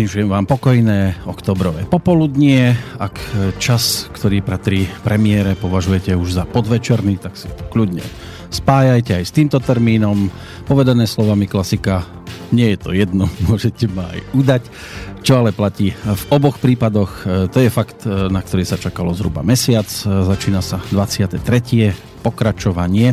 Vyžujem 0.00 0.32
vám 0.32 0.48
pokojné 0.48 1.28
oktobrové 1.28 1.84
popoludnie. 1.84 2.72
Ak 2.96 3.20
čas, 3.60 4.08
ktorý 4.16 4.40
patrí 4.40 4.88
premiére, 5.04 5.52
považujete 5.52 6.16
už 6.16 6.40
za 6.40 6.48
podvečerný, 6.48 7.20
tak 7.20 7.36
si 7.36 7.52
to 7.52 7.68
kľudne 7.68 8.00
spájajte 8.48 9.12
aj 9.20 9.24
s 9.28 9.36
týmto 9.36 9.60
termínom. 9.60 10.32
Povedané 10.64 11.04
slovami 11.04 11.44
klasika, 11.44 12.02
nie 12.50 12.72
je 12.72 12.78
to 12.80 12.90
jedno, 12.96 13.28
môžete 13.52 13.92
ma 13.92 14.08
aj 14.08 14.20
udať. 14.32 14.62
Čo 15.20 15.44
ale 15.44 15.52
platí 15.52 15.92
v 15.92 16.24
oboch 16.32 16.56
prípadoch, 16.56 17.28
to 17.52 17.60
je 17.60 17.68
fakt, 17.68 18.08
na 18.08 18.40
ktorý 18.40 18.64
sa 18.64 18.80
čakalo 18.80 19.12
zhruba 19.12 19.44
mesiac. 19.44 19.84
Začína 20.08 20.64
sa 20.64 20.80
23. 20.88 21.44
pokračovanie 22.24 23.12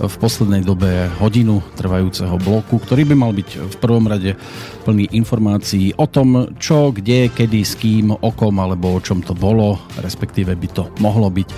v 0.00 0.14
poslednej 0.16 0.64
dobe 0.64 1.10
hodinu 1.20 1.60
trvajúceho 1.76 2.38
bloku, 2.40 2.80
ktorý 2.80 3.04
by 3.08 3.14
mal 3.16 3.32
byť 3.36 3.48
v 3.60 3.76
prvom 3.76 4.08
rade 4.08 4.38
plný 4.88 5.12
informácií 5.12 5.92
o 6.00 6.08
tom, 6.08 6.56
čo, 6.56 6.90
kde, 6.94 7.28
kedy, 7.28 7.60
s 7.60 7.76
kým, 7.76 8.12
o 8.12 8.30
kom 8.32 8.56
alebo 8.58 8.96
o 8.96 9.00
čom 9.04 9.20
to 9.20 9.36
bolo, 9.36 9.78
respektíve 10.00 10.54
by 10.56 10.68
to 10.72 10.88
mohlo 10.98 11.28
byť 11.28 11.48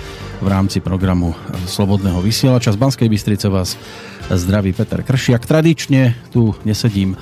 v 0.43 0.47
rámci 0.47 0.83
programu 0.83 1.31
Slobodného 1.65 2.19
vysielača. 2.19 2.75
Z 2.75 2.81
Banskej 2.81 3.07
Bystrice 3.07 3.47
vás 3.47 3.79
zdraví 4.29 4.75
Peter 4.75 5.01
Kršiak. 5.01 5.47
Tradične 5.47 6.13
tu 6.29 6.51
nesedím 6.67 7.15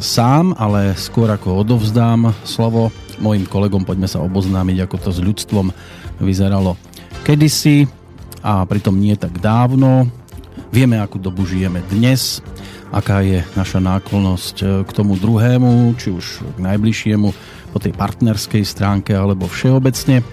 sám, 0.00 0.56
ale 0.58 0.96
skôr 0.98 1.30
ako 1.30 1.62
odovzdám 1.62 2.34
slovo 2.42 2.90
mojim 3.22 3.46
kolegom, 3.48 3.86
poďme 3.86 4.10
sa 4.10 4.20
oboznámiť, 4.20 4.84
ako 4.84 4.96
to 4.98 5.10
s 5.12 5.20
ľudstvom 5.22 5.72
vyzeralo 6.20 6.76
kedysi 7.24 7.88
a 8.44 8.62
pritom 8.62 8.94
nie 8.96 9.16
tak 9.18 9.42
dávno. 9.42 10.06
Vieme, 10.74 10.98
akú 10.98 11.22
dobu 11.22 11.46
žijeme 11.46 11.78
dnes, 11.86 12.42
aká 12.90 13.22
je 13.22 13.46
naša 13.54 13.78
náklonnosť 13.78 14.56
eh, 14.62 14.68
k 14.82 14.90
tomu 14.90 15.14
druhému, 15.14 15.94
či 15.94 16.10
už 16.10 16.42
k 16.42 16.58
najbližšiemu 16.58 17.28
po 17.70 17.78
tej 17.78 17.94
partnerskej 17.94 18.66
stránke 18.66 19.14
alebo 19.14 19.46
všeobecne. 19.46 20.26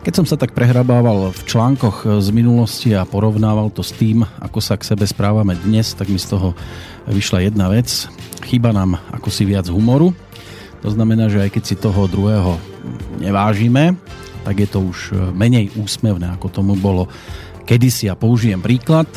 Keď 0.00 0.12
som 0.16 0.24
sa 0.24 0.40
tak 0.40 0.56
prehrabával 0.56 1.32
v 1.32 1.42
článkoch 1.48 1.96
eh, 2.04 2.20
z 2.20 2.28
minulosti 2.32 2.92
a 2.92 3.08
porovnával 3.08 3.72
to 3.72 3.80
s 3.80 3.96
tým, 3.96 4.24
ako 4.40 4.60
sa 4.60 4.76
k 4.76 4.84
sebe 4.84 5.08
správame 5.08 5.56
dnes, 5.56 5.96
tak 5.96 6.12
mi 6.12 6.20
z 6.20 6.36
toho 6.36 6.52
vyšla 7.08 7.48
jedna 7.48 7.72
vec. 7.72 7.88
Chýba 8.44 8.76
nám 8.76 9.00
ako 9.16 9.32
si 9.32 9.48
viac 9.48 9.64
humoru. 9.72 10.12
To 10.80 10.88
znamená, 10.92 11.28
že 11.32 11.40
aj 11.44 11.50
keď 11.56 11.62
si 11.64 11.76
toho 11.76 12.08
druhého 12.08 12.56
nevážime, 13.20 13.96
tak 14.44 14.60
je 14.60 14.68
to 14.68 14.84
už 14.84 14.98
eh, 15.12 15.16
menej 15.32 15.72
úsmevné, 15.72 16.36
ako 16.36 16.52
tomu 16.52 16.76
bolo 16.76 17.08
kedysi. 17.64 18.12
A 18.12 18.18
použijem 18.18 18.60
príklad. 18.60 19.08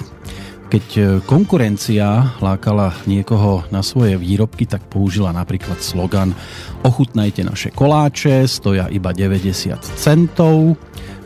Keď 0.74 0.88
e, 0.98 1.02
konkurencia 1.22 2.34
lákala 2.42 2.98
niekoho 3.06 3.62
na 3.70 3.86
svoje 3.86 4.18
výrobky, 4.18 4.66
tak 4.66 4.82
použila 4.90 5.30
napríklad 5.30 5.78
slogan 5.78 6.34
Ochutnajte 6.82 7.46
naše 7.46 7.70
koláče, 7.70 8.50
stoja 8.50 8.90
iba 8.90 9.14
90 9.14 9.54
centov. 9.94 10.74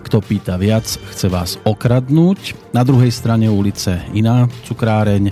Kto 0.04 0.20
pýta 0.20 0.60
viac, 0.60 0.84
chce 0.84 1.32
vás 1.32 1.56
okradnúť. 1.64 2.60
Na 2.76 2.84
druhej 2.84 3.08
strane 3.08 3.48
ulice 3.48 4.04
iná 4.12 4.52
cukráreň 4.68 5.32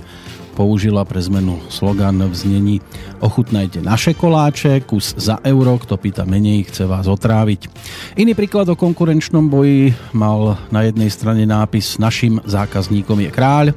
použila 0.56 1.04
pre 1.04 1.20
zmenu 1.20 1.60
slogan 1.68 2.16
v 2.16 2.32
znení 2.32 2.76
Ochutnajte 3.20 3.84
naše 3.84 4.16
koláče, 4.16 4.80
kus 4.88 5.12
za 5.20 5.44
euro, 5.44 5.76
kto 5.76 6.00
pýta 6.00 6.24
menej, 6.24 6.72
chce 6.72 6.88
vás 6.88 7.04
otráviť. 7.04 7.68
Iný 8.16 8.32
príklad 8.32 8.64
o 8.72 8.80
konkurenčnom 8.80 9.52
boji 9.52 9.92
mal 10.16 10.56
na 10.72 10.88
jednej 10.88 11.12
strane 11.12 11.44
nápis 11.44 12.00
Našim 12.00 12.40
zákazníkom 12.48 13.20
je 13.20 13.28
kráľ, 13.28 13.76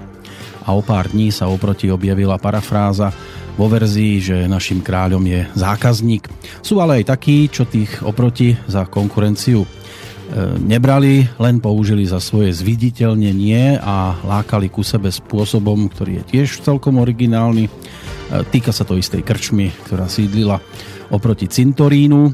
a 0.69 0.78
o 0.78 0.85
pár 0.85 1.09
dní 1.09 1.34
sa 1.34 1.50
oproti 1.50 1.90
objavila 1.90 2.38
parafráza 2.38 3.09
vo 3.57 3.66
verzii, 3.66 4.22
že 4.22 4.38
našim 4.46 4.85
kráľom 4.85 5.25
je 5.25 5.41
zákazník. 5.57 6.30
Sú 6.62 6.78
ale 6.78 7.02
aj 7.02 7.18
takí, 7.18 7.50
čo 7.50 7.66
tých 7.66 8.06
oproti 8.06 8.53
za 8.69 8.85
konkurenciu 8.85 9.66
e, 9.66 9.68
nebrali, 10.62 11.25
len 11.41 11.57
použili 11.57 12.06
za 12.06 12.22
svoje 12.22 12.53
zviditeľnenie 12.53 13.81
a 13.81 14.13
lákali 14.22 14.69
ku 14.69 14.85
sebe 14.85 15.09
spôsobom, 15.09 15.90
ktorý 15.90 16.22
je 16.22 16.38
tiež 16.38 16.62
celkom 16.62 17.01
originálny. 17.01 17.66
E, 17.66 17.72
týka 18.53 18.69
sa 18.69 18.86
to 18.86 18.94
istej 18.94 19.25
krčmy, 19.25 19.74
ktorá 19.90 20.06
sídlila 20.06 20.62
oproti 21.09 21.50
cintorínu 21.50 22.30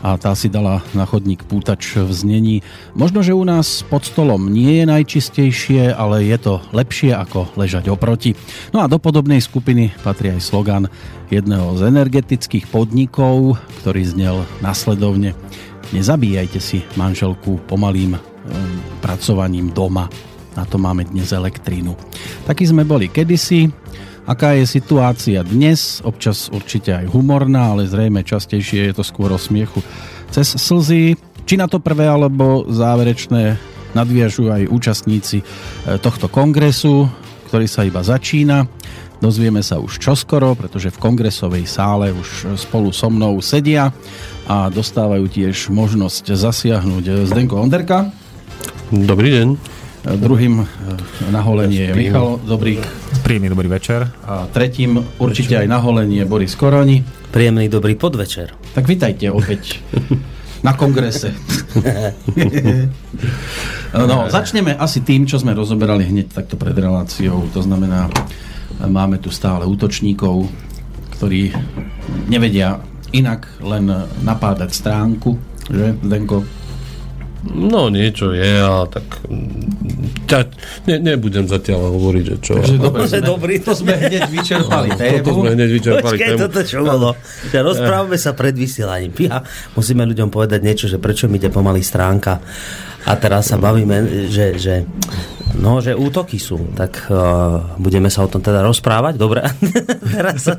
a 0.00 0.16
tá 0.16 0.32
si 0.32 0.48
dala 0.48 0.80
na 0.96 1.04
chodník 1.04 1.44
pútač 1.44 1.96
v 1.96 2.10
znení. 2.10 2.56
Možno, 2.96 3.20
že 3.20 3.36
u 3.36 3.44
nás 3.44 3.84
pod 3.86 4.08
stolom 4.08 4.48
nie 4.48 4.80
je 4.80 4.84
najčistejšie, 4.88 5.92
ale 5.92 6.24
je 6.24 6.38
to 6.40 6.54
lepšie 6.72 7.12
ako 7.12 7.52
ležať 7.56 7.92
oproti. 7.92 8.32
No 8.72 8.80
a 8.80 8.88
do 8.88 8.96
podobnej 8.96 9.44
skupiny 9.44 9.92
patrí 10.00 10.32
aj 10.32 10.42
slogan 10.42 10.84
jedného 11.28 11.76
z 11.78 11.92
energetických 11.92 12.66
podnikov, 12.72 13.60
ktorý 13.84 14.02
znel 14.02 14.36
nasledovne 14.64 15.36
Nezabíjajte 15.90 16.60
si 16.62 16.86
manželku 16.94 17.58
pomalým 17.66 18.14
e, 18.14 18.20
pracovaním 19.02 19.74
doma. 19.74 20.06
Na 20.54 20.62
to 20.62 20.78
máme 20.78 21.02
dnes 21.02 21.34
elektrínu. 21.34 21.98
Takí 22.46 22.62
sme 22.62 22.86
boli 22.86 23.10
kedysi, 23.10 23.66
Aká 24.28 24.52
je 24.52 24.68
situácia 24.68 25.40
dnes, 25.40 26.04
občas 26.04 26.52
určite 26.52 26.92
aj 26.92 27.08
humorná, 27.08 27.72
ale 27.72 27.88
zrejme 27.88 28.20
častejšie 28.20 28.90
je 28.90 28.94
to 28.96 29.04
skôr 29.04 29.32
o 29.32 29.40
smiechu 29.40 29.80
cez 30.28 30.56
slzy. 30.56 31.16
Či 31.48 31.54
na 31.58 31.66
to 31.66 31.82
prvé 31.82 32.06
alebo 32.06 32.68
záverečné 32.68 33.58
nadviažu 33.96 34.52
aj 34.52 34.70
účastníci 34.70 35.42
e, 35.42 35.44
tohto 35.98 36.30
kongresu, 36.30 37.10
ktorý 37.50 37.66
sa 37.66 37.82
iba 37.82 38.04
začína. 38.06 38.68
Dozvieme 39.20 39.60
sa 39.60 39.76
už 39.82 40.00
čoskoro, 40.00 40.56
pretože 40.56 40.94
v 40.94 41.00
kongresovej 41.02 41.68
sále 41.68 42.14
už 42.14 42.56
spolu 42.56 42.88
so 42.94 43.12
mnou 43.12 43.36
sedia 43.44 43.92
a 44.48 44.72
dostávajú 44.72 45.28
tiež 45.28 45.68
možnosť 45.68 46.32
zasiahnuť 46.32 47.28
Zdenko 47.28 47.60
Onderka. 47.60 48.08
Dobrý 48.88 49.34
deň. 49.34 49.48
Druhým 50.16 50.64
e, 50.64 50.66
na 51.28 51.44
holenie 51.44 51.90
je 51.90 51.94
Michal 51.98 52.40
Dobrík. 52.46 52.80
Príjemný 53.30 53.54
dobrý 53.54 53.70
večer. 53.70 54.10
A 54.26 54.50
tretím 54.50 55.06
určite 55.22 55.54
večer. 55.54 55.62
aj 55.62 55.66
na 55.70 55.78
holenie 55.78 56.26
Boris 56.26 56.58
Koroni. 56.58 57.06
Príjemný 57.30 57.70
dobrý 57.70 57.94
podvečer. 57.94 58.50
Tak 58.74 58.90
vitajte 58.90 59.30
opäť 59.30 59.78
na 60.66 60.74
kongrese. 60.74 61.30
no, 63.94 64.26
začneme 64.26 64.74
asi 64.74 65.06
tým, 65.06 65.30
čo 65.30 65.38
sme 65.38 65.54
rozoberali 65.54 66.10
hneď 66.10 66.42
takto 66.42 66.58
pred 66.58 66.74
reláciou. 66.74 67.46
To 67.54 67.62
znamená, 67.62 68.10
máme 68.82 69.22
tu 69.22 69.30
stále 69.30 69.62
útočníkov, 69.62 70.50
ktorí 71.14 71.54
nevedia 72.26 72.82
inak 73.14 73.46
len 73.62 74.10
napádať 74.26 74.74
stránku, 74.74 75.38
že, 75.70 75.94
Zdenko? 76.02 76.42
No 77.40 77.88
niečo 77.88 78.36
je, 78.36 78.52
ale 78.60 78.84
tak 78.92 79.04
ťa, 80.28 80.38
ne, 80.84 80.96
nebudem 81.00 81.48
zatiaľ 81.48 81.88
hovoriť, 81.96 82.24
že 82.28 82.36
čo. 82.44 82.52
Takže 82.60 82.76
dobre, 82.76 83.00
sme, 83.08 83.20
dobrý, 83.24 83.54
to 83.64 83.72
sme 83.72 83.96
hneď 83.96 84.28
vyčerpali 84.28 84.88
tému. 84.92 85.24
To, 85.24 85.24
to 85.24 85.32
sme 85.40 85.50
hneď 85.56 85.70
vyčerpali 85.72 86.16
Počkej, 86.20 86.30
tému. 86.36 86.40
toto 86.44 86.58
čo 86.60 86.78
bolo? 86.84 87.08
Ja 87.48 87.60
rozprávame 87.64 88.20
sa 88.20 88.36
pred 88.36 88.52
vysielaním. 88.52 89.16
Ja, 89.24 89.40
musíme 89.72 90.04
ľuďom 90.04 90.28
povedať 90.28 90.60
niečo, 90.60 90.86
že 90.86 91.00
prečo 91.00 91.32
mi 91.32 91.40
ide 91.40 91.48
pomaly 91.48 91.80
stránka. 91.80 92.44
A 93.08 93.12
teraz 93.16 93.48
sa 93.48 93.56
bavíme, 93.56 94.28
že, 94.28 94.60
že 94.60 94.84
No, 95.58 95.82
že 95.82 95.98
útoky 95.98 96.38
sú, 96.38 96.70
tak 96.78 97.10
uh, 97.10 97.74
budeme 97.80 98.06
sa 98.06 98.22
o 98.22 98.28
tom 98.30 98.38
teda 98.38 98.62
rozprávať, 98.62 99.18
dobre? 99.18 99.42
Teraz 100.14 100.38
sa, 100.46 100.54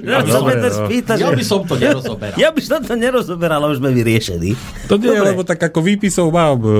ja, 0.00 0.24
dobre, 0.24 0.56
no. 0.56 0.70
spýta, 0.72 1.20
ja 1.20 1.28
by 1.28 1.44
som 1.44 1.62
to 1.68 1.76
nerozoberal. 1.76 2.36
Ja, 2.42 2.48
by 2.54 2.62
som 2.64 2.80
to 2.80 2.94
nerozoberal, 2.96 3.60
ale 3.60 3.76
už 3.76 3.84
sme 3.84 3.92
vyriešení. 3.92 4.56
To 4.88 4.96
nie, 4.96 5.12
dobre. 5.12 5.34
lebo 5.34 5.42
tak 5.44 5.60
ako 5.60 5.84
výpisov 5.84 6.32
mám 6.32 6.58
uh, 6.62 6.72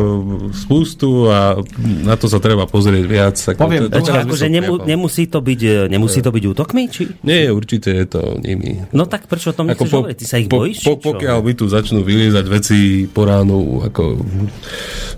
spustu 0.57 1.29
a 1.29 1.61
na 1.81 2.17
to 2.17 2.31
sa 2.31 2.41
treba 2.41 2.65
pozrieť 2.65 3.05
viac. 3.05 3.37
Ako 3.37 3.61
Poviem, 3.61 3.93
to, 3.93 4.01
to, 4.01 4.13
akože 4.15 4.47
nemu, 4.49 4.73
nemusí, 4.89 5.29
to 5.29 5.45
byť, 5.45 5.61
e, 5.61 5.77
nemusí 5.93 6.25
to 6.25 6.31
byť 6.33 6.45
útokmi? 6.57 6.83
Či? 6.89 7.03
Nie, 7.27 7.53
určite 7.53 7.93
je 7.93 8.07
to 8.09 8.21
nimi. 8.41 8.81
No 8.97 9.05
tak 9.05 9.29
prečo 9.29 9.53
o 9.53 9.57
tom 9.57 9.69
nechceš 9.69 9.91
po, 9.91 9.97
hovoriť? 10.01 10.17
Ty 10.17 10.27
sa 10.27 10.37
ich 10.41 10.49
po, 10.49 10.65
bojíš? 10.65 10.87
Po, 10.87 10.97
pokiaľ 10.97 11.39
by 11.45 11.53
tu 11.59 11.65
začnú 11.69 12.01
vyliezať 12.01 12.45
veci 12.49 12.79
po 13.11 13.29
ránu, 13.29 13.85
ako 13.85 14.25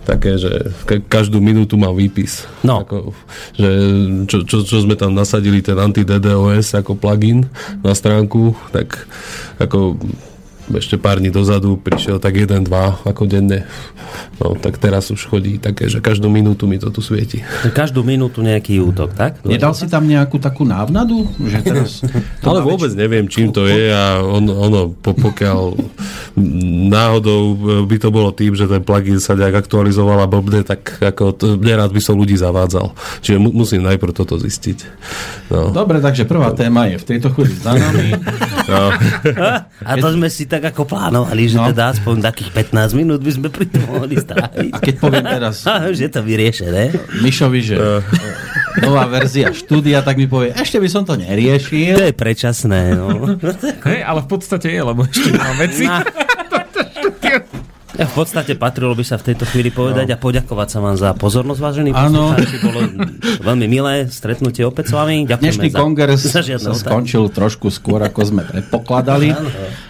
také, 0.03 0.35
že 0.41 0.73
každú 1.07 1.39
minútu 1.39 1.79
mám 1.79 1.92
výpis. 1.97 2.49
No. 2.67 2.83
Ako, 2.83 3.13
že 3.57 3.69
čo, 4.27 4.45
čo, 4.49 4.65
čo 4.65 4.77
sme 4.83 4.97
tam 4.99 5.15
nasadili, 5.15 5.61
ten 5.61 5.77
anti-DDoS 5.79 6.79
ako 6.81 6.97
plugin 6.97 7.47
na 7.85 7.93
stránku, 7.93 8.57
tak 8.73 9.07
ako 9.61 10.01
ešte 10.77 10.97
pár 10.97 11.21
dní 11.21 11.29
dozadu 11.33 11.77
prišiel 11.77 12.23
tak 12.23 12.37
jeden, 12.39 12.65
dva 12.65 13.01
ako 13.05 13.29
denne. 13.29 13.69
No 14.41 14.57
tak 14.57 14.81
teraz 14.81 15.09
už 15.13 15.29
chodí 15.29 15.57
také, 15.61 15.89
že 15.89 16.01
každú 16.01 16.33
minútu 16.33 16.65
mi 16.69 16.81
to 16.81 16.89
tu 16.89 17.05
svieti. 17.05 17.45
Každú 17.73 18.03
minútu 18.03 18.41
nejaký 18.41 18.81
útok, 18.81 19.15
tak? 19.15 19.41
Nedal 19.45 19.73
si 19.77 19.87
tam 19.87 20.09
nejakú 20.09 20.41
takú 20.41 20.67
návnadu? 20.67 21.29
Že 21.39 21.59
teraz 21.63 21.91
Ale 22.47 22.61
vôbec 22.65 22.91
neviem, 22.97 23.29
čím 23.29 23.53
to 23.55 23.69
je 23.69 23.93
a 23.93 24.21
on, 24.21 24.45
ono, 24.49 24.93
po, 24.93 25.15
pokiaľ 25.15 25.79
náhodou 26.89 27.57
by 27.85 27.97
to 28.01 28.09
bolo 28.09 28.31
tým, 28.33 28.57
že 28.57 28.67
ten 28.67 28.81
plugin 28.81 29.21
sa 29.21 29.37
nejak 29.37 29.65
aktualizoval 29.67 30.25
a 30.25 30.31
blbne, 30.31 30.65
tak 30.65 31.01
ako 31.01 31.25
to, 31.37 31.47
nerád 31.61 31.93
by 31.93 32.01
som 32.01 32.17
ľudí 32.17 32.35
zavádzal. 32.35 32.93
Čiže 33.21 33.39
mu, 33.39 33.53
musím 33.53 33.85
najprv 33.85 34.13
toto 34.17 34.41
zistiť. 34.41 34.79
No. 35.53 35.71
Dobre, 35.71 36.01
takže 36.01 36.25
prvá 36.25 36.51
téma 36.57 36.89
je 36.89 36.97
v 36.97 37.05
tejto 37.05 37.29
chvíli 37.37 37.55
za 37.57 37.77
nami. 37.77 38.17
No. 38.67 38.83
A 39.89 39.93
to 39.99 40.09
sme 40.15 40.29
si 40.33 40.49
tak 40.49 40.62
ako 40.71 40.83
plánovali, 40.87 41.51
že 41.51 41.59
no. 41.59 41.67
teda 41.71 41.93
aspoň 41.97 42.15
takých 42.31 42.51
15 42.73 42.99
minút 42.99 43.21
by 43.21 43.33
sme 43.35 43.49
pri 43.51 43.67
tom 43.67 43.83
mohli 43.91 44.15
stráviť. 44.19 44.71
A 44.71 44.79
keď 44.79 44.95
poviem 45.03 45.25
teraz... 45.27 45.65
A 45.73 45.91
už 45.91 45.99
je 45.99 46.11
to 46.13 46.21
vyriešené. 46.23 46.95
Mišovi, 47.25 47.61
že 47.65 47.77
nová 48.81 49.05
verzia 49.11 49.53
štúdia, 49.53 50.01
tak 50.01 50.17
mi 50.17 50.27
povie, 50.31 50.55
ešte 50.55 50.81
by 50.81 50.89
som 50.89 51.03
to 51.05 51.19
neriešil. 51.19 51.99
To 51.99 52.07
je 52.09 52.15
predčasné. 52.17 52.97
No. 52.97 53.37
Hej, 53.89 54.01
ale 54.03 54.21
v 54.25 54.29
podstate 54.29 54.73
je, 54.73 54.81
lebo 54.81 55.05
ešte 55.05 55.31
mám 55.37 55.57
veci. 55.61 55.85
Na... 55.85 56.01
V 58.03 58.15
podstate 58.15 58.59
patrilo 58.59 58.93
by 58.93 59.05
sa 59.07 59.17
v 59.19 59.33
tejto 59.33 59.45
chvíli 59.47 59.71
povedať 59.71 60.07
no. 60.11 60.15
a 60.15 60.17
poďakovať 60.19 60.69
sa 60.69 60.79
vám 60.83 60.97
za 60.99 61.11
pozornosť, 61.15 61.61
vážení 61.61 61.91
poslucháči. 61.95 62.57
Bolo 62.63 62.81
veľmi 63.43 63.67
milé 63.71 63.95
stretnutie 64.11 64.67
opäť 64.67 64.91
s 64.91 64.93
vami. 64.95 65.17
Ďakujeme 65.25 65.43
Dnešný 65.43 65.69
za, 65.71 65.79
kongres 65.79 66.21
za 66.27 66.43
sa 66.43 66.73
skončil 66.75 67.31
trošku 67.31 67.71
skôr, 67.71 68.03
ako 68.03 68.21
sme 68.27 68.43
predpokladali, 68.47 69.35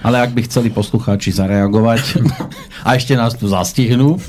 ale 0.05 0.17
ak 0.21 0.31
by 0.37 0.41
chceli 0.45 0.69
poslucháči 0.69 1.33
zareagovať 1.33 2.23
a 2.87 2.97
ešte 2.97 3.17
nás 3.17 3.33
tu 3.35 3.49
zastihnú, 3.49 4.21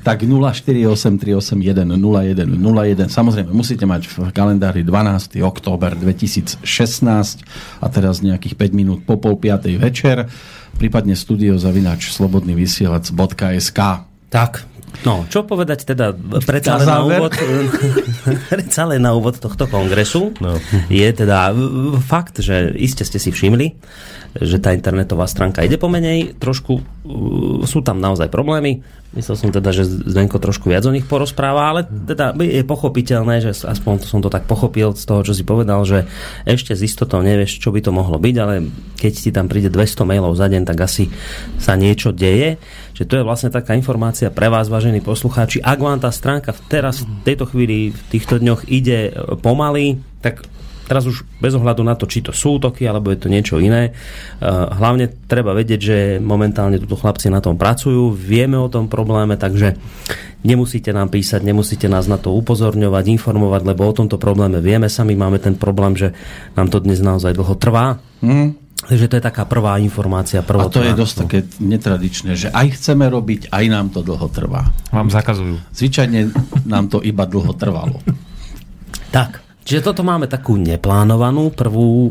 tak 0.00 0.24
0483810101. 0.24 3.12
Samozrejme, 3.12 3.52
musíte 3.52 3.84
mať 3.84 4.08
v 4.08 4.32
kalendári 4.32 4.80
12. 4.80 5.36
október 5.44 5.92
2016 5.94 6.64
a 7.80 7.86
teraz 7.92 8.24
nejakých 8.24 8.56
5 8.56 8.72
minút 8.72 9.04
po 9.04 9.20
pol 9.20 9.36
5. 9.36 9.76
večer 9.76 10.24
prípadne 10.80 11.12
studio 11.12 11.60
zavinač 11.60 12.08
slobodnyvysielac.sk 12.16 13.80
Tak, 14.32 14.64
No, 15.00 15.24
čo 15.30 15.46
povedať 15.46 15.86
teda 15.86 16.12
predsa 16.44 16.76
len, 16.76 16.88
na 16.90 16.98
úvod, 17.00 17.32
predsa 18.52 18.84
len 18.84 19.00
na 19.00 19.14
úvod 19.14 19.38
tohto 19.38 19.70
kongresu 19.70 20.34
no. 20.42 20.58
je 20.90 21.08
teda 21.14 21.54
fakt, 22.04 22.42
že 22.42 22.74
iste 22.76 23.06
ste 23.06 23.22
si 23.22 23.30
všimli, 23.30 23.80
že 24.38 24.62
tá 24.62 24.70
internetová 24.70 25.26
stránka 25.26 25.66
ide 25.66 25.74
pomenej, 25.74 26.38
trošku 26.38 26.78
uh, 26.78 26.82
sú 27.66 27.82
tam 27.82 27.98
naozaj 27.98 28.30
problémy. 28.30 28.82
Myslel 29.10 29.34
som 29.34 29.50
teda, 29.50 29.74
že 29.74 29.82
Zdenko 29.82 30.38
trošku 30.38 30.70
viac 30.70 30.86
o 30.86 30.94
nich 30.94 31.02
porozpráva, 31.02 31.74
ale 31.74 31.80
teda 31.82 32.30
je 32.38 32.62
pochopiteľné, 32.62 33.42
že 33.42 33.50
aspoň 33.66 34.06
som 34.06 34.22
to 34.22 34.30
tak 34.30 34.46
pochopil 34.46 34.94
z 34.94 35.02
toho, 35.02 35.26
čo 35.26 35.34
si 35.34 35.42
povedal, 35.42 35.82
že 35.82 36.06
ešte 36.46 36.78
z 36.78 36.86
istotou 36.86 37.18
nevieš, 37.18 37.58
čo 37.58 37.74
by 37.74 37.82
to 37.82 37.90
mohlo 37.90 38.22
byť, 38.22 38.36
ale 38.38 38.70
keď 39.02 39.12
ti 39.18 39.34
tam 39.34 39.50
príde 39.50 39.66
200 39.66 40.06
mailov 40.06 40.38
za 40.38 40.46
deň, 40.46 40.62
tak 40.62 40.78
asi 40.78 41.10
sa 41.58 41.74
niečo 41.74 42.14
deje. 42.14 42.62
Že 42.94 43.02
to 43.10 43.14
je 43.18 43.26
vlastne 43.26 43.50
taká 43.50 43.74
informácia 43.74 44.30
pre 44.30 44.46
vás, 44.46 44.70
vážení 44.70 45.02
poslucháči. 45.02 45.58
Ak 45.58 45.82
vám 45.82 45.98
tá 45.98 46.14
stránka 46.14 46.54
teraz 46.70 47.02
v 47.02 47.10
tejto 47.26 47.50
chvíli, 47.50 47.90
v 47.90 48.02
týchto 48.14 48.38
dňoch 48.38 48.70
ide 48.70 49.10
pomaly, 49.42 49.98
tak 50.22 50.46
Teraz 50.90 51.06
už 51.06 51.22
bez 51.38 51.54
ohľadu 51.54 51.86
na 51.86 51.94
to, 51.94 52.10
či 52.10 52.18
to 52.18 52.34
sú 52.34 52.58
útoky, 52.58 52.82
alebo 52.82 53.14
je 53.14 53.22
to 53.22 53.30
niečo 53.30 53.62
iné. 53.62 53.94
Eh, 53.94 54.46
hlavne 54.50 55.06
treba 55.30 55.54
vedieť, 55.54 55.78
že 55.78 55.96
momentálne 56.18 56.82
tuto 56.82 56.98
chlapci 56.98 57.30
na 57.30 57.38
tom 57.38 57.54
pracujú, 57.54 58.10
vieme 58.10 58.58
o 58.58 58.66
tom 58.66 58.90
probléme, 58.90 59.38
takže 59.38 59.78
nemusíte 60.42 60.90
nám 60.90 61.14
písať, 61.14 61.46
nemusíte 61.46 61.86
nás 61.86 62.10
na 62.10 62.18
to 62.18 62.34
upozorňovať, 62.34 63.06
informovať, 63.06 63.62
lebo 63.70 63.86
o 63.86 63.94
tomto 63.94 64.18
probléme 64.18 64.58
vieme 64.58 64.90
sami, 64.90 65.14
máme 65.14 65.38
ten 65.38 65.54
problém, 65.54 65.94
že 65.94 66.10
nám 66.58 66.74
to 66.74 66.82
dnes 66.82 66.98
naozaj 66.98 67.38
dlho 67.38 67.54
trvá. 67.54 68.02
Mm. 68.18 68.58
Takže 68.80 69.06
to 69.06 69.16
je 69.20 69.22
taká 69.22 69.44
prvá 69.44 69.76
informácia. 69.78 70.42
Prvotná. 70.42 70.72
A 70.72 70.74
to 70.74 70.82
je 70.82 70.96
dosť 70.96 71.14
také 71.22 71.38
netradičné, 71.62 72.32
že 72.34 72.48
aj 72.50 72.80
chceme 72.80 73.06
robiť, 73.06 73.52
aj 73.54 73.64
nám 73.68 73.94
to 73.94 74.02
dlho 74.02 74.26
trvá. 74.32 74.72
Vám 74.90 75.12
zakazujú. 75.12 75.60
Zvyčajne 75.70 76.32
nám 76.66 76.90
to 76.90 77.04
iba 77.04 77.28
dlho 77.28 77.52
trvalo. 77.54 78.02
Tak. 79.12 79.49
Čiže 79.60 79.84
toto 79.86 80.02
máme 80.02 80.26
takú 80.26 80.56
neplánovanú 80.56 81.52
prvú 81.52 81.86
uh, 81.86 82.10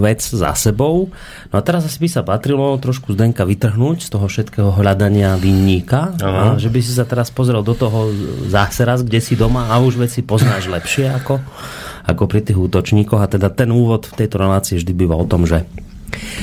vec 0.00 0.24
za 0.24 0.56
sebou. 0.56 1.12
No 1.52 1.54
a 1.54 1.62
teraz 1.62 1.84
asi 1.84 2.00
by 2.02 2.08
sa 2.08 2.22
patrilo 2.24 2.72
trošku 2.80 3.12
Zdenka 3.14 3.44
vytrhnúť 3.44 4.06
z 4.06 4.08
toho 4.10 4.26
všetkého 4.26 4.72
hľadania 4.74 5.36
vinníka. 5.36 6.16
A 6.18 6.56
že 6.56 6.72
by 6.72 6.80
si 6.80 6.92
sa 6.96 7.04
teraz 7.04 7.28
pozrel 7.28 7.60
do 7.60 7.76
toho 7.76 8.10
zase 8.48 8.82
raz, 8.82 9.04
kde 9.04 9.20
si 9.20 9.36
doma 9.36 9.68
a 9.70 9.78
už 9.78 10.08
veci 10.08 10.24
poznáš 10.24 10.72
lepšie 10.72 11.12
ako, 11.12 11.38
ako 12.08 12.22
pri 12.26 12.40
tých 12.42 12.58
útočníkoch. 12.58 13.20
A 13.20 13.28
teda 13.28 13.52
ten 13.52 13.70
úvod 13.70 14.08
v 14.08 14.16
tejto 14.24 14.40
relácii 14.40 14.80
vždy 14.80 14.92
býva 14.96 15.20
o 15.20 15.28
tom, 15.28 15.44
že 15.44 15.68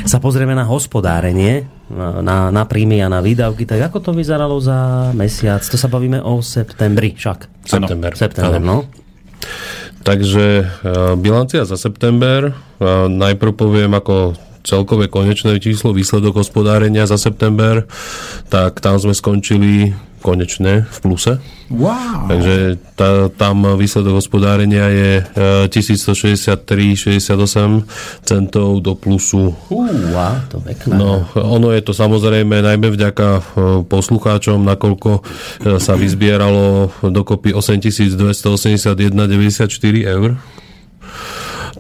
sa 0.06 0.22
pozrieme 0.22 0.54
na 0.54 0.68
hospodárenie, 0.70 1.66
na, 1.90 2.54
na 2.54 2.64
príjmy 2.68 3.02
a 3.02 3.10
na 3.10 3.26
výdavky, 3.26 3.66
tak 3.66 3.90
ako 3.90 3.98
to 4.00 4.12
vyzeralo 4.14 4.62
za 4.62 5.10
mesiac? 5.18 5.66
To 5.66 5.78
sa 5.80 5.90
bavíme 5.90 6.22
o 6.22 6.46
septembri 6.46 7.18
však. 7.18 7.66
September. 7.66 8.12
September, 8.14 8.62
no. 8.62 8.86
Takže 10.04 10.46
e, 10.46 10.68
bilancia 11.16 11.64
za 11.64 11.80
september. 11.80 12.52
E, 12.52 12.54
najprv 13.08 13.52
poviem 13.56 13.96
ako 13.96 14.36
celkové 14.64 15.12
konečné 15.12 15.60
číslo, 15.60 15.94
výsledok 15.94 16.40
hospodárenia 16.40 17.06
za 17.06 17.20
september, 17.20 17.84
tak 18.48 18.80
tam 18.80 18.96
sme 18.96 19.12
skončili 19.12 19.92
konečne 20.24 20.88
v 20.88 20.98
pluse. 21.04 21.36
Wow. 21.68 22.32
Takže 22.32 22.80
tá, 22.96 23.28
tam 23.36 23.68
výsledok 23.76 24.24
hospodárenia 24.24 24.88
je 24.88 25.20
e, 25.20 25.68
1163,68 25.68 27.20
centov 28.24 28.80
do 28.80 28.96
plusu. 28.96 29.52
wow, 29.68 30.40
to 30.48 30.64
pekné. 30.64 30.96
No, 30.96 31.28
ono 31.36 31.76
je 31.76 31.84
to 31.84 31.92
samozrejme 31.92 32.64
najmä 32.64 32.88
vďaka 32.88 33.28
e, 33.36 33.42
poslucháčom, 33.84 34.64
nakoľko 34.64 35.12
e, 35.20 35.22
sa 35.84 36.00
vyzbieralo 36.00 36.88
dokopy 37.04 37.52
8281,94 37.52 38.96
eur 40.08 40.40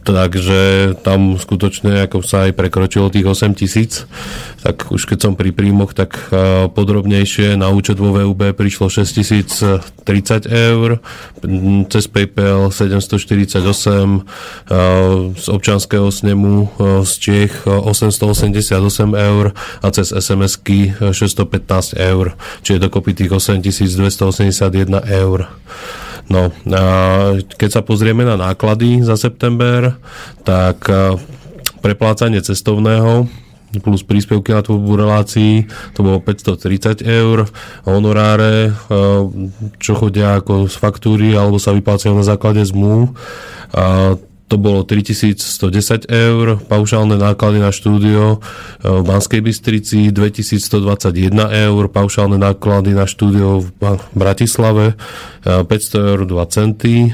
takže 0.07 0.93
tam 1.01 1.39
skutočne 1.39 2.05
ako 2.07 2.23
sa 2.23 2.49
aj 2.49 2.55
prekročilo 2.55 3.09
tých 3.09 3.27
8 3.27 3.55
tisíc, 3.55 4.07
tak 4.63 4.91
už 4.91 5.07
keď 5.07 5.17
som 5.19 5.33
pri 5.35 5.51
príjmoch, 5.55 5.95
tak 5.95 6.31
podrobnejšie 6.71 7.55
na 7.59 7.71
účet 7.71 7.99
vo 7.99 8.11
VUB 8.15 8.55
prišlo 8.55 8.87
6030 8.87 9.83
eur, 10.47 11.03
cez 11.87 12.03
PayPal 12.07 12.71
748, 12.71 14.23
z 15.35 15.45
občanského 15.47 16.07
snemu 16.11 16.69
z 17.03 17.11
Čech 17.19 17.67
888 17.67 18.79
eur 19.15 19.51
a 19.83 19.87
cez 19.91 20.11
SMS-ky 20.11 20.95
615 20.99 21.95
eur, 21.99 22.35
čiže 22.63 22.83
dokopy 22.87 23.15
tých 23.15 23.31
8281 23.31 25.03
eur. 25.07 25.47
No, 26.31 26.49
keď 27.57 27.69
sa 27.69 27.81
pozrieme 27.83 28.23
na 28.23 28.39
náklady 28.39 29.03
za 29.03 29.19
september, 29.19 29.99
tak 30.47 30.87
preplácanie 31.83 32.39
cestovného 32.39 33.27
plus 33.81 34.05
príspevky 34.05 34.53
na 34.53 34.61
tvorbu 34.61 35.01
relácií, 35.01 35.65
to 35.97 36.05
bolo 36.05 36.21
530 36.21 37.01
eur, 37.01 37.49
honoráre, 37.89 38.69
čo 39.81 39.97
chodia 39.97 40.37
ako 40.37 40.69
z 40.69 40.75
faktúry 40.77 41.33
alebo 41.33 41.57
sa 41.57 41.73
vyplácajú 41.73 42.13
na 42.13 42.21
základe 42.21 42.61
zmluv, 42.69 43.17
to 44.53 44.61
bolo 44.61 44.85
3110 44.85 46.13
eur, 46.13 46.61
paušálne 46.69 47.17
náklady 47.17 47.57
na 47.57 47.73
štúdio 47.73 48.37
e, 48.37 48.85
v 48.85 49.01
Banskej 49.01 49.41
Bystrici 49.41 50.13
2121 50.13 51.33
eur, 51.41 51.89
paušálne 51.89 52.37
náklady 52.37 52.93
na 52.93 53.09
štúdio 53.09 53.65
v 53.65 53.97
Bratislave 54.13 54.93
500 55.41 55.65
e, 55.65 55.97
eur 56.05 56.19
2 56.29 56.53
centy, 56.53 57.09
e, 57.09 57.11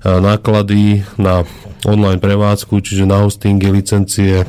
náklady 0.00 1.04
na 1.20 1.44
online 1.84 2.24
prevádzku, 2.24 2.80
čiže 2.80 3.04
na 3.04 3.20
hostingy, 3.20 3.68
licencie, 3.68 4.48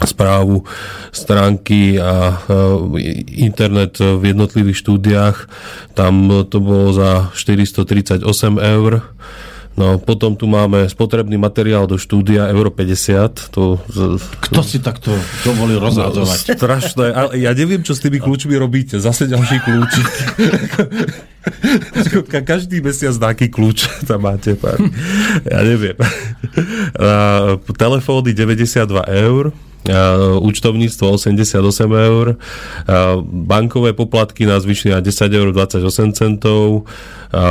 správu 0.00 0.64
stránky 1.12 1.98
a 1.98 2.40
internet 3.34 3.98
v 3.98 4.30
jednotlivých 4.30 4.78
štúdiách. 4.78 5.36
Tam 5.98 6.30
to 6.46 6.56
bolo 6.62 6.94
za 6.94 7.34
438 7.34 8.22
eur 8.62 9.02
No 9.78 9.94
potom 10.02 10.34
tu 10.34 10.50
máme 10.50 10.90
spotrebný 10.90 11.38
materiál 11.38 11.86
do 11.86 11.94
štúdia 11.94 12.50
Euro 12.50 12.74
50. 12.74 13.54
To, 13.54 13.78
Kto 14.18 14.60
si 14.66 14.82
takto 14.82 15.14
dovolil 15.46 15.78
rozhadzovať? 15.78 16.58
Strašné. 16.58 17.06
Ale 17.14 17.30
ja 17.38 17.54
neviem, 17.54 17.86
čo 17.86 17.94
s 17.94 18.02
tými 18.02 18.18
kľúčmi 18.18 18.58
robíte. 18.58 18.98
Zase 18.98 19.30
ďalší 19.30 19.62
kľúčik. 19.62 20.06
Každý 22.50 22.82
mesiac 22.82 23.14
nejaký 23.14 23.54
kľúč 23.54 23.86
tam 24.02 24.26
máte. 24.26 24.58
Pár. 24.58 24.82
Ja 25.46 25.62
neviem. 25.62 25.94
Telefóny 27.78 28.34
92 28.34 28.82
eur 29.06 29.54
účtovníctvo 30.40 31.16
88 31.16 31.92
eur, 31.92 32.36
bankové 33.24 33.92
poplatky 33.92 34.46
nás 34.46 34.64
vyšli 34.64 34.90
na 34.90 35.00
10 35.00 35.32
eur 35.32 35.52
28 35.52 36.12
centov, 36.12 36.84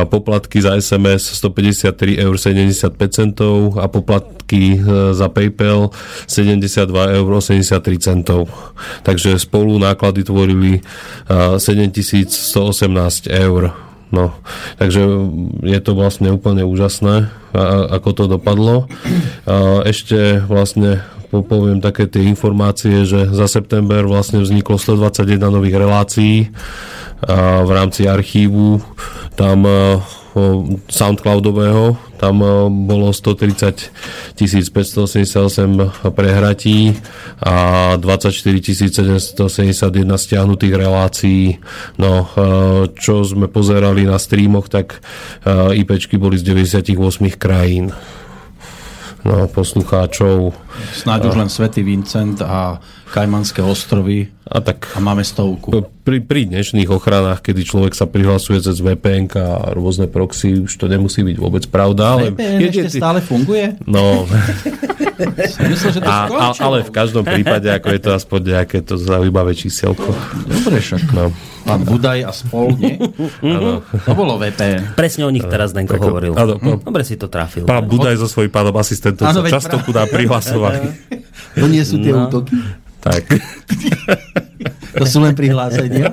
poplatky 0.10 0.62
za 0.62 0.82
SMS 0.82 1.38
153 1.38 2.18
eur 2.18 2.38
75 2.38 3.14
centov 3.14 3.78
a 3.78 3.88
poplatky 3.88 4.82
e, 4.82 5.14
za 5.14 5.30
PayPal 5.30 5.90
72 6.28 7.08
eur 7.08 7.30
83 7.34 7.98
centov. 8.00 8.50
Takže 9.04 9.40
spolu 9.40 9.78
náklady 9.80 10.24
tvorili 10.24 10.82
7118 11.58 13.28
eur. 13.30 13.87
No, 14.08 14.32
takže 14.80 15.04
je 15.68 15.80
to 15.84 15.92
vlastne 15.92 16.32
úplne 16.32 16.64
úžasné, 16.64 17.28
ako 17.92 18.10
to 18.16 18.24
dopadlo. 18.40 18.88
Ešte 19.84 20.40
vlastne 20.48 21.04
poviem 21.28 21.84
také 21.84 22.08
tie 22.08 22.24
informácie, 22.24 23.04
že 23.04 23.28
za 23.28 23.52
september 23.52 24.08
vlastne 24.08 24.40
vzniklo 24.40 24.80
121 24.80 25.52
nových 25.52 25.76
relácií 25.76 26.56
v 27.28 27.70
rámci 27.72 28.08
archívu. 28.08 28.80
Tam 29.36 29.68
Soundcloudového, 30.88 31.98
tam 32.18 32.42
bolo 32.86 33.14
130 33.14 33.94
588 34.38 36.14
prehratí 36.14 36.98
a 37.42 37.94
24 37.98 38.38
771 38.90 40.18
stiahnutých 40.18 40.74
relácií. 40.74 41.62
No, 42.02 42.30
čo 42.98 43.22
sme 43.26 43.46
pozerali 43.50 44.06
na 44.06 44.18
streamoch, 44.18 44.70
tak 44.70 45.02
IPčky 45.74 46.18
boli 46.18 46.38
z 46.42 46.54
98 46.54 46.98
krajín 47.38 47.94
no, 49.26 49.48
poslucháčov. 49.52 50.54
Snáď 50.94 51.34
už 51.34 51.36
len 51.36 51.50
Svetý 51.50 51.82
Vincent 51.84 52.42
a 52.42 52.80
Kajmanské 53.08 53.64
ostrovy 53.64 54.28
a, 54.48 54.64
tak, 54.64 54.88
a 54.96 55.00
máme 55.04 55.28
stovku. 55.28 55.72
Pri, 56.08 56.24
pri 56.24 56.48
dnešných 56.48 56.88
ochranách, 56.88 57.44
kedy 57.44 57.68
človek 57.68 57.94
sa 57.96 58.08
prihlasuje 58.08 58.64
cez 58.64 58.80
VPN 58.80 59.28
a 59.36 59.76
rôzne 59.76 60.08
proxy, 60.08 60.64
už 60.64 60.72
to 60.80 60.88
nemusí 60.88 61.20
byť 61.20 61.38
vôbec 61.40 61.64
pravda. 61.68 62.16
Ale 62.16 62.32
VPN 62.32 62.60
je, 62.64 62.68
ešte 62.72 63.04
stále 63.04 63.20
funguje? 63.20 63.76
No. 63.84 64.24
myslel, 65.76 65.92
že 65.98 66.00
to 66.00 66.08
a, 66.08 66.32
a, 66.32 66.48
ale 66.64 66.88
v 66.88 66.92
každom 66.96 67.28
prípade, 67.28 67.68
ako 67.68 67.88
je 67.92 68.02
to 68.02 68.12
aspoň 68.16 68.40
nejaké 68.56 68.80
to 68.86 68.96
zaujímavé 68.96 69.52
číselko. 69.52 70.16
Dobre, 70.48 70.80
však. 70.80 71.12
No. 71.12 71.34
Pán 71.68 71.84
Budaj 71.84 72.20
a 72.24 72.32
spol, 72.32 72.72
nie? 72.80 72.96
Ano. 73.44 73.84
To 73.84 74.12
bolo 74.16 74.40
VPN. 74.40 74.96
Presne 74.96 75.28
o 75.28 75.32
nich 75.34 75.44
teraz 75.44 75.76
Denko 75.76 76.00
hovoril. 76.00 76.32
Ano, 76.40 76.56
Dobre 76.80 77.04
si 77.04 77.20
to 77.20 77.28
trafil. 77.28 77.68
Pán 77.68 77.84
Budaj 77.84 78.16
so 78.24 78.32
svojím 78.32 78.54
pánom 78.54 78.76
asistentom 78.80 79.28
sa 79.28 79.44
často 79.44 79.76
pra... 79.84 80.08
prihlasovali. 80.08 80.80
To 81.58 81.66
nie 81.66 81.82
sú 81.82 81.98
tie 81.98 82.14
no. 82.14 82.30
útoky? 82.30 82.54
Tak. 83.08 83.24
To 84.98 85.06
sú 85.06 85.18
len 85.22 85.34
prihlásenia. 85.38 86.12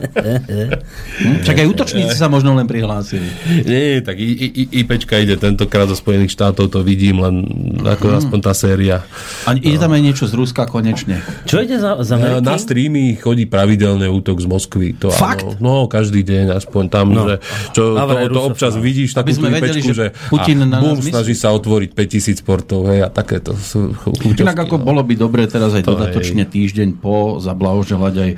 Čak 1.46 1.56
aj 1.64 1.66
útočníci 1.66 2.14
sa 2.16 2.28
možno 2.28 2.52
len 2.54 2.68
prihlásili. 2.68 3.26
Nie, 3.64 4.04
tak 4.04 4.20
I, 4.20 4.30
I, 4.50 4.62
IPčka 4.84 5.18
ide 5.20 5.40
tentokrát 5.40 5.88
zo 5.88 5.96
Spojených 5.96 6.32
štátov, 6.36 6.70
to 6.70 6.80
vidím, 6.84 7.20
len 7.20 7.44
ako 7.82 8.06
hmm. 8.12 8.18
aspoň 8.20 8.38
tá 8.40 8.52
séria. 8.52 9.04
A 9.48 9.56
ide 9.56 9.80
tam 9.80 9.92
aj 9.92 10.02
niečo 10.02 10.24
z 10.28 10.34
Ruska 10.36 10.68
konečne. 10.68 11.24
Čo 11.48 11.64
ide 11.64 11.80
za, 11.80 12.00
za 12.04 12.16
Ameriky? 12.16 12.44
Na 12.44 12.56
streamy 12.60 13.16
chodí 13.16 13.48
pravidelne 13.48 14.06
útok 14.08 14.40
z 14.40 14.46
Moskvy. 14.46 14.96
To, 15.00 15.08
Fakt? 15.12 15.44
Áno, 15.44 15.84
no, 15.84 15.90
každý 15.90 16.22
deň, 16.24 16.56
aspoň 16.60 16.84
tam, 16.92 17.06
no. 17.12 17.24
že, 17.28 17.34
čo, 17.72 17.96
to, 17.96 18.14
to 18.30 18.40
občas 18.40 18.72
vidíš 18.76 19.16
takú 19.16 19.32
sme 19.32 19.48
vedeli, 19.52 19.80
IPčku, 19.80 19.92
že, 19.96 20.06
Putin 20.28 20.68
a 20.68 20.78
bum, 20.80 20.98
snaží 21.00 21.34
sa 21.36 21.52
otvoriť 21.56 21.90
5000 21.96 22.46
portov, 22.46 22.90
hej, 22.92 23.04
a 23.04 23.08
takéto 23.08 23.56
sú 23.56 23.94
Inak 24.24 24.68
ako 24.68 24.80
no. 24.80 24.84
bolo 24.84 25.02
by 25.04 25.14
dobre 25.16 25.46
teraz 25.48 25.72
aj 25.72 25.84
dodatočne 25.86 26.44
týždeň 26.48 26.98
po 26.98 27.38
zablahoželať 27.40 28.14
aj 28.14 28.30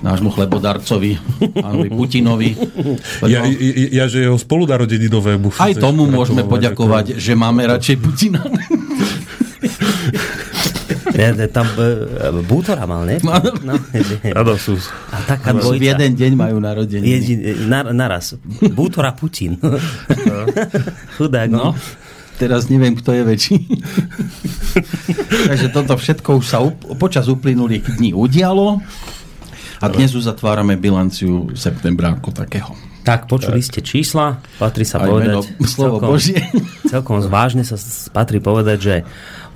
nášmu 0.00 0.32
chlebodarcovi, 0.32 1.20
pánovi 1.54 1.88
Putinovi. 1.92 2.50
Ja, 3.28 3.44
ja, 3.44 3.86
ja, 3.92 4.04
že 4.08 4.24
jeho 4.24 4.36
spolunarodeninovému. 4.40 5.56
Aj 5.60 5.72
tomu 5.76 6.08
môžeme 6.08 6.44
poďakovať, 6.44 7.20
že 7.20 7.32
máme 7.36 7.68
radšej 7.68 7.96
Putina. 8.00 8.42
Ja, 11.20 11.36
tam 11.52 11.68
uh, 11.76 12.40
Bútora 12.48 12.88
mal, 12.88 13.04
ne? 13.04 13.20
No, 13.20 13.36
no. 13.60 13.76
A 13.76 15.16
taká 15.28 15.52
dvojica. 15.52 15.76
V 15.76 15.84
jeden 15.84 16.12
deň 16.16 16.32
majú 16.32 16.56
narodeniny. 16.64 17.04
Jedin, 17.04 17.38
na, 17.68 17.84
naraz. 17.92 18.40
Bútora 18.72 19.12
Putin. 19.12 19.60
Chudák. 21.20 21.50
No. 21.52 21.76
Teraz 22.40 22.72
neviem, 22.72 22.96
kto 22.96 23.12
je 23.12 23.22
väčší. 23.26 23.56
Takže 25.52 25.68
toto 25.76 25.92
všetko 26.00 26.40
už 26.40 26.46
sa 26.48 26.64
up- 26.64 26.96
počas 26.96 27.28
uplynulých 27.28 28.00
dní 28.00 28.16
udialo. 28.16 28.80
A 29.80 29.88
dnes 29.88 30.12
uzatvárame 30.12 30.76
bilanciu 30.76 31.56
septembra 31.56 32.12
ako 32.12 32.36
takého. 32.36 32.76
Tak, 33.00 33.32
počuli 33.32 33.64
tak. 33.64 33.68
ste 33.72 33.80
čísla, 33.80 34.36
patrí 34.60 34.84
sa 34.84 35.00
Aj 35.00 35.08
povedať... 35.08 35.40
Meno, 35.40 35.40
slovo 35.72 35.96
celkom, 35.96 36.08
Božie. 36.12 36.40
Celkom 36.84 37.16
zvážne 37.24 37.64
sa 37.64 37.80
patrí 38.12 38.44
povedať, 38.44 38.78
že 38.78 38.94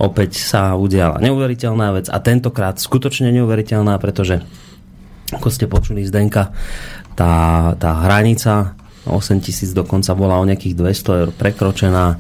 opäť 0.01 0.41
sa 0.41 0.81
udiala 0.81 1.21
neuveriteľná 1.21 1.93
vec 1.93 2.07
a 2.09 2.17
tentokrát 2.25 2.81
skutočne 2.81 3.29
neuveriteľná, 3.37 4.01
pretože 4.01 4.41
ako 5.29 5.49
ste 5.53 5.69
počuli 5.69 6.09
z 6.09 6.11
Denka, 6.11 6.57
tá, 7.13 7.33
tá 7.77 7.91
hranica 8.09 8.81
8 9.05 9.45
tisíc 9.45 9.77
dokonca 9.77 10.17
bola 10.17 10.41
o 10.41 10.49
nejakých 10.49 10.73
200 10.73 11.21
eur 11.21 11.31
prekročená 11.37 12.17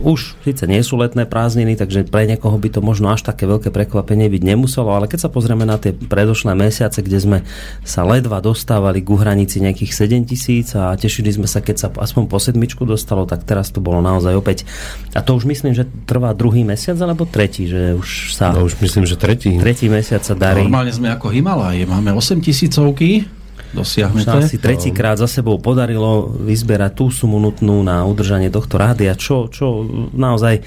už 0.00 0.38
síce 0.46 0.64
nie 0.70 0.82
sú 0.86 0.98
letné 1.00 1.26
prázdniny, 1.26 1.74
takže 1.74 2.06
pre 2.06 2.28
niekoho 2.30 2.54
by 2.54 2.68
to 2.70 2.80
možno 2.80 3.10
až 3.10 3.26
také 3.26 3.50
veľké 3.50 3.74
prekvapenie 3.74 4.30
byť 4.30 4.42
nemuselo, 4.46 4.94
ale 4.94 5.10
keď 5.10 5.26
sa 5.26 5.30
pozrieme 5.32 5.66
na 5.66 5.80
tie 5.80 5.90
predošlé 5.90 6.54
mesiace, 6.54 7.02
kde 7.02 7.18
sme 7.18 7.38
sa 7.82 8.06
ledva 8.06 8.38
dostávali 8.38 9.02
ku 9.02 9.18
hranici 9.18 9.58
nejakých 9.58 9.92
7 10.06 10.30
tisíc 10.30 10.72
a 10.78 10.94
tešili 10.94 11.34
sme 11.34 11.50
sa, 11.50 11.58
keď 11.60 11.76
sa 11.76 11.88
aspoň 11.90 12.30
po 12.30 12.38
sedmičku 12.38 12.86
dostalo, 12.86 13.26
tak 13.26 13.42
teraz 13.42 13.74
to 13.74 13.82
bolo 13.82 13.98
naozaj 13.98 14.34
opäť. 14.38 14.68
A 15.14 15.20
to 15.22 15.34
už 15.34 15.50
myslím, 15.50 15.74
že 15.74 15.86
trvá 16.06 16.30
druhý 16.32 16.62
mesiac 16.62 16.96
alebo 17.02 17.26
tretí, 17.26 17.66
že 17.66 17.98
už 17.98 18.34
sa... 18.38 18.54
No 18.54 18.66
už 18.66 18.78
myslím, 18.80 19.04
že 19.04 19.18
tretí. 19.18 19.54
Tretí 19.58 19.90
mesiac 19.90 20.22
sa 20.22 20.38
darí. 20.38 20.62
Normálne 20.62 20.94
sme 20.94 21.10
ako 21.10 21.34
Himalaje, 21.34 21.84
máme 21.84 22.14
8 22.14 22.38
tisícovky 22.38 23.26
dosiahnuté. 23.74 24.30
Už 24.30 24.46
asi 24.46 24.56
tretíkrát 24.62 25.18
za 25.18 25.26
sebou 25.26 25.58
podarilo 25.58 26.30
vyzberať 26.30 26.92
tú 26.94 27.06
sumu 27.10 27.42
nutnú 27.42 27.82
na 27.82 28.06
udržanie 28.06 28.48
tohto 28.48 28.78
rádia, 28.78 29.18
čo, 29.18 29.50
čo 29.50 29.82
naozaj, 30.14 30.54
e, 30.58 30.62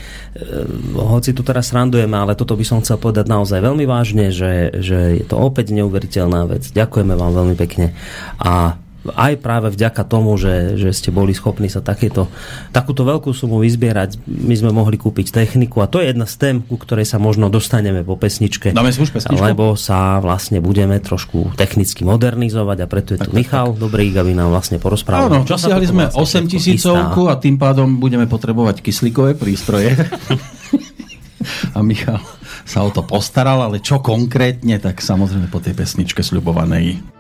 hoci 1.00 1.32
tu 1.32 1.42
teraz 1.48 1.72
randujeme, 1.72 2.14
ale 2.14 2.36
toto 2.36 2.60
by 2.60 2.68
som 2.68 2.84
chcel 2.84 3.00
povedať 3.00 3.32
naozaj 3.32 3.64
veľmi 3.64 3.88
vážne, 3.88 4.30
že, 4.30 4.76
že 4.84 5.24
je 5.24 5.26
to 5.26 5.40
opäť 5.40 5.72
neuveriteľná 5.72 6.46
vec. 6.46 6.68
Ďakujeme 6.70 7.16
vám 7.16 7.32
veľmi 7.32 7.56
pekne 7.56 7.96
a 8.38 8.76
aj 9.14 9.34
práve 9.40 9.68
vďaka 9.72 10.04
tomu, 10.08 10.36
že, 10.36 10.76
že 10.76 10.90
ste 10.92 11.10
boli 11.14 11.32
schopní 11.32 11.72
sa 11.72 11.80
takéto, 11.80 12.28
takúto 12.74 13.08
veľkú 13.08 13.32
sumu 13.32 13.62
vyzbierať, 13.64 14.20
my 14.26 14.56
sme 14.58 14.72
mohli 14.74 15.00
kúpiť 15.00 15.32
techniku 15.32 15.84
a 15.84 15.88
to 15.88 16.04
je 16.04 16.12
jedna 16.12 16.28
z 16.28 16.36
tém, 16.36 16.56
ku 16.64 16.76
ktorej 16.76 17.08
sa 17.08 17.22
možno 17.22 17.48
dostaneme 17.48 18.04
po 18.04 18.20
pesničke. 18.20 18.76
Dáme 18.76 18.92
si 18.92 19.00
už 19.04 19.16
pesničku? 19.16 19.40
Lebo 19.40 19.78
sa 19.80 20.20
vlastne 20.20 20.60
budeme 20.60 21.00
trošku 21.00 21.56
technicky 21.56 22.04
modernizovať 22.04 22.78
a 22.84 22.88
preto 22.90 23.16
je 23.16 23.20
tu 23.24 23.32
tak, 23.32 23.38
Michal 23.38 23.76
tak. 23.76 23.82
Dobrý, 23.88 24.12
aby 24.12 24.32
nám 24.36 24.52
vlastne 24.52 24.82
porozprával. 24.82 25.32
Áno, 25.32 25.48
dosiahli 25.48 25.86
sme 25.88 26.04
vlastne 26.12 26.46
8 26.48 26.54
tisícovku 26.54 27.32
a 27.32 27.40
tým 27.40 27.56
pádom 27.56 28.00
budeme 28.00 28.26
potrebovať 28.28 28.84
kyslíkové 28.84 29.36
prístroje. 29.40 29.96
a 31.78 31.80
Michal 31.84 32.22
sa 32.68 32.84
o 32.84 32.92
to 32.92 33.04
postaral, 33.08 33.64
ale 33.64 33.80
čo 33.80 34.04
konkrétne, 34.04 34.76
tak 34.84 35.00
samozrejme 35.00 35.48
po 35.48 35.64
tej 35.64 35.72
pesničke 35.72 36.20
sľubovanej. 36.20 37.17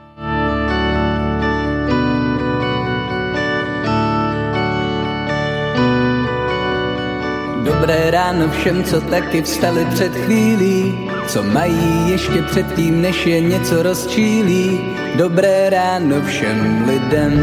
Dobré 7.87 8.11
ráno 8.11 8.49
všem, 8.51 8.83
co 8.83 9.01
taky 9.01 9.41
vstali 9.41 9.85
před 9.85 10.15
chvílí, 10.15 11.09
co 11.27 11.43
mají 11.43 12.11
ještě 12.11 12.41
předtím, 12.41 13.01
než 13.01 13.25
je 13.25 13.41
něco 13.41 13.83
rozčílí. 13.83 14.79
Dobré 15.15 15.69
ráno 15.69 16.21
všem 16.21 16.83
lidem, 16.87 17.33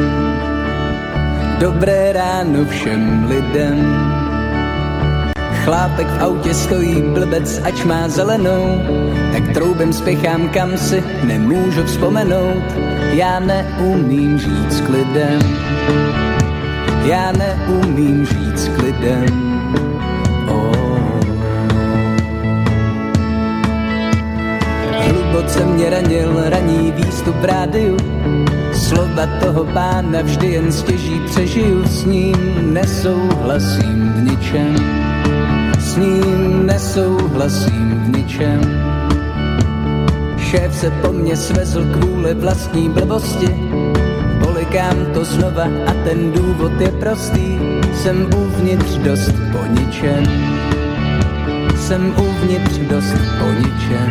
dobré 1.60 2.12
ráno 2.12 2.64
všem 2.64 3.26
lidem. 3.28 3.96
Chlápek 5.64 6.06
v 6.06 6.22
autě 6.22 6.54
stojí 6.54 7.02
blbec, 7.02 7.60
ač 7.64 7.84
má 7.84 8.08
zelenou, 8.08 8.82
tak 9.32 9.54
troubem 9.54 9.92
spěchám 9.92 10.48
kam 10.48 10.78
si 10.78 11.04
nemůžu 11.22 11.84
vzpomenout. 11.84 12.64
Já 13.12 13.40
neumím 13.40 14.38
říct 14.38 14.80
klidem, 14.80 15.38
já 17.04 17.32
neumím 17.32 18.26
říct 18.26 18.68
klidem. 18.68 19.53
Hluboce 25.34 25.64
mě 25.64 25.90
ranil 25.90 26.42
raní 26.44 26.92
výstup 26.92 27.36
v 27.36 27.44
rádiu. 27.44 27.96
Slova 28.72 29.26
toho 29.40 29.64
pána 29.64 30.22
vždy 30.22 30.46
jen 30.46 30.72
stěží 30.72 31.20
přežiju 31.26 31.84
S 31.84 32.04
ním 32.04 32.36
nesouhlasím 32.74 34.12
v 34.12 34.22
ničem. 34.22 34.76
S 35.78 35.96
ním 35.96 36.66
nesouhlasím 36.66 38.02
v 38.04 38.16
ničem. 38.16 38.60
Šéf 40.38 40.74
se 40.74 40.90
po 40.90 41.12
mně 41.12 41.36
svezl 41.36 41.84
kvůli 41.92 42.34
vlastní 42.34 42.88
blbosti, 42.88 43.48
polikám 44.44 45.06
to 45.14 45.24
znova 45.24 45.64
a 45.86 45.92
ten 46.04 46.32
důvod 46.32 46.80
je 46.80 46.88
prostý, 46.88 47.58
jsem 47.96 48.30
uvnitř 48.36 48.96
dost 48.96 49.34
poničen. 49.52 50.24
Jsem 51.76 52.14
uvnitř 52.18 52.78
dost 52.78 53.14
poničen. 53.38 54.10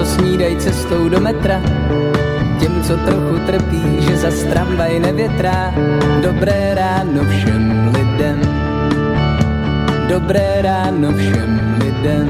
Co 0.00 0.06
snídají 0.06 0.56
cestou 0.56 1.08
do 1.08 1.20
metra. 1.20 1.60
Těm, 2.60 2.82
co 2.82 2.96
trochu 2.96 3.38
trpí, 3.46 3.82
že 4.00 4.16
za 4.16 4.50
tramvaj 4.50 5.00
nevětrá. 5.00 5.74
Dobré 6.22 6.74
ráno 6.74 7.24
všem 7.24 7.92
lidem. 7.94 8.40
Dobré 10.08 10.62
ráno 10.62 11.12
všem 11.12 11.76
lidem. 11.84 12.26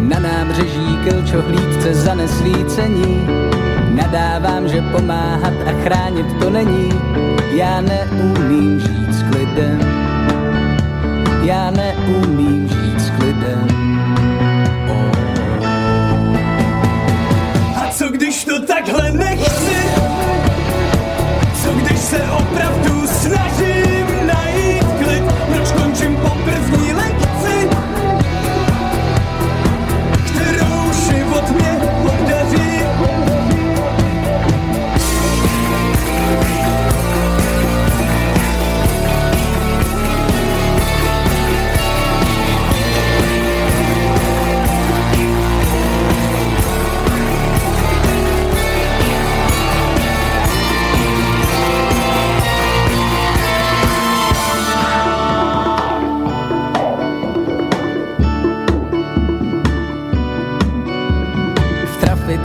Na 0.00 0.18
nábřeží 0.18 0.98
klčohlídce 1.08 1.94
za 1.94 2.14
nesvícení. 2.14 3.26
Nadávám, 3.90 4.68
že 4.68 4.82
pomáhat 4.82 5.54
a 5.66 5.82
chránit 5.82 6.26
to 6.40 6.50
není. 6.50 6.88
Já 7.52 7.80
neumím 7.80 8.80
žít 8.80 9.14
s 9.14 9.22
klidem. 9.22 9.80
Já 11.42 11.70
neumím 11.70 12.68
žít 12.68 13.00
s 13.00 13.10
klidem. 13.10 13.80
To 18.50 18.66
takhle 18.66 19.12
nechci? 19.12 19.76
Co 21.62 21.72
když 21.72 21.98
se 21.98 22.22
opravdu 22.22 23.06
snažím 23.06 23.69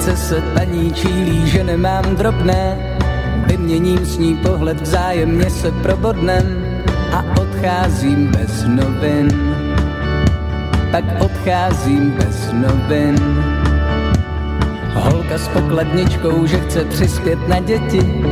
trafice 0.06 0.28
se 0.28 0.42
paní 0.42 0.94
čílí, 0.94 1.50
že 1.50 1.64
nemám 1.64 2.16
drobné. 2.16 2.78
Vyměním 3.48 4.06
s 4.06 4.18
ní 4.18 4.36
pohled, 4.36 4.82
vzájemně 4.82 5.50
se 5.50 5.72
probodnem 5.72 6.66
a 7.14 7.24
odcházím 7.42 8.28
bez 8.28 8.66
novin. 8.68 9.56
Pak 10.92 11.04
odcházím 11.20 12.12
bez 12.12 12.52
novin. 12.54 13.16
Holka 14.94 15.38
s 15.38 15.48
pokladničkou, 15.48 16.46
že 16.46 16.60
chce 16.60 16.86
přispět 16.86 17.48
na 17.48 17.60
děti. 17.60 18.24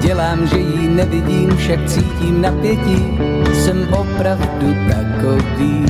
Dělám, 0.00 0.46
že 0.46 0.58
jí 0.58 0.88
nevidím, 0.88 1.56
však 1.56 1.86
cítím 1.86 2.42
napětí. 2.42 3.18
Jsem 3.54 3.88
opravdu 3.94 4.74
takový. 4.88 5.86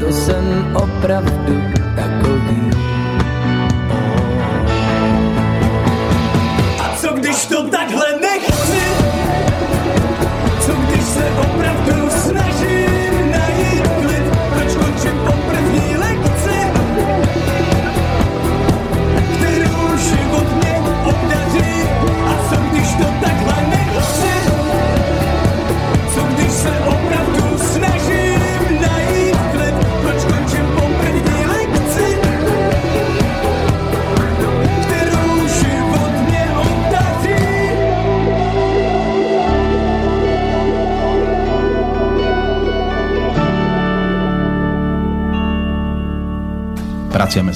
To 0.00 0.12
jsem 0.12 0.72
opravdu 0.74 1.62
takový. 1.96 2.71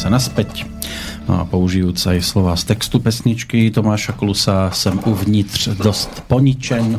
Sa 0.07 0.14
naspäť. 0.14 0.71
No 1.27 1.42
a 1.42 1.45
použijúc 1.51 1.99
aj 1.99 2.23
slova 2.23 2.55
z 2.55 2.71
textu 2.71 3.03
pesničky 3.03 3.75
Tomáša 3.75 4.14
Klusa 4.14 4.71
Sem 4.71 5.03
uvnitř 5.03 5.83
dost 5.83 6.23
poničen 6.31 6.95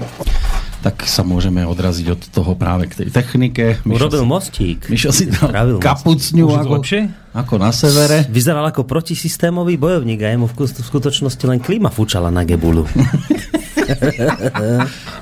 tak 0.78 1.10
sa 1.10 1.26
môžeme 1.26 1.65
odraziť 1.67 2.08
od 2.13 2.22
toho 2.32 2.54
práve 2.54 2.88
k 2.88 3.04
tej 3.04 3.10
technike. 3.10 3.82
Urobil 3.84 4.24
si, 4.24 4.30
mostík. 4.30 4.80
Mišo 4.88 5.10
si 5.10 5.26
dal 5.28 5.82
kapucňu 5.82 6.48
ako, 6.54 6.74
lepšie? 6.80 7.02
ako 7.34 7.56
na 7.60 7.74
severe. 7.74 8.24
Vyzeral 8.30 8.63
ako 8.72 8.86
protisystémový 8.86 9.76
bojovník 9.76 10.22
a 10.22 10.32
jemu 10.32 10.48
v 10.48 10.54
v 10.54 10.86
skutočnosti 10.86 11.43
len 11.50 11.60
klíma 11.60 11.89
fúčala 11.89 12.30
na 12.30 12.46
gebulu. 12.46 12.86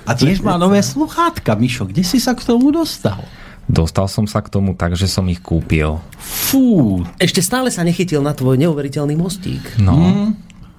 A 0.09 0.11
tiež 0.13 0.41
má 0.41 0.59
nové 0.59 0.81
sluchátka, 0.81 1.55
Mišo. 1.55 1.87
Kde 1.87 2.03
si 2.03 2.17
sa 2.17 2.33
k 2.33 2.45
tomu 2.45 2.69
dostal? 2.69 3.21
Dostal 3.65 4.05
som 4.05 4.29
sa 4.29 4.45
k 4.45 4.53
tomu 4.53 4.77
tak, 4.77 4.93
že 4.93 5.09
som 5.09 5.25
ich 5.25 5.41
kúpil. 5.41 5.97
Fú, 6.21 7.01
Ešte 7.17 7.41
stále 7.41 7.73
sa 7.73 7.81
nechytil 7.81 8.21
na 8.21 8.37
tvoj 8.37 8.61
neuveriteľný 8.61 9.17
mostík. 9.17 9.81
No, 9.81 10.33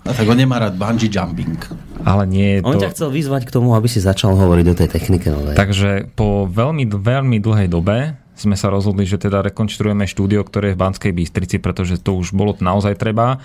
a 0.07 0.15
tak 0.15 0.31
on 0.31 0.39
nemá 0.39 0.63
rád 0.63 0.79
bungee 0.79 1.11
jumping. 1.11 1.59
ale 2.07 2.23
nie 2.31 2.49
je 2.59 2.59
On 2.63 2.79
to... 2.79 2.87
ťa 2.87 2.95
chcel 2.95 3.11
vyzvať 3.11 3.51
k 3.51 3.55
tomu, 3.59 3.75
aby 3.75 3.91
si 3.91 3.99
začal 3.99 4.39
hovoriť 4.39 4.67
o 4.71 4.79
tej 4.79 4.89
technike 4.89 5.27
novej. 5.27 5.59
Takže 5.59 6.15
po 6.15 6.47
veľmi, 6.47 6.87
veľmi 6.87 7.43
dlhej 7.43 7.67
dobe 7.67 8.15
sme 8.39 8.55
sa 8.55 8.71
rozhodli, 8.71 9.03
že 9.09 9.19
teda 9.19 9.43
rekonštruujeme 9.51 10.07
štúdio, 10.07 10.47
ktoré 10.47 10.73
je 10.73 10.77
v 10.79 10.83
Banskej 10.87 11.13
Bystrici, 11.17 11.57
pretože 11.59 11.99
to 11.99 12.15
už 12.15 12.37
bolo 12.37 12.55
naozaj 12.63 12.95
treba. 12.95 13.43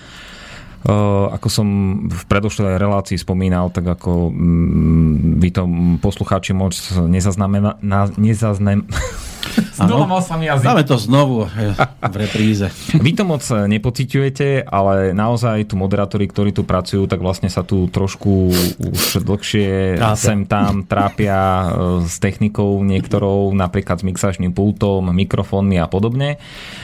Uh, 0.82 1.30
ako 1.30 1.48
som 1.48 1.68
v 2.10 2.24
predošlej 2.26 2.82
relácii 2.82 3.14
spomínal, 3.14 3.70
tak 3.70 3.86
ako 3.86 4.34
mm, 4.34 5.38
vy 5.38 5.50
to 5.54 5.64
mm, 5.70 6.02
poslucháči 6.02 6.58
moc 6.58 6.74
nezaznamená, 7.06 7.78
na, 7.86 8.10
nezaznem, 8.18 8.90
Áno. 9.82 10.06
sa 10.22 10.38
mi 10.38 10.46
jazyk. 10.46 10.66
Dáme 10.66 10.84
to 10.86 10.96
znovu 10.98 11.48
eh, 11.48 11.74
v 12.06 12.16
repríze. 12.16 12.68
Vy 13.06 13.12
to 13.18 13.24
moc 13.26 13.42
nepociťujete, 13.46 14.68
ale 14.68 15.12
naozaj 15.12 15.72
tu 15.72 15.76
moderátori, 15.80 16.30
ktorí 16.30 16.54
tu 16.54 16.64
pracujú, 16.64 17.08
tak 17.10 17.20
vlastne 17.20 17.50
sa 17.50 17.66
tu 17.66 17.90
trošku 17.90 18.52
už 18.80 19.22
dlhšie 19.26 19.98
Trápia. 19.98 20.20
sem 20.20 20.40
tam 20.46 20.86
trápia 20.86 21.38
e, 21.38 21.68
s 22.06 22.22
technikou 22.22 22.82
niektorou, 22.84 23.52
napríklad 23.52 24.02
s 24.02 24.06
mixačným 24.06 24.54
pultom, 24.54 25.10
mikrofónmi 25.12 25.78
a 25.82 25.88
podobne. 25.90 26.38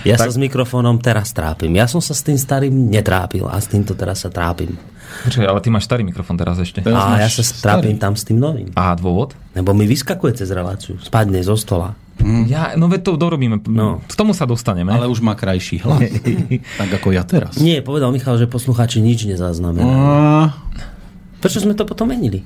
Ja 0.03 0.17
tak- 0.17 0.31
sa 0.31 0.35
s 0.35 0.39
mikrofónom 0.41 0.97
teraz 0.99 1.31
trápim. 1.31 1.71
Ja 1.77 1.85
som 1.85 2.01
sa 2.01 2.17
s 2.17 2.25
tým 2.25 2.37
starým 2.39 2.89
netrápil 2.89 3.45
a 3.47 3.57
s 3.59 3.69
týmto 3.69 3.93
teraz 3.93 4.25
sa 4.25 4.29
trápim. 4.33 4.75
Počkaj, 5.23 5.47
ale 5.47 5.59
ty 5.63 5.71
máš 5.71 5.87
starý 5.87 6.03
mikrofón 6.03 6.35
teraz 6.35 6.59
ešte. 6.59 6.83
Teraz 6.83 6.99
A 6.99 7.23
ja 7.23 7.29
sa 7.31 7.41
trápim 7.63 7.95
starý. 7.95 8.03
tam 8.03 8.13
s 8.19 8.23
tým 8.27 8.37
novým. 8.37 8.69
A 8.75 8.91
dôvod? 8.93 9.33
Lebo 9.55 9.71
mi 9.71 9.87
vyskakuje 9.87 10.43
cez 10.43 10.51
reláciu. 10.51 10.99
Spadne 10.99 11.39
zo 11.39 11.55
stola. 11.55 11.95
Ja, 12.49 12.73
no 12.75 12.89
veď 12.89 13.01
to 13.07 13.11
dorobíme. 13.15 13.61
No. 13.69 14.01
K 14.03 14.15
tomu 14.17 14.33
sa 14.33 14.49
dostaneme. 14.49 14.89
Ale 14.89 15.05
už 15.05 15.21
má 15.21 15.37
krajší 15.37 15.79
hlas. 15.85 16.01
tak 16.81 16.89
ako 16.97 17.13
ja 17.13 17.21
teraz. 17.23 17.61
Nie, 17.61 17.85
povedal 17.85 18.09
Michal, 18.09 18.41
že 18.41 18.49
poslucháči 18.49 18.99
nič 18.99 19.29
nezaznamenajú. 19.29 19.85
A, 19.85 20.51
Prečo 21.37 21.61
sme 21.61 21.77
to 21.77 21.85
potom 21.85 22.09
menili? 22.09 22.41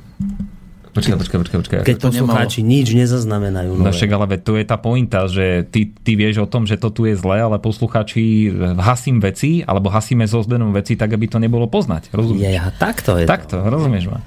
Počkaj, 0.92 1.16
počkaj, 1.24 1.38
počkaj. 1.40 1.60
počkaj. 1.64 1.80
Keď 1.88 1.98
to 2.04 2.08
poslucháči 2.12 2.60
nič 2.68 2.92
nezaznamenajú. 2.92 3.80
No 3.80 3.88
nové. 3.88 3.96
však 3.96 4.10
ale 4.12 4.26
tu 4.44 4.60
je 4.60 4.66
tá 4.68 4.76
pointa, 4.76 5.24
že 5.32 5.64
ty, 5.72 5.88
ty 5.88 6.20
vieš 6.20 6.44
o 6.44 6.48
tom, 6.48 6.68
že 6.68 6.76
to 6.76 6.92
tu 6.92 7.08
je 7.08 7.16
zlé, 7.16 7.40
ale 7.40 7.64
poslucháči 7.64 8.52
eh, 8.52 8.76
hasím 8.76 9.24
veci, 9.24 9.64
alebo 9.64 9.88
hasíme 9.88 10.28
so 10.28 10.44
zdenom 10.44 10.76
veci, 10.76 11.00
tak 11.00 11.16
aby 11.16 11.32
to 11.32 11.40
nebolo 11.40 11.72
poznať. 11.72 12.12
Rozumieš? 12.12 12.44
Ja, 12.44 12.68
takto 12.76 13.16
je 13.16 13.24
Takto, 13.24 13.64
rozumieš 13.64 14.12
ma. 14.12 14.20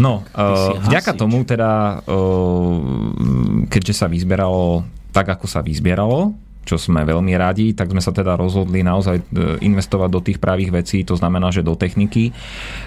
No, 0.00 0.24
uh, 0.32 0.80
vďaka 0.80 1.12
hasič. 1.12 1.20
tomu 1.20 1.44
teda, 1.44 2.00
uh, 2.08 3.68
keďže 3.68 3.92
sa 4.00 4.06
vyzbieralo 4.08 4.88
tak, 5.12 5.28
ako 5.28 5.44
sa 5.44 5.60
vyzbieralo, 5.60 6.32
čo 6.70 6.78
sme 6.78 7.02
veľmi 7.02 7.34
radi, 7.34 7.74
tak 7.74 7.90
sme 7.90 7.98
sa 7.98 8.14
teda 8.14 8.38
rozhodli 8.38 8.86
naozaj 8.86 9.18
e, 9.18 9.24
investovať 9.58 10.08
do 10.14 10.20
tých 10.22 10.38
pravých 10.38 10.70
vecí, 10.70 11.02
to 11.02 11.18
znamená, 11.18 11.50
že 11.50 11.66
do 11.66 11.74
techniky. 11.74 12.30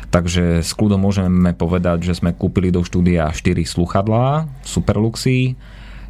Takže 0.07 0.63
s 0.63 0.71
kľudom 0.71 1.03
môžeme 1.03 1.51
povedať, 1.51 2.07
že 2.07 2.15
sme 2.15 2.31
kúpili 2.31 2.71
do 2.71 2.87
štúdia 2.87 3.27
4 3.27 3.59
sluchadlá, 3.67 4.47
Superluxy, 4.63 5.59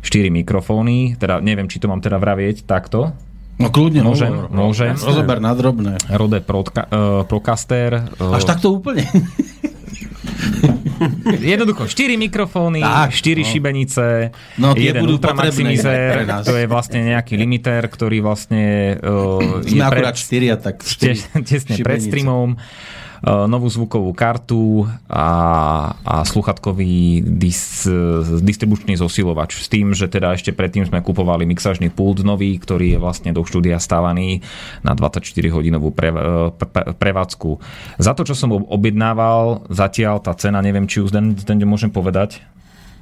4 0.06 0.30
mikrofóny, 0.30 1.18
teda 1.18 1.42
neviem, 1.42 1.66
či 1.66 1.82
to 1.82 1.90
mám 1.90 2.06
teda 2.06 2.22
vravieť 2.22 2.70
takto, 2.70 3.10
no 3.58 3.68
kľudne. 3.74 4.06
Môžem, 4.06 4.30
hovor. 4.30 4.54
môžem. 4.54 4.94
Rozober 4.94 5.42
na 5.42 5.54
drobné. 5.58 5.98
Rode 6.14 6.42
uh, 6.46 7.26
Procaster. 7.26 8.06
Uh, 8.22 8.38
Až 8.38 8.46
takto 8.46 8.78
úplne. 8.78 9.06
Jednoducho, 11.54 11.86
4 11.86 12.18
mikrofóny, 12.18 12.82
Tak, 12.82 13.12
4 13.12 13.36
no. 13.36 13.48
šibenice, 13.48 14.06
No, 14.58 14.74
tie 14.74 14.92
jeden 14.92 15.02
budú 15.04 15.18
ultramaximizer, 15.18 16.26
to 16.44 16.54
je 16.54 16.66
vlastne 16.66 17.04
nejaký 17.04 17.36
limiter, 17.36 17.82
ktorý 17.84 18.20
vlastne 18.20 18.96
uh, 18.98 19.62
Sme 19.62 19.84
akurát 19.84 20.16
štyria, 20.16 20.56
tak 20.56 20.82
štyri 20.82 21.18
te- 21.18 21.44
tesne 21.50 21.76
pred 21.76 22.00
šibenice. 22.00 22.08
streamom, 22.08 22.50
uh, 22.54 23.03
novú 23.24 23.72
zvukovú 23.72 24.12
kartu 24.12 24.84
a, 25.08 25.28
a 26.04 26.16
sluchatkový 26.28 27.24
dis, 27.24 27.88
distribučný 28.44 29.00
zosilovač. 29.00 29.56
S 29.56 29.72
tým, 29.72 29.96
že 29.96 30.12
teda 30.12 30.36
ešte 30.36 30.52
predtým 30.52 30.84
sme 30.84 31.00
kupovali 31.00 31.48
mixažný 31.48 31.88
pult 31.88 32.20
nový, 32.28 32.60
ktorý 32.60 32.96
je 32.96 33.00
vlastne 33.00 33.32
do 33.32 33.48
štúdia 33.48 33.80
stávaný 33.80 34.44
na 34.84 34.92
24-hodinovú 34.92 35.96
pre, 35.96 36.12
pre, 36.60 36.84
prevádzku. 37.00 37.64
Za 37.96 38.12
to, 38.12 38.28
čo 38.28 38.36
som 38.36 38.52
objednával, 38.52 39.72
zatiaľ 39.72 40.20
tá 40.20 40.36
cena, 40.36 40.60
neviem, 40.60 40.84
či 40.84 41.00
už 41.00 41.16
den, 41.16 41.32
den 41.32 41.64
môžem 41.64 41.96
povedať, 41.96 42.44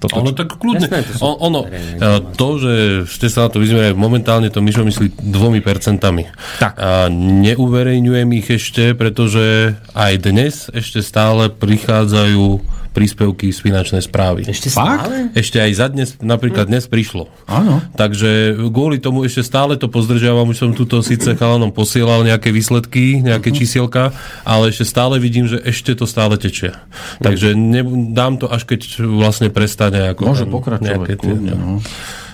toto, 0.01 0.17
Ono 0.17 0.33
tak 0.33 0.57
kľudne. 0.57 0.89
Jasné, 0.89 1.05
to 1.05 1.13
sú 1.13 1.21
O, 1.21 1.29
ono, 1.45 1.61
e, 1.69 2.07
to, 2.33 2.47
že 2.57 2.73
ste 3.05 3.29
sa 3.29 3.45
na 3.45 3.49
to 3.53 3.61
vyzmerali, 3.61 3.93
momentálne 3.93 4.49
to 4.49 4.57
Mišo 4.57 4.81
myslí 4.81 5.13
dvomi 5.21 5.61
percentami. 5.61 6.25
Tak. 6.57 6.73
A 6.73 7.05
neuverejňujem 7.13 8.29
ich 8.41 8.47
ešte, 8.49 8.97
pretože 8.97 9.77
aj 9.93 10.13
dnes 10.25 10.73
ešte 10.73 11.05
stále 11.05 11.53
prichádzajú 11.53 12.80
príspevky 12.91 13.55
z 13.55 13.59
finančnej 13.63 14.03
správy. 14.03 14.43
Ešte 14.43 14.67
stále? 14.67 15.31
Ešte 15.31 15.63
aj 15.63 15.71
za 15.71 15.87
dnes, 15.87 16.09
napríklad 16.19 16.67
dnes 16.67 16.91
prišlo. 16.91 17.31
Áno. 17.47 17.79
Takže 17.95 18.59
kvôli 18.67 18.99
tomu 18.99 19.23
ešte 19.23 19.47
stále 19.47 19.79
to 19.79 19.87
pozdržiavam, 19.87 20.51
už 20.51 20.57
som 20.59 20.71
tuto 20.75 20.99
síce 20.99 21.31
chalanom 21.39 21.71
posielal 21.71 22.27
nejaké 22.27 22.51
výsledky, 22.51 23.23
nejaké 23.23 23.55
čísielka, 23.55 24.11
ale 24.43 24.75
ešte 24.75 24.83
stále 24.83 25.23
vidím, 25.23 25.47
že 25.47 25.63
ešte 25.63 25.95
to 25.95 26.03
stále 26.03 26.35
tečie. 26.35 26.75
Takže 27.23 27.55
ne, 27.55 27.81
dám 28.11 28.35
to 28.35 28.51
až 28.51 28.67
keď 28.67 28.99
vlastne 29.07 29.47
prestane. 29.47 30.11
Ako 30.11 30.27
Môže 30.27 30.43
tam 30.43 30.59
pokračovať 30.59 31.07
tie- 31.07 31.19
kľudne. 31.19 31.53
No. 31.55 31.79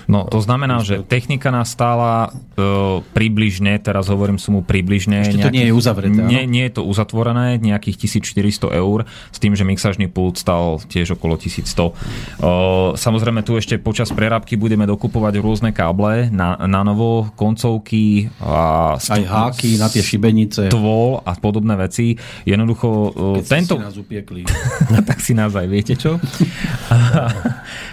No, 0.08 0.24
to 0.24 0.40
znamená, 0.40 0.80
že 0.80 1.04
technika 1.04 1.52
nás 1.52 1.68
stála 1.68 2.32
e, 2.56 3.04
približne, 3.12 3.76
teraz 3.76 4.08
hovorím 4.08 4.40
sumu 4.40 4.64
približne. 4.64 5.20
Ešte 5.20 5.44
to 5.44 5.52
nie 5.52 5.68
je 5.68 5.76
uzavreté? 5.76 6.16
Nie, 6.24 6.48
nie 6.48 6.64
je 6.64 6.80
to 6.80 6.82
uzatvorené, 6.88 7.60
nejakých 7.60 8.08
1400 8.08 8.72
eur, 8.72 9.04
s 9.04 9.36
tým, 9.36 9.52
že 9.52 9.68
mixažný 9.68 10.08
pult 10.08 10.40
stal 10.40 10.80
tiež 10.88 11.20
okolo 11.20 11.36
1100. 11.36 11.60
E, 11.60 11.92
samozrejme, 12.96 13.44
tu 13.44 13.60
ešte 13.60 13.76
počas 13.76 14.08
prerábky 14.08 14.56
budeme 14.56 14.88
dokupovať 14.88 15.44
rôzne 15.44 15.76
káble 15.76 16.32
na, 16.32 16.56
na 16.64 16.80
novo, 16.80 17.28
koncovky 17.36 18.32
a 18.40 18.96
Aj 18.96 19.22
háky 19.28 19.76
na 19.76 19.92
tie 19.92 20.00
šibenice. 20.00 20.72
tvol 20.72 21.20
a 21.20 21.36
podobné 21.36 21.76
veci. 21.76 22.16
Jednoducho, 22.48 22.88
e, 23.12 23.44
Keď 23.44 23.46
tento... 23.46 23.76
si 23.76 23.84
nás 23.84 23.96
upiekli. 24.00 24.48
tak 25.08 25.20
si 25.20 25.36
nás 25.36 25.52
aj 25.52 25.68
viete 25.68 26.00
čo. 26.00 26.16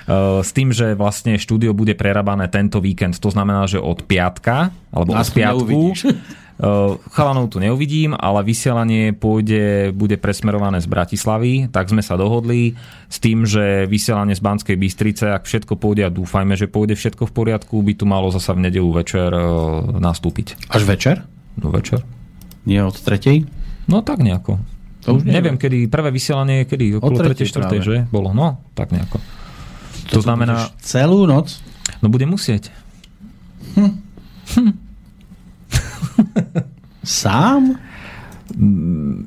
S 0.46 0.50
tým, 0.54 0.70
že 0.70 0.94
vlastne 0.94 1.36
štúdio 1.42 1.74
bude 1.74 1.98
prerábané 2.06 2.46
tento 2.54 2.78
víkend, 2.78 3.18
to 3.18 3.34
znamená, 3.34 3.66
že 3.66 3.82
od 3.82 4.06
piatka, 4.06 4.70
alebo 4.94 5.18
Nás 5.18 5.34
od 5.34 5.42
piatku. 5.42 5.80
Uh, 5.90 7.02
chalanov 7.18 7.50
tu 7.50 7.58
neuvidím, 7.58 8.14
ale 8.14 8.46
vysielanie 8.46 9.10
pôjde, 9.10 9.90
bude 9.90 10.22
presmerované 10.22 10.78
z 10.78 10.86
Bratislavy, 10.86 11.74
tak 11.74 11.90
sme 11.90 12.06
sa 12.06 12.14
dohodli 12.14 12.78
s 13.10 13.18
tým, 13.18 13.50
že 13.50 13.90
vysielanie 13.90 14.38
z 14.38 14.46
Banskej 14.46 14.78
Bystrice, 14.78 15.34
ak 15.34 15.50
všetko 15.50 15.82
pôjde 15.82 16.06
a 16.06 16.14
dúfajme, 16.14 16.54
že 16.54 16.70
pôjde 16.70 16.94
všetko 16.94 17.26
v 17.26 17.34
poriadku, 17.34 17.82
by 17.82 17.98
tu 17.98 18.06
malo 18.06 18.30
zasa 18.30 18.54
v 18.54 18.70
nedelu 18.70 18.94
večer 18.94 19.34
uh, 19.34 19.98
nastúpiť. 19.98 20.70
Až 20.70 20.86
večer? 20.86 21.26
Do 21.58 21.74
večer? 21.74 22.06
Nie 22.70 22.86
od 22.86 22.94
tretej? 23.02 23.50
No 23.90 24.06
tak 24.06 24.22
nejako. 24.22 24.62
To 25.10 25.18
už 25.18 25.26
Neviem, 25.26 25.58
kedy, 25.58 25.90
prvé 25.90 26.10
vysielanie 26.14 26.66
kedy? 26.66 27.02
Okolo 27.02 27.18
3. 27.22 27.30
tretej 27.34 27.46
4. 27.50 27.62
práve. 27.62 27.78
že? 27.82 27.96
Bolo, 28.10 28.34
no, 28.34 28.62
tak 28.78 28.94
nejako. 28.94 29.22
To, 30.14 30.22
znamená, 30.22 30.70
budeš 30.70 30.82
Celú 30.82 31.26
noc? 31.30 31.62
No 32.02 32.08
bude 32.10 32.26
musieť. 32.26 32.72
Sám? 37.06 37.78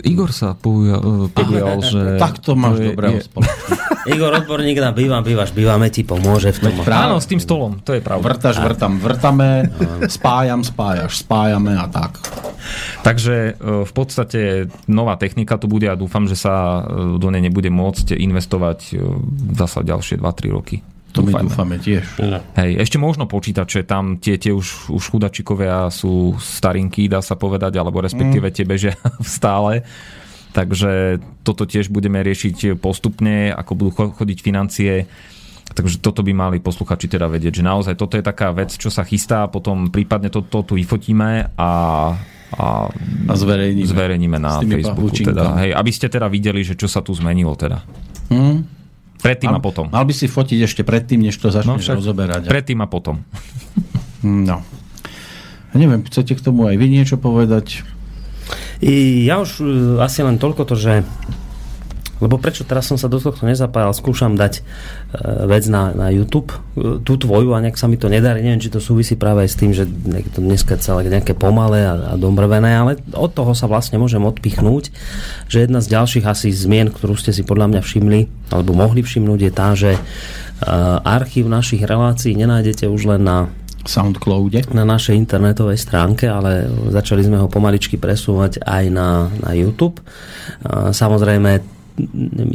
Igor 0.06 0.30
sa 0.30 0.54
poujal, 0.54 1.28
podujal, 1.34 1.82
že... 1.82 2.16
Tak 2.16 2.38
to 2.38 2.54
máš 2.54 2.80
je- 2.80 2.86
dobrého 2.94 3.18
spoločného. 3.20 3.86
Igor, 4.14 4.32
odborník 4.40 4.80
na 4.80 4.96
bývam, 4.96 5.20
bývaš, 5.20 5.52
bývame 5.52 5.92
ti 5.92 6.00
pomôže 6.00 6.48
v 6.56 6.58
tom. 6.64 6.72
Práve. 6.80 7.12
Áno, 7.12 7.20
s 7.20 7.28
tým 7.28 7.42
stolom, 7.42 7.84
to 7.84 7.92
je 7.92 8.00
pravda. 8.00 8.24
Vrtaš, 8.24 8.56
vrtam, 8.56 8.96
vrtame, 8.96 9.68
spájam, 10.08 10.64
spájaš, 10.64 11.28
spájame 11.28 11.76
a 11.76 11.84
tak. 11.92 12.16
Takže 13.04 13.36
e, 13.36 13.84
v 13.84 13.92
podstate 13.92 14.72
nová 14.88 15.20
technika 15.20 15.60
tu 15.60 15.68
bude 15.68 15.92
a 15.92 15.98
dúfam, 15.98 16.24
že 16.24 16.40
sa 16.40 16.84
e, 16.88 17.20
do 17.20 17.28
nej 17.28 17.44
nebude 17.44 17.68
môcť 17.68 18.16
investovať 18.16 18.80
e, 18.92 19.04
zasa 19.52 19.84
ďalšie 19.84 20.16
2-3 20.16 20.56
roky. 20.56 20.80
To 21.18 21.20
my 21.20 21.34
Dúfajme. 21.34 21.44
dúfame 21.44 21.76
tiež. 21.76 22.04
Hej, 22.54 22.78
ešte 22.78 22.94
možno 22.96 23.26
počítať, 23.26 23.66
že 23.66 23.80
tam 23.82 24.16
tie, 24.16 24.38
tie 24.38 24.54
už, 24.54 24.88
už 24.88 25.02
chudačikovia 25.08 25.90
sú 25.90 26.38
starinky, 26.38 27.06
dá 27.06 27.18
sa 27.18 27.34
povedať, 27.34 27.74
alebo 27.74 27.98
respektíve 27.98 28.46
tie 28.48 28.62
bežia 28.62 28.94
stále. 29.26 29.82
Takže 30.48 31.18
toto 31.42 31.66
tiež 31.66 31.88
budeme 31.88 32.18
riešiť 32.18 32.78
postupne, 32.78 33.50
ako 33.50 33.72
budú 33.74 33.90
cho- 33.90 34.14
chodiť 34.14 34.38
financie. 34.40 35.04
Takže 35.68 36.00
toto 36.00 36.22
by 36.22 36.32
mali 36.32 36.56
posluchači 36.58 37.06
teda 37.06 37.26
vedieť, 37.26 37.60
že 37.60 37.62
naozaj 37.62 37.94
toto 37.94 38.16
je 38.16 38.24
taká 38.24 38.50
vec, 38.50 38.72
čo 38.72 38.88
sa 38.88 39.04
chystá, 39.04 39.44
potom 39.46 39.92
prípadne 39.92 40.32
toto 40.32 40.64
tu 40.64 40.74
vyfotíme 40.74 41.52
a, 41.52 41.70
a 42.48 42.66
A 43.28 43.34
zverejníme. 43.36 43.84
zverejníme 43.84 44.38
na 44.40 44.64
Facebooku. 44.64 45.12
Teda, 45.12 45.60
hej, 45.60 45.76
aby 45.76 45.90
ste 45.92 46.08
teda 46.08 46.24
videli, 46.26 46.64
že 46.64 46.72
čo 46.72 46.88
sa 46.88 47.04
tu 47.04 47.12
zmenilo 47.12 47.52
teda. 47.52 47.84
Hm? 48.32 48.77
Predtým 49.18 49.50
a 49.50 49.58
potom. 49.58 49.86
Mal 49.86 50.02
by 50.02 50.12
si 50.12 50.24
fotiť 50.24 50.58
ešte 50.62 50.82
predtým, 50.82 51.18
než 51.20 51.34
to 51.34 51.48
No, 51.48 51.54
začneš 51.54 51.82
však 51.82 51.96
rozoberať. 51.96 52.42
predtým 52.46 52.78
a 52.78 52.86
potom. 52.86 53.26
No. 54.20 54.62
Ja 55.68 55.76
neviem, 55.76 56.02
chcete 56.02 56.32
k 56.32 56.40
tomu 56.40 56.64
aj 56.64 56.74
vy 56.74 56.86
niečo 56.86 57.16
povedať? 57.16 57.82
I 58.78 59.22
ja 59.22 59.38
už 59.38 59.50
uh, 59.58 59.66
asi 60.00 60.22
len 60.22 60.36
toľko 60.36 60.62
to, 60.64 60.74
že 60.74 61.02
lebo 62.18 62.38
prečo 62.38 62.66
teraz 62.66 62.90
som 62.90 62.98
sa 62.98 63.06
do 63.06 63.18
tohto 63.18 63.46
nezapájal, 63.46 63.94
skúšam 63.94 64.34
dať 64.34 64.60
uh, 64.60 65.46
vec 65.46 65.64
na, 65.70 65.94
na 65.94 66.06
YouTube, 66.10 66.52
uh, 66.52 66.98
tú 67.02 67.18
tvoju 67.18 67.54
a 67.54 67.62
nejak 67.62 67.78
sa 67.78 67.86
mi 67.86 67.98
to 67.98 68.10
nedarí, 68.10 68.42
neviem, 68.42 68.62
či 68.62 68.70
to 68.70 68.82
súvisí 68.82 69.14
práve 69.14 69.46
aj 69.46 69.50
s 69.50 69.56
tým, 69.56 69.70
že 69.74 69.84
je 69.86 70.30
to 70.32 70.42
dneska 70.42 70.78
celé 70.78 71.08
nejaké 71.08 71.32
pomalé 71.32 71.86
a, 71.86 71.94
a 71.94 72.20
domrvené, 72.20 72.74
ale 72.74 72.92
od 73.14 73.30
toho 73.32 73.54
sa 73.54 73.70
vlastne 73.70 73.96
môžem 73.96 74.22
odpichnúť, 74.22 74.90
že 75.46 75.64
jedna 75.64 75.78
z 75.78 75.94
ďalších 75.94 76.24
asi 76.26 76.50
zmien, 76.50 76.90
ktorú 76.90 77.14
ste 77.14 77.30
si 77.34 77.46
podľa 77.46 77.76
mňa 77.76 77.80
všimli, 77.80 78.20
alebo 78.52 78.74
mohli 78.74 79.00
všimnúť, 79.00 79.40
je 79.40 79.52
tá, 79.52 79.68
že 79.78 79.94
uh, 79.96 81.00
archív 81.02 81.46
našich 81.46 81.82
relácií 81.86 82.34
nenájdete 82.34 82.90
už 82.90 83.16
len 83.16 83.22
na 83.24 83.38
Soundcloude. 83.88 84.68
na 84.76 84.84
našej 84.84 85.16
internetovej 85.16 85.80
stránke, 85.80 86.28
ale 86.28 86.68
začali 86.92 87.24
sme 87.24 87.40
ho 87.40 87.48
pomaličky 87.48 87.96
presúvať 87.96 88.60
aj 88.60 88.84
na, 88.92 89.32
na 89.40 89.56
YouTube. 89.56 90.04
Samozrejme, 90.92 91.77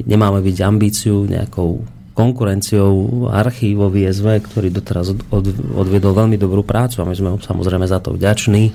nemáme 0.07 0.39
byť 0.39 0.57
ambíciu 0.63 1.27
nejakou 1.27 1.83
konkurenciou 2.13 3.25
archívovi 3.33 4.05
SV, 4.05 4.27
ktorý 4.45 4.69
doteraz 4.69 5.17
od, 5.17 5.19
od, 5.33 5.45
odviedol 5.73 6.13
veľmi 6.13 6.37
dobrú 6.37 6.61
prácu 6.61 7.01
a 7.01 7.09
my 7.09 7.15
sme 7.17 7.29
samozrejme 7.41 7.89
za 7.89 7.97
to 7.99 8.13
vďační. 8.13 8.69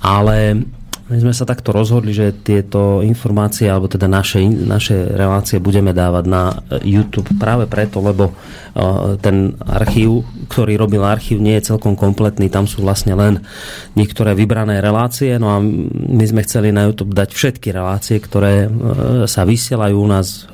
Ale 0.00 0.62
my 1.06 1.22
sme 1.22 1.30
sa 1.30 1.46
takto 1.46 1.70
rozhodli, 1.70 2.10
že 2.10 2.34
tieto 2.34 2.98
informácie, 2.98 3.70
alebo 3.70 3.86
teda 3.86 4.10
naše, 4.10 4.42
naše 4.42 5.06
relácie 5.14 5.62
budeme 5.62 5.94
dávať 5.94 6.24
na 6.26 6.58
YouTube 6.82 7.30
práve 7.38 7.70
preto, 7.70 8.02
lebo 8.02 8.34
uh, 8.34 9.14
ten 9.22 9.54
archív, 9.62 10.26
ktorý 10.50 10.74
robil 10.74 11.06
archív, 11.06 11.38
nie 11.38 11.54
je 11.62 11.70
celkom 11.70 11.94
kompletný, 11.94 12.50
tam 12.50 12.66
sú 12.66 12.82
vlastne 12.82 13.14
len 13.14 13.46
niektoré 13.94 14.34
vybrané 14.34 14.82
relácie, 14.82 15.38
no 15.38 15.54
a 15.54 15.62
my 15.62 16.24
sme 16.26 16.42
chceli 16.42 16.74
na 16.74 16.90
YouTube 16.90 17.14
dať 17.14 17.30
všetky 17.30 17.70
relácie, 17.70 18.18
ktoré 18.18 18.66
uh, 18.66 19.30
sa 19.30 19.46
vysielajú 19.46 19.94
u 19.94 20.08
nás 20.10 20.50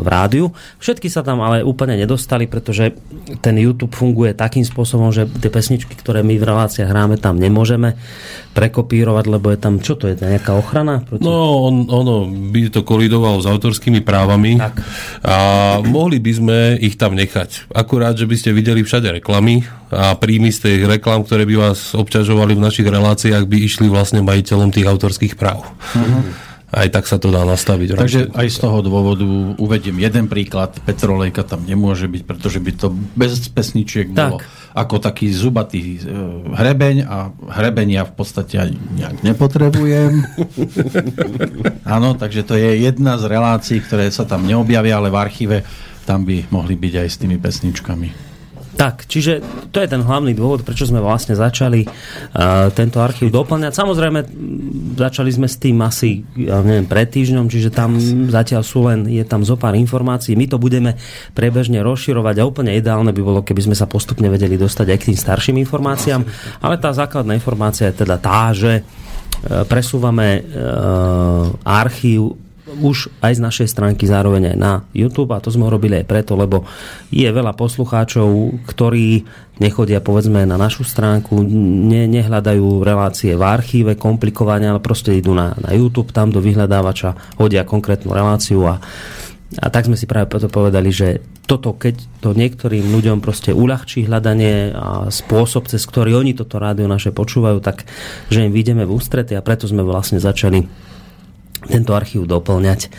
v 0.00 0.06
rádiu. 0.08 0.56
Všetky 0.80 1.12
sa 1.12 1.20
tam 1.20 1.44
ale 1.44 1.60
úplne 1.60 2.00
nedostali, 2.00 2.48
pretože 2.48 2.96
ten 3.44 3.60
YouTube 3.60 3.92
funguje 3.92 4.32
takým 4.32 4.64
spôsobom, 4.64 5.12
že 5.12 5.28
tie 5.28 5.52
pesničky, 5.52 5.92
ktoré 6.00 6.24
my 6.24 6.40
v 6.40 6.48
reláciách 6.48 6.88
hráme, 6.88 7.20
tam 7.20 7.36
nemôžeme 7.36 7.92
prekopírovať, 8.52 9.24
lebo 9.32 9.48
je 9.48 9.58
tam, 9.58 9.80
čo 9.80 9.96
to 9.96 10.12
je, 10.12 10.14
nejaká 10.20 10.52
ochrana? 10.52 11.00
Proti... 11.00 11.24
No, 11.24 11.66
on, 11.66 11.88
ono 11.88 12.28
by 12.28 12.68
to 12.68 12.84
kolidoval 12.84 13.40
s 13.40 13.48
autorskými 13.48 14.04
právami 14.04 14.60
Tak. 14.60 14.74
a 15.24 15.36
mohli 15.82 16.20
by 16.20 16.32
sme 16.36 16.58
ich 16.78 17.00
tam 17.00 17.16
nechať. 17.16 17.72
Akurát, 17.72 18.14
že 18.14 18.28
by 18.28 18.36
ste 18.36 18.52
videli 18.52 18.84
všade 18.84 19.08
reklamy 19.18 19.64
a 19.88 20.12
príjmy 20.16 20.52
z 20.52 20.68
tých 20.68 20.82
reklam, 20.84 21.24
ktoré 21.24 21.48
by 21.48 21.56
vás 21.72 21.96
obťažovali 21.96 22.52
v 22.56 22.64
našich 22.64 22.88
reláciách, 22.88 23.48
by 23.48 23.58
išli 23.64 23.88
vlastne 23.88 24.20
majiteľom 24.20 24.68
tých 24.68 24.88
autorských 24.88 25.34
práv. 25.40 25.64
Aj 26.72 26.88
tak 26.88 27.04
sa 27.04 27.20
to 27.20 27.28
dá 27.28 27.44
nastaviť. 27.44 28.00
Takže 28.00 28.20
aj 28.32 28.48
z 28.48 28.58
toho 28.64 28.80
dôvodu 28.80 29.28
uvediem 29.60 30.00
jeden 30.00 30.24
príklad. 30.24 30.72
Petrolejka 30.88 31.44
tam 31.44 31.68
nemôže 31.68 32.08
byť, 32.08 32.22
pretože 32.24 32.64
by 32.64 32.72
to 32.72 32.88
bez 33.12 33.44
pesničiek 33.52 34.08
bolo 34.08 34.40
Tak. 34.40 34.48
ako 34.72 34.96
taký 34.96 35.28
zubatý 35.36 36.00
e, 36.00 36.08
hrebeň 36.56 37.04
a 37.04 37.28
hrebeň 37.28 37.88
ja 38.00 38.02
v 38.08 38.16
podstate 38.16 38.56
ani 38.56 38.80
nejak 38.96 39.20
nepotrebujem. 39.20 40.24
Áno, 41.94 42.16
takže 42.16 42.40
to 42.40 42.56
je 42.56 42.88
jedna 42.88 43.20
z 43.20 43.28
relácií, 43.28 43.84
ktoré 43.84 44.08
sa 44.08 44.24
tam 44.24 44.48
neobjavia, 44.48 44.96
ale 44.96 45.12
v 45.12 45.20
archíve 45.20 45.56
tam 46.08 46.24
by 46.24 46.48
mohli 46.48 46.72
byť 46.80 46.94
aj 47.04 47.08
s 47.12 47.16
tými 47.20 47.36
pesničkami. 47.36 48.31
Tak, 48.82 49.06
čiže 49.06 49.38
to 49.70 49.78
je 49.78 49.86
ten 49.86 50.02
hlavný 50.02 50.34
dôvod, 50.34 50.66
prečo 50.66 50.90
sme 50.90 50.98
vlastne 50.98 51.38
začali 51.38 51.86
uh, 51.86 52.66
tento 52.74 52.98
archív 52.98 53.30
doplňať. 53.30 53.78
Samozrejme, 53.78 54.26
začali 54.98 55.30
sme 55.30 55.46
s 55.46 55.54
tým 55.62 55.78
asi, 55.86 56.26
ja 56.34 56.58
neviem, 56.66 56.90
pred 56.90 57.06
týždňom, 57.06 57.46
čiže 57.46 57.70
tam 57.70 57.94
zatiaľ 58.26 58.66
sú 58.66 58.90
len, 58.90 59.06
je 59.06 59.22
tam 59.22 59.46
zo 59.46 59.54
pár 59.54 59.78
informácií. 59.78 60.34
My 60.34 60.50
to 60.50 60.58
budeme 60.58 60.98
prebežne 61.30 61.78
rozširovať 61.78 62.42
a 62.42 62.48
úplne 62.50 62.74
ideálne 62.74 63.14
by 63.14 63.22
bolo, 63.22 63.46
keby 63.46 63.70
sme 63.70 63.78
sa 63.78 63.86
postupne 63.86 64.26
vedeli 64.26 64.58
dostať 64.58 64.86
aj 64.90 64.98
k 64.98 65.06
tým 65.14 65.18
starším 65.30 65.56
informáciám. 65.62 66.26
Ale 66.58 66.74
tá 66.82 66.90
základná 66.90 67.38
informácia 67.38 67.86
je 67.86 68.02
teda 68.02 68.18
tá, 68.18 68.50
že 68.50 68.82
uh, 68.82 69.62
presúvame 69.62 70.42
uh, 70.42 71.54
archív 71.62 72.34
už 72.80 73.12
aj 73.20 73.36
z 73.36 73.44
našej 73.44 73.68
stránky 73.68 74.08
zároveň 74.08 74.54
aj 74.54 74.56
na 74.56 74.72
YouTube. 74.96 75.34
A 75.36 75.42
to 75.42 75.52
sme 75.52 75.68
robili 75.68 76.00
aj 76.00 76.06
preto, 76.08 76.32
lebo 76.38 76.64
je 77.12 77.28
veľa 77.28 77.52
poslucháčov, 77.52 78.28
ktorí 78.64 79.26
nechodia 79.60 80.00
povedzme 80.00 80.48
na 80.48 80.56
našu 80.56 80.82
stránku, 80.82 81.44
ne, 81.44 82.08
nehľadajú 82.08 82.80
relácie 82.80 83.36
v 83.36 83.42
archíve 83.44 83.92
komplikovane, 84.00 84.66
ale 84.66 84.80
proste 84.80 85.12
idú 85.12 85.36
na, 85.36 85.52
na 85.60 85.76
YouTube, 85.76 86.14
tam 86.14 86.32
do 86.32 86.40
vyhľadávača 86.40 87.36
hodia 87.36 87.68
konkrétnu 87.68 88.16
reláciu. 88.16 88.64
A 88.66 88.80
a 89.60 89.68
tak 89.68 89.84
sme 89.84 90.00
si 90.00 90.08
práve 90.08 90.32
preto 90.32 90.48
povedali, 90.48 90.88
že 90.88 91.20
toto, 91.44 91.76
keď 91.76 92.24
to 92.24 92.32
niektorým 92.32 92.88
ľuďom 92.88 93.20
proste 93.20 93.52
uľahčí 93.52 94.08
hľadanie 94.08 94.72
a 94.72 95.12
spôsob, 95.12 95.68
cez 95.68 95.84
ktorý 95.84 96.16
oni 96.16 96.32
toto 96.32 96.56
rádio 96.56 96.88
naše 96.88 97.12
počúvajú, 97.12 97.60
tak 97.60 97.84
že 98.32 98.48
im 98.48 98.54
vyjdeme 98.54 98.88
v 98.88 98.94
ústrety 98.96 99.36
a 99.36 99.44
preto 99.44 99.68
sme 99.68 99.84
vlastne 99.84 100.16
začali 100.16 100.64
tento 101.64 101.92
archív 101.92 102.24
doplňať 102.24 102.90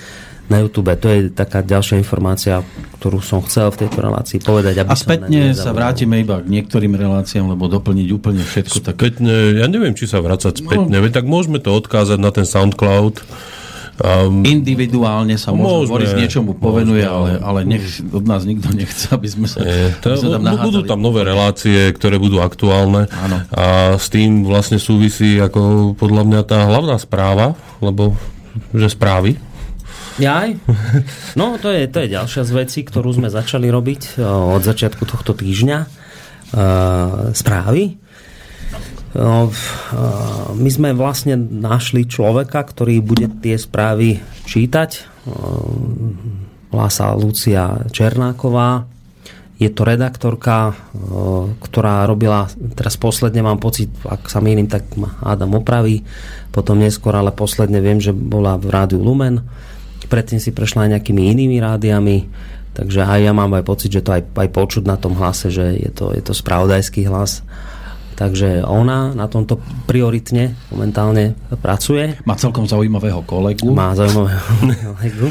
na 0.44 0.60
YouTube. 0.60 0.92
To 0.92 1.08
je 1.08 1.32
taká 1.32 1.64
ďalšia 1.64 1.96
informácia, 1.98 2.60
ktorú 3.00 3.24
som 3.24 3.40
chcel 3.42 3.72
v 3.72 3.88
tejto 3.88 4.00
relácii 4.00 4.40
povedať. 4.40 4.84
Aby 4.84 4.92
A 4.92 4.96
spätne 4.96 5.42
sa 5.56 5.72
vrátime 5.72 6.20
iba 6.20 6.40
k 6.40 6.48
niektorým 6.48 6.94
reláciám, 6.94 7.48
lebo 7.48 7.68
doplniť 7.68 8.08
úplne 8.12 8.44
všetko. 8.44 8.84
Tak 8.84 8.96
Spätne, 8.96 9.56
ja 9.56 9.66
neviem, 9.66 9.96
či 9.96 10.04
sa 10.04 10.20
vracať 10.20 10.60
spätne, 10.60 11.00
No. 11.00 11.08
tak 11.10 11.24
môžeme 11.24 11.64
to 11.64 11.72
odkázať 11.72 12.20
na 12.20 12.30
ten 12.30 12.44
SoundCloud. 12.44 13.24
Um, 13.94 14.42
individuálne 14.42 15.38
sa 15.38 15.54
Môžeme, 15.54 15.86
možno 15.86 15.94
Boris 15.94 16.14
niečomu 16.18 16.58
povenuje, 16.58 17.06
ale, 17.06 17.38
môžeme, 17.38 17.46
ale 17.46 17.60
nech, 17.62 17.86
od 18.10 18.26
nás 18.26 18.42
nikto 18.42 18.74
nechce, 18.74 19.06
aby 19.14 19.28
sme 19.30 19.46
sa, 19.46 19.62
Nie, 19.62 19.94
to, 20.02 20.18
aby 20.18 20.18
sa 20.18 20.28
tam 20.34 20.44
bu- 20.50 20.62
budú 20.66 20.80
tam 20.82 20.98
nové 20.98 21.22
relácie, 21.22 21.94
ktoré 21.94 22.18
budú 22.18 22.42
aktuálne 22.42 23.06
Áno. 23.14 23.38
a 23.54 23.66
s 23.94 24.10
tým 24.10 24.50
vlastne 24.50 24.82
súvisí 24.82 25.38
ako 25.38 25.94
podľa 25.94 26.26
mňa 26.26 26.42
tá 26.42 26.66
hlavná 26.66 26.98
správa, 26.98 27.54
lebo 27.86 28.18
že 28.74 28.88
správy. 28.90 29.38
Jaj? 30.22 30.62
No, 31.34 31.58
to 31.58 31.74
je, 31.74 31.90
to 31.90 32.06
je 32.06 32.14
ďalšia 32.14 32.46
z 32.46 32.52
vecí, 32.54 32.80
ktorú 32.86 33.18
sme 33.18 33.34
začali 33.34 33.66
robiť 33.74 34.22
o, 34.22 34.54
od 34.54 34.62
začiatku 34.62 35.10
tohto 35.10 35.34
týždňa. 35.34 35.80
E, 35.82 35.88
správy. 37.34 37.98
No, 39.18 39.50
v- 39.50 39.58
e, 39.58 40.06
my 40.54 40.70
sme 40.70 40.90
vlastne 40.94 41.34
našli 41.38 42.06
človeka, 42.06 42.62
ktorý 42.62 43.02
bude 43.02 43.26
tie 43.42 43.58
správy 43.58 44.22
čítať. 44.46 45.10
Volá 46.70 46.90
sa 46.94 47.18
Lucia 47.18 47.90
Černáková. 47.90 48.86
Je 49.62 49.70
to 49.70 49.86
redaktorka, 49.86 50.74
ktorá 51.62 52.10
robila, 52.10 52.50
teraz 52.74 52.98
posledne 52.98 53.46
mám 53.46 53.62
pocit, 53.62 53.94
ak 54.02 54.26
sa 54.26 54.42
mýlim, 54.42 54.66
tak 54.66 54.98
ma 54.98 55.14
Adam 55.22 55.62
opraví, 55.62 56.02
potom 56.50 56.82
neskôr, 56.82 57.14
ale 57.14 57.30
posledne 57.30 57.78
viem, 57.78 58.02
že 58.02 58.12
bola 58.12 58.58
v 58.58 58.74
rádiu 58.74 59.00
Lumen. 59.06 59.46
Predtým 60.10 60.42
si 60.42 60.52
prešla 60.52 60.90
aj 60.90 60.92
nejakými 60.98 61.32
inými 61.38 61.58
rádiami, 61.62 62.28
takže 62.74 63.06
aj 63.06 63.20
ja 63.30 63.32
mám 63.32 63.54
aj 63.54 63.64
pocit, 63.64 63.94
že 63.94 64.02
to 64.02 64.18
aj, 64.18 64.26
aj 64.26 64.50
počuť 64.52 64.84
na 64.90 64.98
tom 64.98 65.14
hlase, 65.16 65.54
že 65.54 65.78
je 65.78 65.92
to, 65.94 66.12
je 66.12 66.22
to 66.26 66.34
spravodajský 66.34 67.06
hlas. 67.06 67.46
Takže 68.14 68.62
ona 68.62 69.10
na 69.18 69.26
tomto 69.26 69.58
prioritne 69.90 70.54
momentálne 70.70 71.34
pracuje. 71.62 72.14
Má 72.30 72.38
celkom 72.38 72.70
zaujímavého 72.70 73.26
kolegu. 73.26 73.74
Má 73.74 73.98
zaujímavého 73.98 74.42
kolegu. 74.94 75.28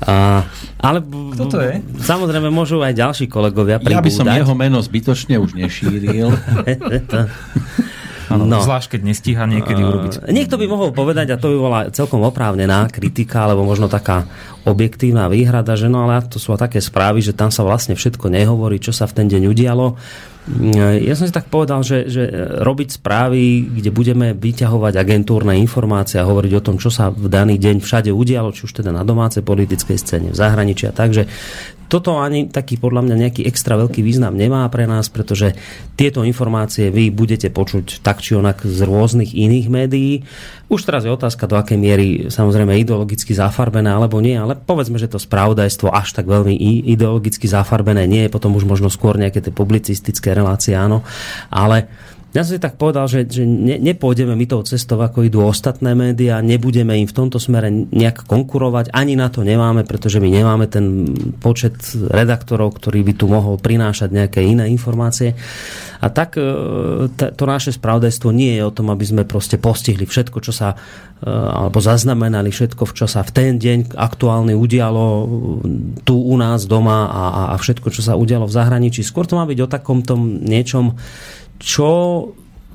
A, 0.00 0.48
ale 0.80 1.04
Kto 1.04 1.44
to 1.44 1.58
je? 1.60 1.76
samozrejme 2.00 2.48
môžu 2.48 2.80
aj 2.80 2.96
ďalší 2.96 3.28
kolegovia 3.28 3.76
Ja 3.84 4.00
by 4.00 4.08
som 4.08 4.24
pribúdať. 4.24 4.40
jeho 4.40 4.54
meno 4.56 4.78
zbytočne 4.80 5.36
už 5.36 5.52
nešíril. 5.60 6.32
No. 8.30 8.62
Zvlášť, 8.62 8.94
keď 8.94 9.00
nestíha 9.10 9.42
niekedy 9.42 9.82
urobiť. 9.82 10.30
Niekto 10.30 10.54
by 10.54 10.66
mohol 10.70 10.94
povedať, 10.94 11.34
a 11.34 11.36
to 11.36 11.50
by 11.50 11.58
bola 11.58 11.80
celkom 11.90 12.22
oprávnená 12.22 12.86
kritika, 12.86 13.42
alebo 13.42 13.66
možno 13.66 13.90
taká 13.90 14.30
objektívna 14.62 15.26
výhrada, 15.26 15.74
že 15.74 15.90
no 15.90 16.06
ale 16.06 16.22
to 16.30 16.38
sú 16.38 16.54
také 16.54 16.78
správy, 16.78 17.26
že 17.26 17.34
tam 17.34 17.50
sa 17.50 17.66
vlastne 17.66 17.98
všetko 17.98 18.30
nehovorí, 18.30 18.78
čo 18.78 18.94
sa 18.94 19.10
v 19.10 19.18
ten 19.18 19.26
deň 19.26 19.50
udialo. 19.50 19.98
Ja 20.48 21.14
som 21.14 21.28
si 21.28 21.36
tak 21.36 21.52
povedal, 21.52 21.84
že, 21.84 22.08
že 22.08 22.24
robiť 22.64 22.96
správy, 22.96 23.60
kde 23.76 23.92
budeme 23.92 24.32
vyťahovať 24.32 24.96
agentúrne 24.96 25.52
informácie 25.60 26.16
a 26.16 26.24
hovoriť 26.24 26.52
o 26.56 26.64
tom, 26.64 26.76
čo 26.80 26.88
sa 26.88 27.12
v 27.12 27.28
daný 27.28 27.60
deň 27.60 27.84
všade 27.84 28.08
udialo, 28.08 28.50
či 28.56 28.64
už 28.64 28.80
teda 28.80 28.88
na 28.88 29.04
domácej 29.04 29.44
politickej 29.44 30.00
scéne, 30.00 30.28
v 30.32 30.40
zahraničí 30.40 30.88
a 30.88 30.96
takže 30.96 31.28
toto 31.90 32.22
ani 32.22 32.46
taký 32.46 32.78
podľa 32.78 33.02
mňa 33.02 33.16
nejaký 33.26 33.42
extra 33.50 33.74
veľký 33.74 34.06
význam 34.06 34.38
nemá 34.38 34.62
pre 34.70 34.86
nás, 34.86 35.10
pretože 35.10 35.58
tieto 35.98 36.22
informácie 36.22 36.86
vy 36.94 37.10
budete 37.10 37.50
počuť 37.50 37.98
tak 38.06 38.22
či 38.22 38.38
onak 38.38 38.62
z 38.62 38.86
rôznych 38.86 39.34
iných 39.34 39.66
médií. 39.66 40.22
Už 40.70 40.86
teraz 40.86 41.02
je 41.02 41.10
otázka, 41.10 41.50
do 41.50 41.58
akej 41.58 41.74
miery 41.74 42.06
samozrejme 42.30 42.78
ideologicky 42.78 43.34
zafarbené 43.34 43.90
alebo 43.90 44.22
nie, 44.22 44.38
ale 44.38 44.54
povedzme, 44.54 45.02
že 45.02 45.10
to 45.10 45.18
spravodajstvo 45.18 45.90
až 45.90 46.14
tak 46.14 46.30
veľmi 46.30 46.54
ideologicky 46.94 47.50
zafarbené 47.50 48.06
nie 48.06 48.30
je, 48.30 48.30
potom 48.30 48.54
už 48.54 48.70
možno 48.70 48.86
skôr 48.86 49.18
nejaké 49.18 49.42
tie 49.42 49.50
publicistické 49.50 50.29
relácie, 50.34 50.76
áno, 50.76 51.02
ale 51.48 51.86
ja 52.30 52.46
som 52.46 52.54
si 52.54 52.62
tak 52.62 52.78
povedal, 52.78 53.10
že, 53.10 53.26
že 53.26 53.42
ne, 53.42 53.74
nepôjdeme 53.82 54.38
my 54.38 54.46
tou 54.46 54.62
cestou, 54.62 55.02
ako 55.02 55.26
idú 55.26 55.42
ostatné 55.42 55.98
médiá, 55.98 56.38
nebudeme 56.38 56.94
im 56.94 57.10
v 57.10 57.16
tomto 57.16 57.42
smere 57.42 57.70
nejak 57.70 58.22
konkurovať, 58.30 58.94
ani 58.94 59.18
na 59.18 59.26
to 59.34 59.42
nemáme, 59.42 59.82
pretože 59.82 60.22
my 60.22 60.30
nemáme 60.30 60.70
ten 60.70 61.10
počet 61.42 61.74
redaktorov, 61.94 62.78
ktorý 62.78 63.02
by 63.02 63.12
tu 63.18 63.26
mohol 63.26 63.58
prinášať 63.58 64.14
nejaké 64.14 64.46
iné 64.46 64.70
informácie. 64.70 65.34
A 66.00 66.06
tak 66.08 66.38
e, 66.38 67.10
to 67.10 67.44
naše 67.44 67.74
spravodajstvo 67.74 68.30
nie 68.30 68.56
je 68.56 68.62
o 68.62 68.72
tom, 68.72 68.94
aby 68.94 69.04
sme 69.04 69.28
proste 69.28 69.58
postihli 69.58 70.06
všetko, 70.06 70.38
čo 70.38 70.54
sa 70.54 70.72
e, 70.72 71.28
alebo 71.28 71.82
zaznamenali 71.82 72.54
všetko, 72.54 72.94
čo 72.94 73.10
sa 73.10 73.26
v 73.26 73.30
ten 73.34 73.52
deň 73.58 73.98
aktuálne 73.98 74.54
udialo 74.54 75.04
e, 75.04 75.24
tu 76.06 76.14
u 76.14 76.34
nás 76.38 76.64
doma 76.64 77.10
a, 77.10 77.22
a- 77.52 77.58
všetko, 77.60 77.90
čo 77.92 78.00
sa 78.06 78.16
udialo 78.16 78.48
v 78.48 78.56
zahraničí. 78.56 79.04
Skôr 79.04 79.28
to 79.28 79.36
má 79.36 79.44
byť 79.44 79.58
o 79.60 79.68
takomto 79.68 80.16
niečom, 80.24 80.96
čo 81.60 81.90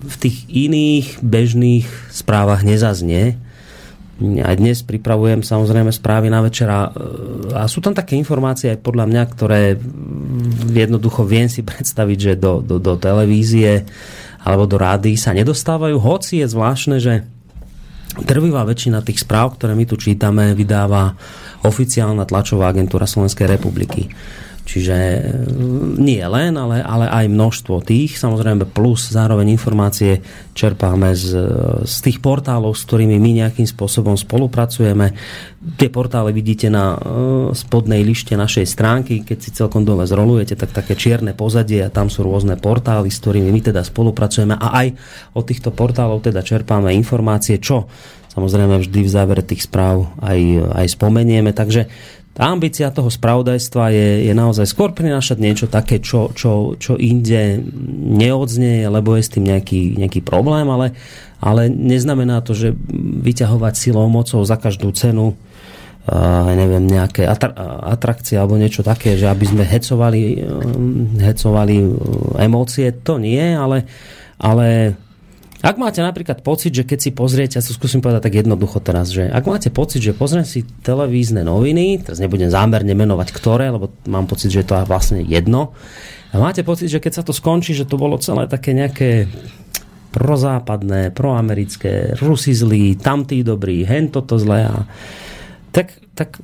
v 0.06 0.16
tých 0.22 0.46
iných 0.48 1.20
bežných 1.26 1.88
správach 2.14 2.62
nezaznie. 2.62 3.42
Aj 4.46 4.56
dnes 4.56 4.80
pripravujem 4.86 5.44
samozrejme 5.44 5.92
správy 5.92 6.32
na 6.32 6.40
večera 6.40 6.88
a 7.52 7.68
sú 7.68 7.84
tam 7.84 7.92
také 7.92 8.16
informácie 8.16 8.72
aj 8.72 8.80
podľa 8.80 9.12
mňa, 9.12 9.24
ktoré 9.36 9.76
jednoducho 10.72 11.28
viem 11.28 11.52
si 11.52 11.68
predstaviť, 11.68 12.18
že 12.22 12.34
do, 12.40 12.64
do, 12.64 12.80
do 12.80 12.96
televízie 12.96 13.84
alebo 14.46 14.70
do 14.70 14.80
rády 14.80 15.20
sa 15.20 15.36
nedostávajú, 15.36 16.00
hoci 16.00 16.40
je 16.40 16.48
zvláštne, 16.48 16.98
že 17.02 17.28
Drvivá 18.16 18.64
väčšina 18.64 19.04
tých 19.04 19.28
správ, 19.28 19.60
ktoré 19.60 19.76
my 19.76 19.84
tu 19.84 20.00
čítame, 20.00 20.56
vydáva 20.56 21.20
oficiálna 21.68 22.24
tlačová 22.24 22.72
agentúra 22.72 23.04
Slovenskej 23.04 23.44
republiky. 23.60 24.08
Čiže 24.66 24.98
e, 24.98 25.20
nie 26.02 26.26
len, 26.26 26.58
ale, 26.58 26.82
ale 26.82 27.06
aj 27.06 27.30
množstvo 27.30 27.86
tých, 27.86 28.18
samozrejme 28.18 28.66
plus 28.66 29.14
zároveň 29.14 29.54
informácie 29.54 30.26
čerpáme 30.58 31.14
z, 31.14 31.38
z 31.86 31.96
tých 32.02 32.18
portálov, 32.18 32.74
s 32.74 32.84
ktorými 32.90 33.22
my 33.22 33.46
nejakým 33.46 33.70
spôsobom 33.70 34.18
spolupracujeme. 34.18 35.14
Tie 35.78 35.90
portály 35.94 36.34
vidíte 36.34 36.74
na 36.74 36.98
uh, 36.98 37.54
spodnej 37.54 38.02
lište 38.02 38.34
našej 38.34 38.66
stránky, 38.66 39.22
keď 39.22 39.38
si 39.38 39.50
celkom 39.54 39.86
dole 39.86 40.10
zrolujete, 40.10 40.58
tak 40.58 40.74
také 40.74 40.98
čierne 40.98 41.38
pozadie 41.38 41.86
a 41.86 41.94
tam 41.94 42.10
sú 42.10 42.26
rôzne 42.26 42.58
portály, 42.58 43.14
s 43.14 43.22
ktorými 43.22 43.54
my 43.54 43.62
teda 43.70 43.86
spolupracujeme 43.86 44.58
a 44.58 44.68
aj 44.82 44.88
od 45.38 45.44
týchto 45.46 45.70
portálov 45.70 46.26
teda 46.26 46.42
čerpáme 46.42 46.90
informácie, 46.94 47.62
čo 47.62 47.86
samozrejme 48.36 48.84
vždy 48.84 49.00
v 49.00 49.14
závere 49.14 49.44
tých 49.46 49.64
správ 49.64 50.12
aj, 50.20 50.40
aj 50.84 50.86
spomenieme. 50.92 51.56
Takže 51.56 51.88
tá 52.36 52.52
ambícia 52.52 52.92
toho 52.92 53.08
spravodajstva 53.08 53.96
je, 53.96 54.28
je 54.28 54.34
naozaj 54.36 54.68
skôr 54.68 54.92
prinášať 54.92 55.40
niečo 55.40 55.68
také, 55.72 56.04
čo, 56.04 56.36
čo, 56.36 56.76
čo 56.76 57.00
inde 57.00 57.64
neodznie, 58.12 58.84
lebo 58.92 59.16
je 59.16 59.24
s 59.24 59.32
tým 59.32 59.48
nejaký, 59.48 59.96
nejaký 59.96 60.20
problém, 60.20 60.68
ale, 60.68 60.92
ale 61.40 61.72
neznamená 61.72 62.44
to, 62.44 62.52
že 62.52 62.76
vyťahovať 63.24 63.74
silou 63.80 64.12
mocou 64.12 64.44
za 64.44 64.60
každú 64.60 64.92
cenu 64.92 65.32
uh, 65.32 66.52
neviem, 66.52 66.84
nejaké 66.84 67.24
atr- 67.24 67.56
atrakcie 67.88 68.36
alebo 68.36 68.60
niečo 68.60 68.84
také, 68.84 69.16
že 69.16 69.32
aby 69.32 69.46
sme 69.48 69.64
hecovali, 69.64 70.44
um, 70.44 71.16
hecovali 71.16 71.76
emócie, 72.44 72.92
to 73.00 73.16
nie, 73.16 73.56
ale, 73.56 73.88
ale 74.44 75.00
ak 75.66 75.82
máte 75.82 75.98
napríklad 76.06 76.46
pocit, 76.46 76.70
že 76.70 76.86
keď 76.86 77.00
si 77.02 77.10
pozriete, 77.10 77.58
ja 77.58 77.66
to 77.66 77.74
skúsim 77.74 77.98
povedať 77.98 78.30
tak 78.30 78.38
jednoducho 78.46 78.78
teraz, 78.86 79.10
že 79.10 79.26
ak 79.26 79.50
máte 79.50 79.74
pocit, 79.74 80.06
že 80.06 80.14
pozriem 80.14 80.46
si 80.46 80.62
televízne 80.86 81.42
noviny, 81.42 82.06
teraz 82.06 82.22
nebudem 82.22 82.54
zámerne 82.54 82.94
menovať 82.94 83.34
ktoré, 83.34 83.74
lebo 83.74 83.90
mám 84.06 84.30
pocit, 84.30 84.54
že 84.54 84.62
je 84.62 84.68
to 84.70 84.78
vlastne 84.86 85.26
jedno, 85.26 85.74
a 86.36 86.38
máte 86.38 86.68
pocit, 86.68 86.92
že 86.92 87.00
keď 87.00 87.14
sa 87.16 87.24
to 87.24 87.32
skončí, 87.32 87.72
že 87.72 87.88
to 87.88 87.96
bolo 87.96 88.20
celé 88.20 88.44
také 88.52 88.76
nejaké 88.76 89.32
prozápadné, 90.12 91.16
proamerické, 91.16 92.20
Rusi 92.20 92.52
zlí, 92.52 93.00
tamtí 93.00 93.40
dobrí, 93.40 93.88
hen 93.88 94.12
toto 94.12 94.36
zlé 94.36 94.68
a 94.68 94.84
tak, 95.72 95.96
tak 96.12 96.44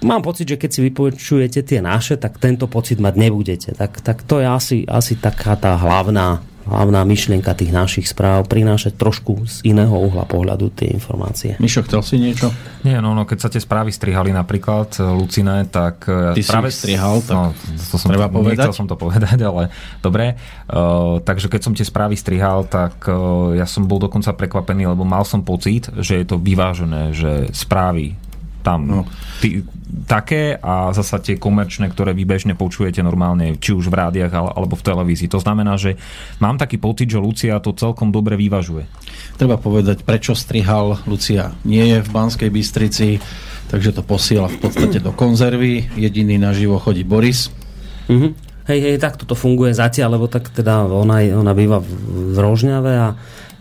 mám 0.00 0.24
pocit, 0.24 0.48
že 0.48 0.56
keď 0.56 0.70
si 0.72 0.80
vypočujete 0.88 1.60
tie 1.64 1.80
naše, 1.84 2.16
tak 2.16 2.40
tento 2.40 2.64
pocit 2.64 2.96
mať 2.96 3.14
nebudete. 3.16 3.70
Tak, 3.72 4.00
tak 4.00 4.24
to 4.24 4.40
je 4.40 4.48
asi, 4.48 4.78
asi 4.84 5.16
taká 5.16 5.56
tá 5.56 5.76
hlavná 5.76 6.44
hlavná 6.70 7.02
myšlienka 7.02 7.50
tých 7.58 7.74
našich 7.74 8.06
správ 8.06 8.46
prinášať 8.46 8.94
trošku 8.94 9.42
z 9.50 9.66
iného 9.66 9.90
uhla 9.90 10.22
pohľadu 10.24 10.70
tie 10.70 10.94
informácie. 10.94 11.58
Mišo, 11.58 11.82
chcel 11.82 12.00
si 12.06 12.16
niečo? 12.22 12.54
Nie, 12.86 13.02
no, 13.02 13.12
no 13.12 13.26
keď 13.26 13.38
sa 13.42 13.48
tie 13.50 13.58
správy 13.58 13.90
strihali 13.90 14.30
napríklad, 14.30 15.02
e, 15.02 15.10
Lucine, 15.10 15.66
tak... 15.66 16.06
e, 16.06 16.38
Ty 16.38 16.42
práve, 16.46 16.70
si 16.70 16.86
ich 16.86 16.94
strihal, 16.94 17.20
tak 17.26 17.34
no, 17.34 17.50
to 17.90 17.96
som 17.98 18.08
treba 18.14 18.30
to, 18.30 18.34
povedať. 18.38 18.64
Nechcel 18.70 18.78
som 18.78 18.86
to 18.86 18.96
povedať, 18.96 19.38
ale 19.50 19.74
dobre. 19.98 20.38
Uh, 20.70 21.18
takže 21.26 21.50
keď 21.50 21.60
som 21.60 21.74
tie 21.74 21.82
správy 21.82 22.14
strihal, 22.14 22.62
tak 22.70 23.02
uh, 23.10 23.52
ja 23.58 23.66
som 23.66 23.90
bol 23.90 23.98
dokonca 23.98 24.30
prekvapený, 24.30 24.86
lebo 24.94 25.02
mal 25.02 25.26
som 25.26 25.42
pocit, 25.42 25.90
že 25.98 26.22
je 26.22 26.26
to 26.26 26.38
vyvážené, 26.38 27.10
že 27.10 27.50
správy 27.50 28.14
tam 28.60 28.80
No. 28.86 29.00
ty, 29.40 29.64
také 30.06 30.54
a 30.54 30.94
zasa 30.94 31.18
tie 31.18 31.34
komerčné, 31.34 31.90
ktoré 31.90 32.14
vy 32.14 32.22
bežne 32.22 32.54
počujete 32.54 33.02
normálne, 33.02 33.58
či 33.58 33.74
už 33.74 33.90
v 33.90 33.98
rádiách 33.98 34.32
ale- 34.32 34.54
alebo 34.54 34.78
v 34.78 34.86
televízii. 34.86 35.32
To 35.32 35.42
znamená, 35.42 35.74
že 35.74 35.98
mám 36.38 36.56
taký 36.56 36.78
pocit, 36.78 37.10
že 37.10 37.18
Lucia 37.18 37.58
to 37.58 37.74
celkom 37.74 38.14
dobre 38.14 38.38
vyvažuje. 38.38 38.86
Treba 39.34 39.56
povedať, 39.56 40.04
prečo 40.04 40.36
strihal. 40.36 41.00
Lucia 41.08 41.56
nie 41.64 41.82
je 41.90 41.98
v 42.04 42.08
Banskej 42.12 42.50
Bystrici, 42.52 43.18
takže 43.66 43.96
to 43.96 44.02
posiela 44.04 44.46
v 44.46 44.58
podstate 44.60 45.00
do 45.00 45.10
konzervy. 45.10 45.90
Jediný 45.96 46.38
naživo 46.38 46.78
chodí 46.78 47.02
Boris. 47.02 47.50
Mhm. 48.06 48.52
Hej, 48.70 48.80
hej, 48.86 48.96
tak 49.02 49.18
toto 49.18 49.34
funguje 49.34 49.74
zatiaľ, 49.74 50.14
lebo 50.14 50.30
tak 50.30 50.46
teda 50.54 50.86
ona, 50.86 51.26
ona 51.34 51.50
býva 51.58 51.82
v, 51.82 51.90
v 52.30 52.36
Rožňave 52.38 52.92
a 52.94 53.08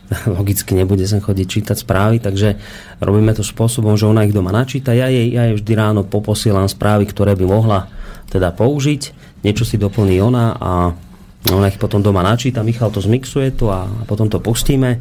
logicky 0.38 0.74
nebude 0.74 1.06
sem 1.06 1.22
chodiť 1.22 1.48
čítať 1.48 1.78
správy, 1.86 2.18
takže 2.22 2.58
robíme 3.02 3.34
to 3.38 3.46
spôsobom, 3.46 3.94
že 3.94 4.10
ona 4.10 4.26
ich 4.26 4.34
doma 4.34 4.50
načíta. 4.50 4.98
Ja 4.98 5.08
jej, 5.08 5.30
ja 5.30 5.50
jej 5.50 5.56
vždy 5.62 5.74
ráno 5.78 6.02
poposielam 6.06 6.66
správy, 6.66 7.06
ktoré 7.06 7.38
by 7.38 7.46
mohla 7.46 7.90
teda 8.30 8.54
použiť. 8.54 9.02
Niečo 9.46 9.64
si 9.64 9.80
doplní 9.80 10.20
ona 10.20 10.58
a 10.58 10.72
ona 11.48 11.72
ich 11.72 11.80
potom 11.80 12.04
doma 12.04 12.20
načíta. 12.20 12.66
Michal 12.66 12.92
to 12.92 13.00
zmixuje 13.00 13.56
tu 13.56 13.72
a 13.72 13.88
potom 14.04 14.28
to 14.28 14.44
pustíme. 14.44 15.00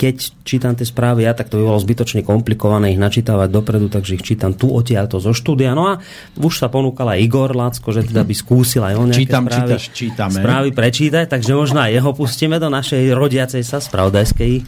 Keď 0.00 0.16
čítam 0.48 0.72
tie 0.72 0.88
správy 0.88 1.28
ja, 1.28 1.36
tak 1.36 1.52
to 1.52 1.60
by 1.60 1.68
bolo 1.68 1.76
zbytočne 1.76 2.24
komplikované 2.24 2.96
ich 2.96 3.00
načítavať 3.00 3.52
dopredu, 3.52 3.92
takže 3.92 4.16
ich 4.16 4.24
čítam 4.24 4.56
tu 4.56 4.72
odtiaľ 4.72 5.12
to 5.12 5.20
zo 5.20 5.36
štúdia. 5.36 5.76
No 5.76 5.92
a 5.92 6.00
už 6.40 6.56
sa 6.56 6.72
ponúkal 6.72 7.12
aj 7.12 7.20
Igor 7.20 7.52
Lacko, 7.52 7.92
že 7.92 8.08
teda 8.08 8.24
by 8.24 8.32
skúsil 8.32 8.80
aj 8.80 8.96
on 8.96 9.12
nejaké 9.12 9.28
Čítam, 9.28 9.44
správy, 9.44 9.60
čítaš, 9.60 9.82
čítame. 9.92 10.38
správy 10.40 10.68
prečítať, 10.72 11.26
takže 11.28 11.52
možno 11.52 11.84
aj 11.84 11.92
jeho 11.92 12.10
pustíme 12.16 12.56
do 12.56 12.72
našej 12.72 13.12
rodiacej 13.12 13.60
sa 13.60 13.76
spravodajskej 13.76 14.52
e, 14.56 14.62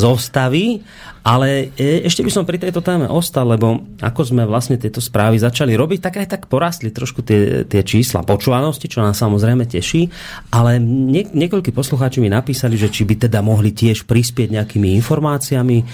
zostavy. 0.00 0.80
Ale 1.26 1.74
e, 1.74 2.06
ešte 2.06 2.22
by 2.22 2.30
som 2.30 2.46
pri 2.46 2.62
tejto 2.62 2.78
téme 2.78 3.10
ostal, 3.10 3.50
lebo 3.50 3.82
ako 3.98 4.22
sme 4.30 4.46
vlastne 4.46 4.78
tieto 4.78 5.02
správy 5.02 5.42
začali 5.42 5.74
robiť, 5.74 5.98
tak 5.98 6.14
aj 6.22 6.26
tak 6.30 6.42
porastli 6.46 6.94
trošku 6.94 7.26
tie, 7.26 7.66
tie 7.66 7.82
čísla 7.82 8.22
počúvanosti, 8.22 8.86
čo 8.86 9.02
nás 9.02 9.18
samozrejme 9.18 9.66
teší, 9.66 10.06
ale 10.54 10.78
nie, 10.78 11.26
niekoľkí 11.26 11.74
poslucháči 11.74 12.22
mi 12.22 12.30
napísali, 12.30 12.78
že 12.78 12.94
či 12.94 13.02
by 13.02 13.26
teda 13.26 13.42
mohli 13.42 13.74
tiež 13.74 14.06
prispieť 14.06 14.54
nejakými 14.54 14.94
informáciami. 15.02 15.76
E, 15.82 15.84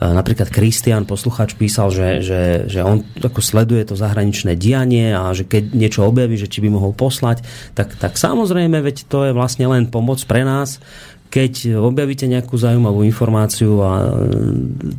napríklad 0.00 0.48
Kristian, 0.48 1.04
poslucháč, 1.04 1.52
písal, 1.60 1.92
že, 1.92 2.24
že, 2.24 2.40
že 2.64 2.80
on 2.80 3.04
ako 3.20 3.44
sleduje 3.44 3.84
to 3.84 3.92
zahraničné 3.92 4.56
dianie 4.56 5.12
a 5.12 5.36
že 5.36 5.44
keď 5.44 5.76
niečo 5.76 6.08
objaví, 6.08 6.40
že 6.40 6.48
či 6.48 6.64
by 6.64 6.72
mohol 6.72 6.96
poslať, 6.96 7.44
tak, 7.76 7.92
tak 8.00 8.16
samozrejme, 8.16 8.80
veď 8.80 9.04
to 9.04 9.28
je 9.28 9.36
vlastne 9.36 9.68
len 9.68 9.84
pomoc 9.92 10.24
pre 10.24 10.48
nás, 10.48 10.80
keď 11.28 11.76
objavíte 11.76 12.24
nejakú 12.24 12.56
zaujímavú 12.56 13.04
informáciu 13.04 13.84
a, 13.84 14.16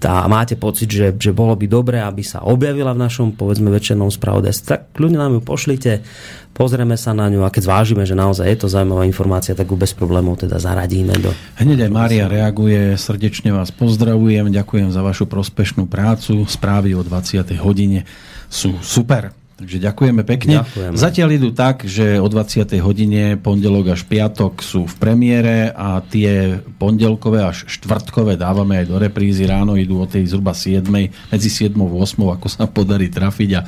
a 0.06 0.26
máte 0.30 0.54
pocit, 0.54 0.86
že, 0.86 1.18
že 1.18 1.34
bolo 1.34 1.58
by 1.58 1.65
dobré, 1.65 1.98
aby 2.06 2.22
sa 2.22 2.46
objavila 2.46 2.94
v 2.94 3.02
našom, 3.02 3.34
povedzme, 3.34 3.74
večernom 3.74 4.13
spravodajstve, 4.13 4.65
tak 4.70 4.82
ľudia 5.02 5.26
nám 5.26 5.38
ju 5.38 5.42
pošlite, 5.42 6.06
pozrieme 6.54 7.02
sa 7.02 7.18
na 7.18 7.34
ňu 7.34 7.42
a 7.42 7.50
keď 7.50 7.65
zvážime, 7.65 8.04
že 8.06 8.13
naozaj 8.13 8.46
je 8.46 8.58
to 8.62 8.68
zaujímavá 8.70 9.10
informácia, 9.10 9.58
tak 9.58 9.74
ju 9.74 9.76
bez 9.80 9.98
problémov 9.98 10.38
teda 10.38 10.62
zaradíme 10.62 11.18
do... 11.18 11.34
Hneď 11.58 11.89
aj 11.89 11.92
Mária 11.92 12.26
reaguje, 12.30 12.94
srdečne 12.94 13.50
vás 13.50 13.74
pozdravujem, 13.74 14.54
ďakujem 14.54 14.94
za 14.94 15.02
vašu 15.02 15.26
prospešnú 15.26 15.89
prácu, 15.89 16.46
správy 16.46 16.94
o 16.94 17.02
20. 17.02 17.42
hodine 17.58 18.06
sú 18.54 18.78
super. 18.86 19.38
Takže 19.60 19.76
ďakujeme 19.76 20.24
pekne. 20.24 20.63
Ďakujeme. 20.63 20.95
Zatiaľ 20.95 21.30
idú 21.36 21.50
tak, 21.52 21.84
že 21.84 22.15
o 22.15 22.32
20. 22.32 22.80
hodine 22.80 23.36
pondelok 23.36 23.91
až 23.91 24.08
piatok 24.08 24.63
sú 24.63 24.88
v 24.88 24.95
premiére 24.95 25.76
a 25.76 26.00
tie 26.00 26.63
pondelkové 26.80 27.43
až 27.43 27.67
štvrtkové 27.67 28.39
dávame 28.39 28.80
aj 28.80 28.86
do 28.88 28.95
reprízy. 28.95 29.43
Ráno 29.43 29.76
idú 29.76 30.00
o 30.00 30.08
tej 30.08 30.32
zhruba 30.32 30.56
7. 30.56 30.88
medzi 31.04 31.50
7 31.52 31.76
a 31.76 31.86
8, 31.91 32.36
ako 32.39 32.48
sa 32.48 32.72
podarí 32.72 33.12
trafiť 33.12 33.50
a 33.60 33.62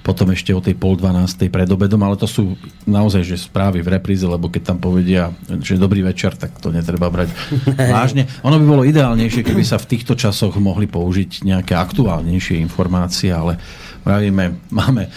potom 0.00 0.32
ešte 0.32 0.52
o 0.56 0.64
tej 0.64 0.76
pol 0.76 0.96
12. 0.96 1.52
pred 1.52 1.68
obedom, 1.68 2.00
ale 2.00 2.16
to 2.16 2.24
sú 2.24 2.56
naozaj 2.88 3.20
že 3.20 3.36
správy 3.36 3.84
v 3.84 4.00
repríze, 4.00 4.24
lebo 4.24 4.48
keď 4.48 4.72
tam 4.72 4.78
povedia, 4.80 5.28
že 5.60 5.76
dobrý 5.76 6.00
večer, 6.00 6.36
tak 6.36 6.56
to 6.56 6.72
netreba 6.72 7.12
brať 7.12 7.32
vážne. 7.96 8.24
Ono 8.44 8.56
by 8.56 8.64
bolo 8.64 8.82
ideálnejšie, 8.88 9.44
keby 9.44 9.60
sa 9.64 9.76
v 9.76 9.88
týchto 9.96 10.16
časoch 10.16 10.56
mohli 10.56 10.88
použiť 10.88 11.44
nejaké 11.44 11.76
aktuálnejšie 11.76 12.60
informácie, 12.64 13.28
ale 13.28 13.60
Pravíme, 14.00 14.56
máme 14.72 15.06
e, 15.06 15.10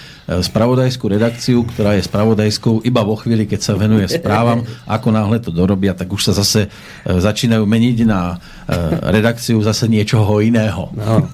spravodajskú 0.43 1.07
redakciu, 1.07 1.63
ktorá 1.63 1.95
je 1.95 2.03
spravodajskou 2.03 2.83
iba 2.83 3.01
vo 3.01 3.15
chvíli, 3.15 3.47
keď 3.47 3.59
sa 3.63 3.73
venuje 3.79 4.05
správam. 4.11 4.67
Ako 4.85 5.09
náhle 5.11 5.39
to 5.39 5.55
dorobia, 5.55 5.95
tak 5.95 6.11
už 6.11 6.31
sa 6.31 6.33
zase 6.35 6.67
e, 6.67 6.69
začínajú 7.07 7.63
meniť 7.63 7.97
na 8.03 8.35
e, 8.35 8.77
redakciu 9.09 9.63
zase 9.63 9.87
niečoho 9.87 10.43
iného. 10.43 10.91
No. 10.93 11.27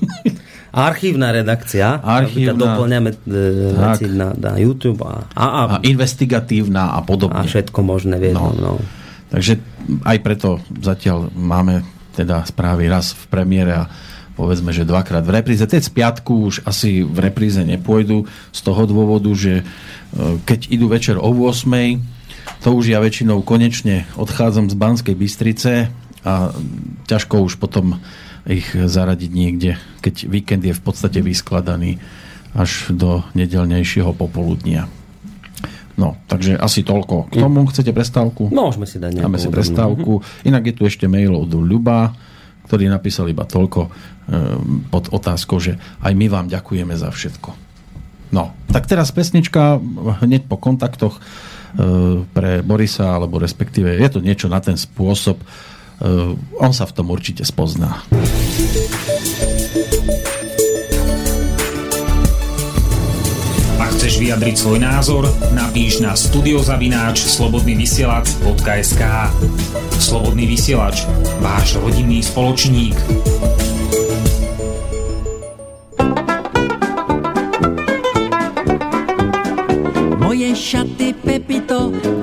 Archívna 0.70 1.34
redakcia. 1.34 1.98
Archívna. 1.98 2.54
Doplňame 2.54 3.10
veci 3.74 4.06
na, 4.14 4.38
na 4.38 4.54
YouTube 4.62 5.02
a, 5.02 5.26
a, 5.34 5.46
a, 5.46 5.62
A 5.74 5.76
investigatívna 5.82 6.93
a 6.93 7.02
a 7.02 7.08
podobne. 7.08 7.41
všetko 7.50 7.80
možné 7.82 8.22
v 8.22 8.30
jednom. 8.30 8.54
No. 8.54 8.78
Takže 9.34 9.58
aj 10.06 10.18
preto 10.22 10.62
zatiaľ 10.78 11.34
máme 11.34 11.82
teda 12.14 12.45
správy 12.45 12.86
raz 12.86 13.18
v 13.18 13.24
premiére 13.34 13.74
a 13.82 13.89
povedzme, 14.40 14.72
že 14.72 14.88
dvakrát 14.88 15.28
v 15.28 15.36
repríze. 15.36 15.68
Teď 15.68 15.84
z 15.84 15.92
piatku 15.92 16.48
už 16.48 16.56
asi 16.64 17.04
v 17.04 17.20
repríze 17.20 17.60
nepôjdu 17.60 18.24
z 18.56 18.60
toho 18.64 18.88
dôvodu, 18.88 19.28
že 19.36 19.60
e, 19.60 19.64
keď 20.48 20.72
idú 20.72 20.88
večer 20.88 21.20
o 21.20 21.28
8 21.28 21.68
to 22.64 22.76
už 22.76 22.92
ja 22.92 23.04
väčšinou 23.04 23.44
konečne 23.44 24.08
odchádzam 24.16 24.72
z 24.72 24.76
Banskej 24.80 25.16
Bystrice 25.16 25.92
a 26.24 26.56
ťažko 27.08 27.46
už 27.46 27.60
potom 27.60 28.00
ich 28.48 28.68
zaradiť 28.74 29.32
niekde, 29.32 29.72
keď 30.02 30.16
víkend 30.28 30.64
je 30.66 30.74
v 30.74 30.82
podstate 30.82 31.20
vyskladaný 31.22 32.00
až 32.56 32.90
do 32.90 33.22
nedelnejšieho 33.38 34.12
popoludnia. 34.18 34.90
No, 36.00 36.16
takže 36.32 36.56
asi 36.56 36.82
toľko. 36.82 37.28
K 37.28 37.44
tomu 37.44 37.68
chcete 37.68 37.92
prestávku? 37.92 38.48
Môžeme 38.50 38.88
si 38.88 38.98
dať 39.04 39.20
nejakú 39.20 39.26
Dáme 39.28 39.40
si 39.40 39.50
prestávku. 39.52 40.24
Inak 40.48 40.72
je 40.72 40.74
tu 40.80 40.88
ešte 40.88 41.06
mail 41.12 41.36
od 41.36 41.52
Ľuba, 41.52 42.16
ktorý 42.70 42.86
napísal 42.86 43.26
iba 43.34 43.49
toľko 43.49 43.82
e, 43.82 43.89
pod 44.93 45.09
otázkou, 45.09 45.57
že 45.57 45.82
aj 46.05 46.13
my 46.13 46.30
vám 46.30 46.45
ďakujeme 46.45 46.93
za 46.93 47.09
všetko. 47.09 47.49
No, 48.30 48.53
tak 48.70 48.86
teraz 48.86 49.09
pesnička 49.09 49.82
hneď 50.22 50.45
po 50.45 50.61
kontaktoch 50.61 51.17
e, 51.17 51.22
pre 52.30 52.61
Borisa, 52.61 53.17
alebo 53.17 53.41
respektíve 53.41 53.97
je 53.97 54.09
to 54.13 54.22
niečo 54.22 54.45
na 54.45 54.61
ten 54.61 54.78
spôsob. 54.78 55.41
E, 55.41 55.45
on 56.61 56.72
sa 56.78 56.86
v 56.86 56.93
tom 56.93 57.09
určite 57.09 57.41
spozná. 57.41 58.05
Chceš 64.00 64.16
vyjadriť 64.24 64.56
svoj 64.56 64.80
názor, 64.80 65.28
napíš 65.52 66.00
na 66.00 66.16
studiozavináč 66.16 67.20
slobodnyvysielac.sk 67.20 69.04
Slobodný 70.00 70.47
vysielač, 70.47 71.04
váš 71.43 71.76
rodinný 71.84 72.24
spoločník. 72.24 72.95
Moje 80.16 80.50
šaty 80.56 81.09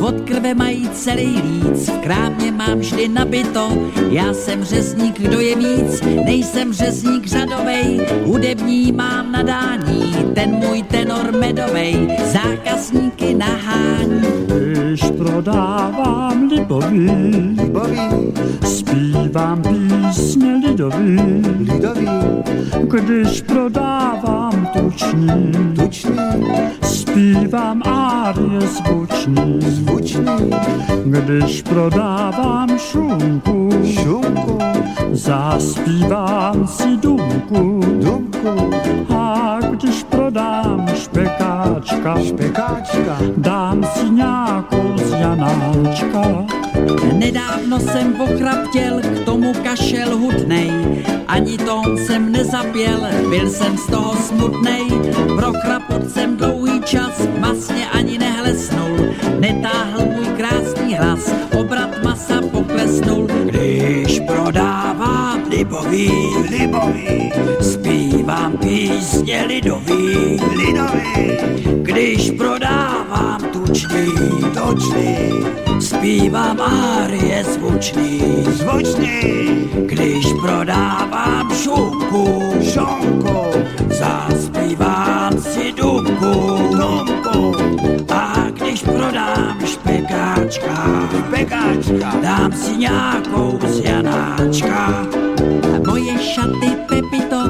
od 0.01 0.21
krve 0.21 0.55
mají 0.55 0.89
celý 0.89 1.43
líc. 1.43 1.89
V 1.89 1.99
krámě 1.99 2.53
mám 2.53 2.79
vždy 2.79 3.09
nabito, 3.09 3.93
já 4.11 4.35
jsem 4.35 4.64
řezník, 4.64 5.21
kdo 5.21 5.41
je 5.41 5.57
víc. 5.57 6.03
Nejsem 6.25 6.73
řezník 6.73 7.27
řadovej, 7.27 8.07
hudební 8.25 8.93
mám 8.93 9.33
nadání. 9.33 10.14
Ten 10.35 10.51
můj 10.51 10.83
tenor 10.83 11.33
medovej, 11.33 12.17
zákazníky 12.33 13.35
nahání. 13.35 14.66
Když 14.97 15.11
prodávám 15.11 16.49
libový, 16.49 17.11
libový, 17.59 18.32
zpívám 18.64 19.62
písně 19.62 20.57
lidový, 20.68 21.16
lidový. 21.59 22.09
Když 22.82 23.42
prodávám 23.42 24.68
tučný, 24.72 25.53
tučný, 25.76 26.16
zpívám 26.82 27.82
árie 27.84 28.61
zvučný, 28.61 29.61
zvučný. 29.61 30.51
Když 31.05 31.62
prodávám 31.62 32.78
šunku, 32.78 33.70
šunku, 33.84 34.59
zaspívám 35.12 36.66
si 36.66 36.97
dumku, 36.97 37.80
dumku. 38.01 38.70
A 39.16 39.59
když 39.70 40.05
prodám 40.05 40.86
špekáčka, 40.94 42.18
špekáčka, 42.24 43.18
dám 43.36 43.84
si 43.84 44.11
nějakou 44.11 44.86
z 44.95 45.11
Janáčka. 45.11 46.47
Nedávno 47.12 47.80
jsem 47.80 48.12
pochraptěl, 48.12 49.01
k 49.01 49.24
tomu 49.24 49.53
kašel 49.62 50.16
hutnej. 50.18 50.70
Ani 51.28 51.59
tón 51.59 51.99
jsem 51.99 52.32
nezapěl, 52.32 53.01
byl 53.30 53.51
jsem 53.51 53.76
z 53.76 53.87
toho 53.87 54.14
smutnej. 54.16 54.84
Pro 55.37 55.53
chrapot 55.53 56.11
jsem 56.11 56.37
dlouhý 56.37 56.80
čas, 56.80 57.22
masně 57.39 57.87
ani 57.91 58.18
nehlesnul. 58.18 58.97
Netáhl 59.41 60.01
můj 60.14 60.26
krásný 60.37 60.95
hlas, 60.95 61.32
obrat 61.61 62.05
masa 62.05 62.41
poklesnul. 62.53 63.26
Když 63.45 64.20
prodávám 64.20 65.43
libový, 65.51 66.11
libový, 66.51 67.32
zpívám 67.61 68.53
písně 68.59 69.45
lidový, 69.47 70.41
lidový. 70.57 71.37
Když 71.82 72.30
prodávám 72.30 73.41
tučný, 73.53 74.07
tučný, 74.77 75.16
zpívám 75.81 76.61
árie 76.61 77.45
zvučný, 77.45 78.20
zvučný. 78.61 79.20
Když 79.87 80.27
prodávám 80.41 81.51
šunku, 81.62 82.53
šunku, 82.61 83.37
zaspívám 83.89 85.33
si 85.41 85.72
dumku, 85.72 86.33
dumku. 86.77 87.57
A 88.12 88.51
když 88.53 88.83
prodám 88.83 89.57
špekáčka, 89.66 91.09
špekáčka, 91.27 92.12
dám 92.22 92.53
si 92.53 92.77
nějakou 92.77 93.59
z 93.66 93.81
Janáčka. 93.81 95.07
Moje 95.87 96.18
šaty 96.18 96.70
Pepito 96.89 97.41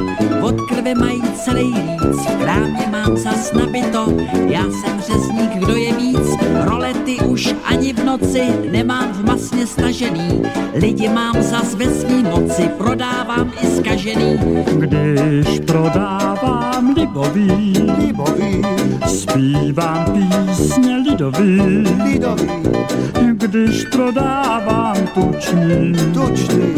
od 0.42 0.60
krve 0.68 0.94
mají 0.94 1.22
celý 1.44 1.74
líc. 1.74 2.20
V 2.26 2.36
krámě 2.38 2.86
mám 3.08 3.16
zas 3.16 3.52
nabito, 3.52 4.06
já 4.46 4.62
jsem 4.62 5.00
řezník, 5.00 5.50
kdo 5.54 5.76
je 5.76 5.92
víc. 5.92 6.36
Rolety 6.64 7.16
už 7.16 7.54
ani 7.64 7.92
v 7.92 8.04
noci 8.04 8.42
nemám 8.70 9.12
v 9.12 9.24
masně 9.24 9.66
stažený. 9.66 10.42
Lidi 10.74 11.08
mám 11.08 11.42
zas 11.42 11.74
ve 11.74 11.84
svý 11.84 12.22
moci, 12.22 12.68
prodávám 12.78 13.52
i 13.62 13.66
skažený. 13.66 14.38
Když 14.78 15.60
prodávám 15.66 16.94
libový, 16.96 17.74
libový, 17.98 18.62
zpívám 19.06 20.04
písně 20.12 20.96
lidový, 20.96 21.60
lidový. 22.04 22.50
Když 23.32 23.84
prodávám 23.84 24.96
tučný, 25.14 25.92
tučný, 26.14 26.74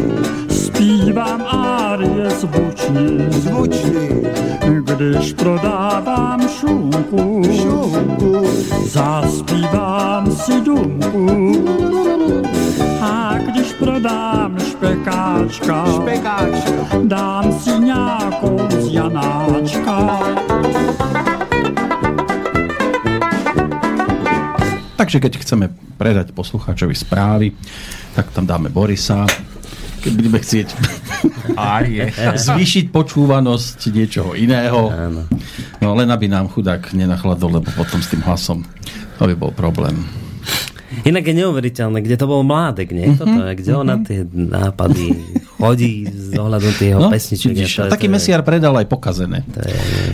zpívám 0.51 1.43
árie 1.47 2.31
zvučný, 2.31 3.27
zvučný. 3.31 4.09
Když 4.89 5.33
prodávám 5.33 6.49
šunku, 6.49 7.43
šunku, 7.57 8.47
zaspívám 8.87 10.33
si 10.33 10.61
dumku. 10.61 11.53
A 13.01 13.39
když 13.39 13.73
prodám 13.73 14.59
špekáčka, 14.61 15.87
špekáčka, 15.93 16.73
dám 17.05 17.53
si 17.53 17.71
nějakou 17.71 18.59
z 18.79 18.95
Janáčka. 18.95 20.19
Takže 24.97 25.21
keď 25.21 25.39
chceme 25.39 25.71
predať 25.99 26.35
poslucháčovi 26.35 26.95
správy, 26.95 27.53
tak 28.15 28.31
tam 28.35 28.47
dáme 28.47 28.69
Borisa. 28.69 29.27
Keď 30.09 30.13
budeme 30.17 30.41
chcieť 30.41 30.69
zvýšiť 32.49 32.85
počúvanosť 32.89 33.79
niečoho 33.93 34.33
iného. 34.33 34.89
No 35.85 35.93
len 35.93 36.09
aby 36.09 36.33
nám 36.33 36.49
chudák 36.49 36.97
nenachladol, 36.97 37.61
lebo 37.61 37.69
potom 37.77 38.01
s 38.01 38.09
tým 38.09 38.25
hlasom 38.25 38.65
to 39.19 39.27
by 39.27 39.35
bol 39.35 39.51
problém. 39.51 40.07
Inak 41.05 41.21
je 41.23 41.35
neuveriteľné, 41.37 42.01
kde 42.01 42.17
to 42.17 42.25
bol 42.25 42.41
mládek, 42.41 42.89
nie? 42.91 43.07
Mhm, 43.07 43.17
Toto, 43.17 43.39
kde 43.45 43.71
on 43.73 43.85
na 43.85 43.97
tie 43.99 44.25
nápady 44.25 45.05
chodí 45.55 46.07
z 46.07 46.33
ohľadom 46.35 46.73
tých 46.73 46.89
jeho 46.89 47.03
No, 47.03 47.11
pesničiek. 47.11 47.51
vidíš, 47.51 47.73
To 47.75 47.83
je- 47.83 47.93
taký 47.93 48.07
to 48.07 48.11
je- 48.11 48.15
mesiar 48.15 48.41
predal 48.41 48.73
aj 48.73 48.87
pokazené. 48.87 49.43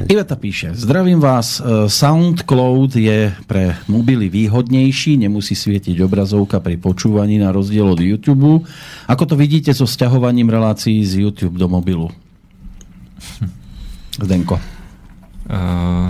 Iveta 0.05 0.35
píše, 0.35 0.72
zdravím 0.72 1.18
vás, 1.18 1.57
e, 1.57 1.87
SoundCloud 1.87 2.91
je 2.93 3.18
pre 3.45 3.62
mobily 3.87 4.27
výhodnejší, 4.27 5.14
nemusí 5.16 5.53
svietiť 5.53 6.01
obrazovka 6.01 6.59
pri 6.59 6.75
počúvaní 6.75 7.37
na 7.37 7.51
rozdiel 7.51 7.87
od 7.87 8.01
YouTube. 8.01 8.64
Ako 9.05 9.25
to 9.25 9.35
vidíte 9.35 9.70
so 9.70 9.85
sťahovaním 9.85 10.49
relácií 10.49 10.99
z 11.01 11.22
YouTube 11.22 11.55
do 11.55 11.66
mobilu? 11.66 12.09
Zdenko. 14.16 14.59
Uh, 15.45 16.09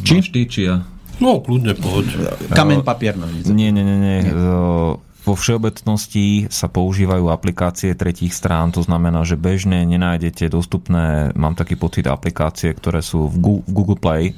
Či? 0.00 0.14
Máš 0.16 0.28
ty, 0.28 0.40
či 0.44 0.60
ja? 0.64 0.82
No, 1.20 1.44
kľudne 1.44 1.76
poď. 1.76 2.32
Kameň, 2.50 2.80
papier, 2.80 3.14
nožice. 3.14 3.52
Nie, 3.52 3.68
nie, 3.70 3.84
nie. 3.84 3.98
nie. 4.00 4.18
Uh, 4.32 4.96
Vo 5.20 5.36
všeobecnosti 5.36 6.48
sa 6.48 6.72
používajú 6.72 7.28
aplikácie 7.28 7.92
tretích 7.92 8.32
strán, 8.32 8.72
to 8.72 8.80
znamená, 8.80 9.20
že 9.28 9.36
bežne 9.36 9.84
nenájdete 9.84 10.48
dostupné, 10.48 11.28
mám 11.36 11.52
taký 11.52 11.76
pocit, 11.76 12.08
aplikácie, 12.08 12.72
ktoré 12.72 13.04
sú 13.04 13.28
v 13.28 13.62
Google 13.68 14.00
Play. 14.00 14.32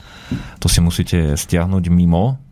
To 0.59 0.67
si 0.67 0.83
musíte 0.83 1.39
stiahnuť 1.39 1.87
mimo. 1.87 2.43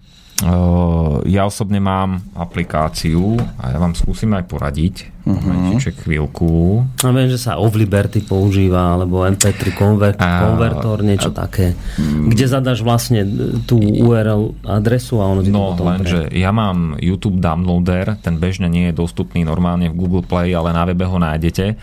Uh, 0.40 0.88
Ja 1.22 1.44
osobne 1.44 1.76
mám 1.78 2.24
aplikáciu 2.32 3.36
a 3.56 3.70
ja 3.70 3.78
vám 3.78 3.92
skúsim 3.92 4.30
aj 4.30 4.44
poradiť. 4.44 4.96
Momentíček, 5.22 6.00
chvíľku. 6.00 6.80
A 6.98 7.12
viem, 7.12 7.28
že 7.28 7.36
sa 7.36 7.54
Of 7.54 7.76
Liberty 7.76 8.20
používa, 8.20 8.96
alebo 8.96 9.20
MP3 9.22 9.44
konver- 9.70 10.16
A- 10.16 10.42
konvertor, 10.42 11.00
niečo 11.00 11.28
také. 11.28 11.76
Kde 12.24 12.44
zadaš 12.46 12.80
vlastne 12.80 13.22
tú 13.62 13.76
URL 13.76 14.56
adresu 14.64 15.20
a 15.20 15.28
ono 15.28 15.40
ti 15.40 15.48
to 15.48 15.54
No, 15.54 15.76
lenže 15.76 16.32
ja 16.32 16.50
mám 16.50 16.96
YouTube 16.96 17.36
downloader, 17.36 18.16
ten 18.18 18.34
bežne 18.34 18.66
nie 18.66 18.88
je 18.88 18.96
dostupný 18.96 19.44
normálne 19.44 19.86
v 19.86 19.94
Google 19.94 20.24
Play, 20.24 20.50
ale 20.50 20.72
na 20.72 20.82
webe 20.82 21.04
ho 21.04 21.16
nájdete. 21.16 21.76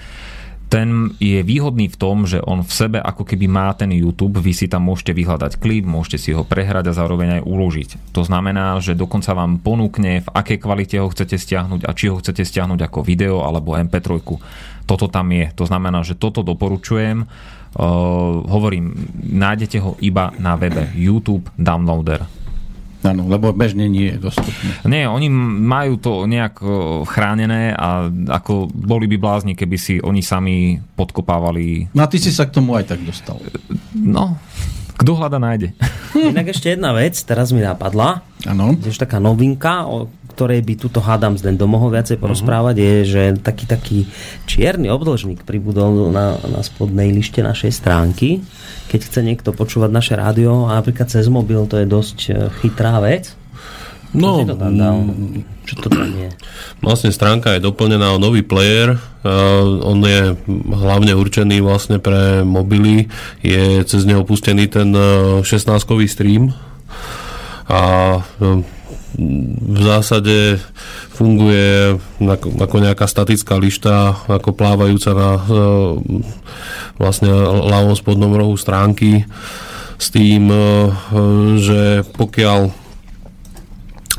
Ten 0.67 1.15
je 1.23 1.39
výhodný 1.47 1.87
v 1.87 1.95
tom, 1.95 2.27
že 2.27 2.43
on 2.43 2.59
v 2.59 2.71
sebe 2.75 2.99
ako 2.99 3.23
keby 3.23 3.47
má 3.47 3.71
ten 3.71 3.87
YouTube, 3.95 4.43
vy 4.43 4.51
si 4.51 4.67
tam 4.67 4.91
môžete 4.91 5.15
vyhľadať 5.15 5.63
klip, 5.63 5.87
môžete 5.87 6.19
si 6.19 6.29
ho 6.35 6.43
prehrať 6.43 6.91
a 6.91 6.97
zároveň 6.97 7.39
aj 7.39 7.47
uložiť. 7.47 7.89
To 8.11 8.27
znamená, 8.27 8.75
že 8.83 8.91
dokonca 8.91 9.31
vám 9.31 9.63
ponúkne, 9.63 10.27
v 10.27 10.29
akej 10.35 10.59
kvalite 10.59 10.99
ho 10.99 11.07
chcete 11.07 11.39
stiahnuť 11.39 11.87
a 11.87 11.91
či 11.95 12.11
ho 12.11 12.19
chcete 12.19 12.43
stiahnuť 12.43 12.83
ako 12.83 12.99
video 12.99 13.47
alebo 13.47 13.79
MP3. 13.79 14.19
Toto 14.83 15.07
tam 15.07 15.31
je. 15.31 15.47
To 15.55 15.63
znamená, 15.63 16.03
že 16.03 16.19
toto 16.19 16.43
doporučujem. 16.43 17.23
Uh, 17.77 18.43
hovorím, 18.47 18.95
nájdete 19.19 19.79
ho 19.79 19.95
iba 20.03 20.35
na 20.35 20.59
webe 20.59 20.91
YouTube 20.95 21.47
Downloader. 21.55 22.46
Áno, 23.07 23.23
lebo 23.31 23.55
bežne 23.55 23.87
nie 23.87 24.11
je 24.11 24.19
dostupné. 24.19 24.83
Nie, 24.83 25.07
oni 25.07 25.31
majú 25.63 25.95
to 25.95 26.27
nejak 26.27 26.59
e, 26.59 26.67
chránené 27.07 27.71
a 27.71 28.11
ako 28.11 28.67
boli 28.67 29.07
by 29.07 29.15
blázni, 29.15 29.55
keby 29.55 29.77
si 29.79 30.03
oni 30.03 30.19
sami 30.19 30.83
podkopávali. 30.99 31.95
No 31.95 32.03
a 32.03 32.11
ty 32.11 32.19
si 32.19 32.35
sa 32.35 32.43
k 32.43 32.59
tomu 32.59 32.75
aj 32.75 32.91
tak 32.91 32.99
dostal. 33.07 33.39
No, 33.95 34.35
kto 34.97 35.13
hľada 35.13 35.37
nájde. 35.37 35.77
Inak 36.17 36.51
ešte 36.51 36.73
jedna 36.73 36.91
vec, 36.91 37.13
teraz 37.21 37.53
mi 37.53 37.61
napadla. 37.61 38.25
Áno. 38.49 38.73
Tiež 38.75 38.97
taká 38.97 39.21
novinka, 39.21 39.85
o 39.85 40.09
ktorej 40.37 40.61
by 40.61 40.73
tuto 40.77 41.01
hádam 41.01 41.33
z 41.33 41.49
do 41.57 41.65
mohol 41.65 41.89
viacej 41.89 42.21
porozprávať, 42.21 42.77
je, 42.77 42.93
že 43.09 43.21
taký 43.41 43.65
taký 43.65 43.99
čierny 44.45 44.85
obdĺžnik 44.85 45.41
pribudol 45.41 46.13
na, 46.13 46.37
na 46.45 46.61
spodnej 46.61 47.09
lište 47.09 47.41
našej 47.41 47.73
stránky. 47.73 48.45
Keď 48.93 48.99
chce 49.01 49.19
niekto 49.25 49.49
počúvať 49.49 49.89
naše 49.89 50.13
rádio, 50.13 50.69
a 50.69 50.77
napríklad 50.77 51.09
cez 51.09 51.25
mobil, 51.25 51.65
to 51.65 51.81
je 51.81 51.89
dosť 51.89 52.17
e, 52.29 52.31
chytrá 52.61 53.01
vec. 53.01 53.33
No, 54.13 54.45
to 54.45 54.55
tam 54.55 54.77
dal? 54.77 55.03
Čo 55.67 55.73
to 55.83 55.87
tam 55.91 56.07
je? 56.15 56.29
Vlastne 56.79 57.11
stránka 57.11 57.57
je 57.57 57.65
doplnená 57.65 58.15
o 58.15 58.21
nový 58.21 58.39
player. 58.45 58.95
Uh, 59.25 59.83
on 59.83 59.99
je 60.05 60.37
hlavne 60.71 61.11
určený 61.11 61.59
vlastne 61.59 61.99
pre 61.99 62.45
mobily. 62.47 63.11
Je 63.43 63.83
cez 63.83 64.07
neho 64.07 64.23
pustený 64.23 64.71
ten 64.71 64.95
uh, 64.95 65.43
16-kový 65.43 66.07
stream. 66.07 66.55
A 67.67 67.81
uh, 68.23 68.76
v 69.17 69.79
zásade 69.81 70.61
funguje 71.09 71.97
ako, 72.21 72.47
ako 72.61 72.75
nejaká 72.77 73.09
statická 73.09 73.57
lišta, 73.57 74.13
ako 74.29 74.53
plávajúca 74.53 75.11
na 75.17 75.31
uh, 75.41 75.97
vlastne 77.01 77.33
ľavom 77.65 77.97
spodnom 77.97 78.37
rohu 78.37 78.53
stránky 78.53 79.25
s 79.97 80.13
tým, 80.13 80.53
uh, 80.53 80.93
že 81.57 82.05
pokiaľ 82.13 82.86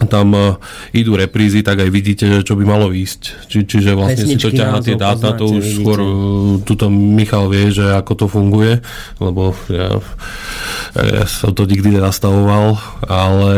tam 0.06 0.30
uh, 0.30 0.54
idú 0.94 1.18
reprízy, 1.18 1.66
tak 1.66 1.82
aj 1.82 1.90
vidíte, 1.90 2.24
že 2.30 2.46
čo 2.46 2.54
by 2.54 2.62
malo 2.62 2.86
výjsť. 2.86 3.50
Či, 3.50 3.58
čiže 3.66 3.90
vlastne 3.98 4.22
si 4.22 4.38
to 4.38 4.54
Pesničky 4.54 4.58
ťahá 4.62 4.78
tie 4.78 4.94
dáta, 4.94 5.34
to 5.34 5.50
už 5.50 5.64
vidíte. 5.66 5.78
skôr 5.82 5.98
uh, 5.98 6.08
tuto 6.62 6.86
Michal 6.86 7.50
vie, 7.50 7.74
že 7.74 7.90
ako 7.98 8.12
to 8.14 8.26
funguje, 8.30 8.78
lebo 9.18 9.58
ja, 9.66 9.98
ja 10.94 11.24
som 11.26 11.50
to 11.50 11.66
nikdy 11.66 11.98
nenastavoval, 11.98 12.78
ale 13.02 13.54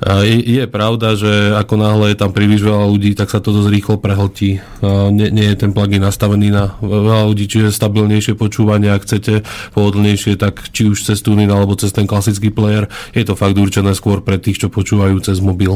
uh, 0.00 0.24
je, 0.24 0.40
je 0.40 0.64
pravda, 0.64 1.12
že 1.20 1.52
ako 1.52 1.74
náhle 1.76 2.06
je 2.14 2.16
tam 2.16 2.32
príliš 2.32 2.64
veľa 2.64 2.86
ľudí, 2.88 3.12
tak 3.12 3.28
sa 3.28 3.44
to 3.44 3.52
dosť 3.52 3.68
rýchlo 3.68 3.96
prehltí. 4.00 4.64
Uh, 4.80 5.12
nie, 5.12 5.28
nie 5.28 5.52
je 5.52 5.66
ten 5.66 5.76
plugin 5.76 6.00
nastavený 6.00 6.48
na 6.48 6.72
veľa 6.80 7.28
ľudí, 7.28 7.44
čiže 7.44 7.74
stabilnejšie 7.74 8.38
počúvanie, 8.38 8.88
ak 8.88 9.04
chcete 9.04 9.44
pohodlnejšie, 9.76 10.40
tak 10.40 10.72
či 10.72 10.88
už 10.88 11.02
cez 11.02 11.20
tuning 11.20 11.50
alebo 11.50 11.76
cez 11.76 11.92
ten 11.92 12.08
klasický 12.08 12.48
player, 12.54 12.86
je 13.12 13.24
to 13.26 13.34
fakt 13.34 13.58
určené 13.58 13.92
skôr 13.92 14.22
pre 14.22 14.38
tých, 14.38 14.62
čo 14.62 14.68
počúvajú 14.70 15.25
cez 15.26 15.40
mobil. 15.40 15.74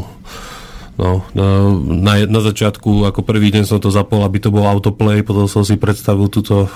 No, 0.93 1.25
na, 1.33 1.47
na 2.23 2.41
začiatku, 2.41 3.05
ako 3.05 3.21
prvý 3.21 3.49
deň 3.51 3.65
som 3.65 3.79
to 3.79 3.89
zapol, 3.89 4.21
aby 4.21 4.37
to 4.37 4.49
bol 4.49 4.63
autoplay, 4.63 5.21
potom 5.21 5.45
som 5.45 5.63
si 5.63 5.75
predstavil 5.75 6.27
túto 6.27 6.69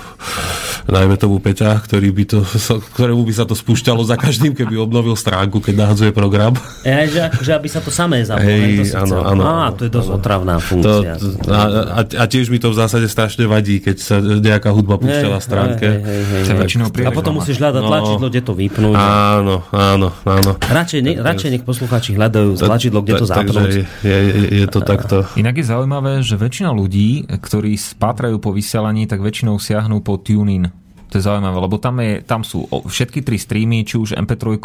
najmä 0.87 1.17
tomu 1.17 1.39
Peťa, 1.39 1.77
ktorý 1.79 2.09
by 2.11 2.25
to, 2.27 2.39
ktorému 2.93 3.21
by 3.21 3.33
sa 3.33 3.45
to 3.45 3.53
spúšťalo 3.53 4.01
za 4.01 4.15
každým, 4.15 4.53
keby 4.53 4.77
obnovil 4.77 5.13
stránku, 5.13 5.59
keď 5.59 5.75
nahadzuje 5.79 6.11
program. 6.11 6.53
Ja, 6.83 7.05
že, 7.05 7.21
akože 7.27 7.53
aby 7.53 7.69
sa 7.69 7.81
to 7.81 7.89
samé 7.89 8.21
zaplo. 8.23 8.45
Hej, 8.45 8.61
hej, 8.61 8.93
to 8.93 9.03
áno, 9.03 9.17
áno, 9.25 9.43
Á, 9.45 9.73
to 9.73 9.83
je 9.83 9.91
dosť 9.91 10.09
áno. 10.09 10.17
otravná 10.17 10.55
To, 10.57 10.65
funkcia. 10.65 11.13
a, 11.47 11.61
a, 11.95 12.01
a 12.05 12.25
tiež 12.25 12.49
mi 12.49 12.57
to 12.57 12.69
v 12.69 12.77
zásade 12.77 13.07
strašne 13.07 13.45
vadí, 13.45 13.81
keď 13.81 13.97
sa 13.97 14.17
nejaká 14.21 14.69
hudba 14.71 14.97
púšťa 14.97 15.29
na 15.31 15.41
stránke. 15.41 15.85
Hej, 15.85 16.01
hej, 16.01 16.23
hej, 16.23 16.43
To 16.43 16.53
hej. 16.53 16.61
väčšinou 16.61 16.87
A 16.89 17.11
potom 17.13 17.37
musíš 17.37 17.57
hľadať 17.59 17.81
No. 17.81 17.89
tlačidlo, 17.91 18.27
kde 18.27 18.41
to 18.41 18.53
vypnúť. 18.55 18.97
Áno, 18.97 19.57
áno, 19.69 20.09
áno. 20.25 20.51
Radšej, 20.59 21.01
ne, 21.03 21.13
radšej 21.19 21.49
nech 21.51 21.65
poslucháči 21.65 22.17
hľadajú 22.17 22.57
tlačidlo, 22.57 23.01
kde 23.01 23.13
to 23.17 23.27
zapnúť. 23.27 23.73
je, 24.01 24.14
je, 24.15 24.45
je 24.63 24.67
to 24.71 24.81
takto. 24.81 25.17
Inak 25.35 25.59
je 25.59 25.67
zaujímavé, 25.67 26.23
že 26.23 26.39
väčšina 26.39 26.71
ľudí, 26.71 27.27
ktorí 27.27 27.75
spátrajú 27.75 28.39
po 28.39 28.55
vysielaní, 28.55 29.11
tak 29.11 29.21
väčšinou 29.21 29.59
siahnú 29.59 30.01
po 30.01 30.17
TuneIn. 30.17 30.71
To 31.15 31.23
je 31.23 31.31
zaujímavé, 31.31 31.63
lebo 31.63 31.79
tam, 31.79 32.03
je, 32.03 32.27
tam 32.27 32.43
sú 32.43 32.67
všetky 32.67 33.23
tri 33.23 33.39
streamy, 33.39 33.87
či 33.87 34.03
už 34.03 34.19
MP3, 34.19 34.59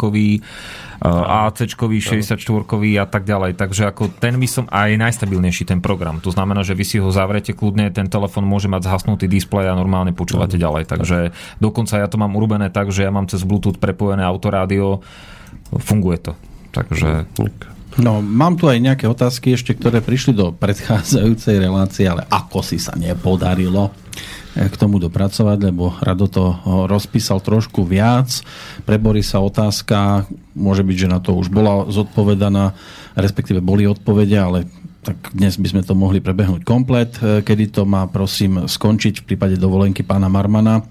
AC, 0.98 1.58
64 1.62 2.34
a 2.98 3.06
tak 3.06 3.22
ďalej. 3.22 3.54
Takže 3.54 3.86
ako 3.86 4.10
ten 4.18 4.34
by 4.34 4.48
som 4.50 4.66
aj 4.66 4.98
najstabilnejší 4.98 5.70
ten 5.70 5.78
program. 5.78 6.18
To 6.18 6.34
znamená, 6.34 6.66
že 6.66 6.74
vy 6.74 6.82
si 6.82 6.98
ho 6.98 7.06
zavrete 7.14 7.54
kľudne, 7.54 7.94
ten 7.94 8.10
telefon 8.10 8.42
môže 8.42 8.66
mať 8.66 8.82
zhasnutý 8.82 9.30
displej 9.30 9.70
a 9.70 9.78
normálne 9.78 10.10
počúvate 10.10 10.58
ďalej. 10.58 10.90
Takže 10.90 11.30
dokonca 11.62 12.02
ja 12.02 12.10
to 12.10 12.18
mám 12.18 12.34
urobené 12.34 12.66
tak, 12.66 12.90
že 12.90 13.06
ja 13.06 13.14
mám 13.14 13.30
cez 13.30 13.46
Bluetooth 13.46 13.78
prepojené 13.78 14.26
autorádio. 14.26 15.06
Funguje 15.70 16.18
to. 16.18 16.32
Takže 16.74 17.30
No, 18.00 18.24
mám 18.24 18.56
tu 18.56 18.64
aj 18.64 18.80
nejaké 18.80 19.04
otázky 19.04 19.52
ešte, 19.52 19.76
ktoré 19.76 20.00
prišli 20.00 20.32
do 20.32 20.56
predchádzajúcej 20.56 21.60
relácie, 21.60 22.08
ale 22.08 22.24
ako 22.32 22.64
si 22.64 22.80
sa 22.80 22.96
nepodarilo 22.96 23.92
eh, 24.56 24.64
k 24.72 24.74
tomu 24.80 24.96
dopracovať, 24.96 25.68
lebo 25.68 25.92
Rado 26.00 26.24
to 26.24 26.48
oh, 26.48 26.88
rozpísal 26.88 27.44
trošku 27.44 27.84
viac. 27.84 28.40
Pre 28.88 28.96
Borisa 28.96 29.44
otázka, 29.44 30.24
môže 30.56 30.80
byť, 30.80 30.96
že 30.96 31.12
na 31.12 31.20
to 31.20 31.36
už 31.36 31.52
bola 31.52 31.92
zodpovedaná, 31.92 32.72
respektíve 33.20 33.60
boli 33.60 33.84
odpovede, 33.84 34.36
ale 34.40 34.64
tak 35.04 35.36
dnes 35.36 35.60
by 35.60 35.68
sme 35.68 35.82
to 35.84 35.92
mohli 35.92 36.24
prebehnúť 36.24 36.64
komplet. 36.64 37.20
Eh, 37.20 37.44
Kedy 37.44 37.68
to 37.68 37.82
má, 37.84 38.08
prosím, 38.08 38.64
skončiť 38.64 39.20
v 39.20 39.26
prípade 39.28 39.60
dovolenky 39.60 40.00
pána 40.00 40.32
Marmana? 40.32 40.88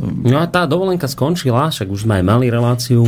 No 0.00 0.40
a 0.40 0.48
tá 0.48 0.64
dovolenka 0.64 1.04
skončila, 1.04 1.68
však 1.68 1.84
už 1.86 2.08
sme 2.08 2.20
aj 2.20 2.24
mali 2.24 2.48
reláciu. 2.48 3.04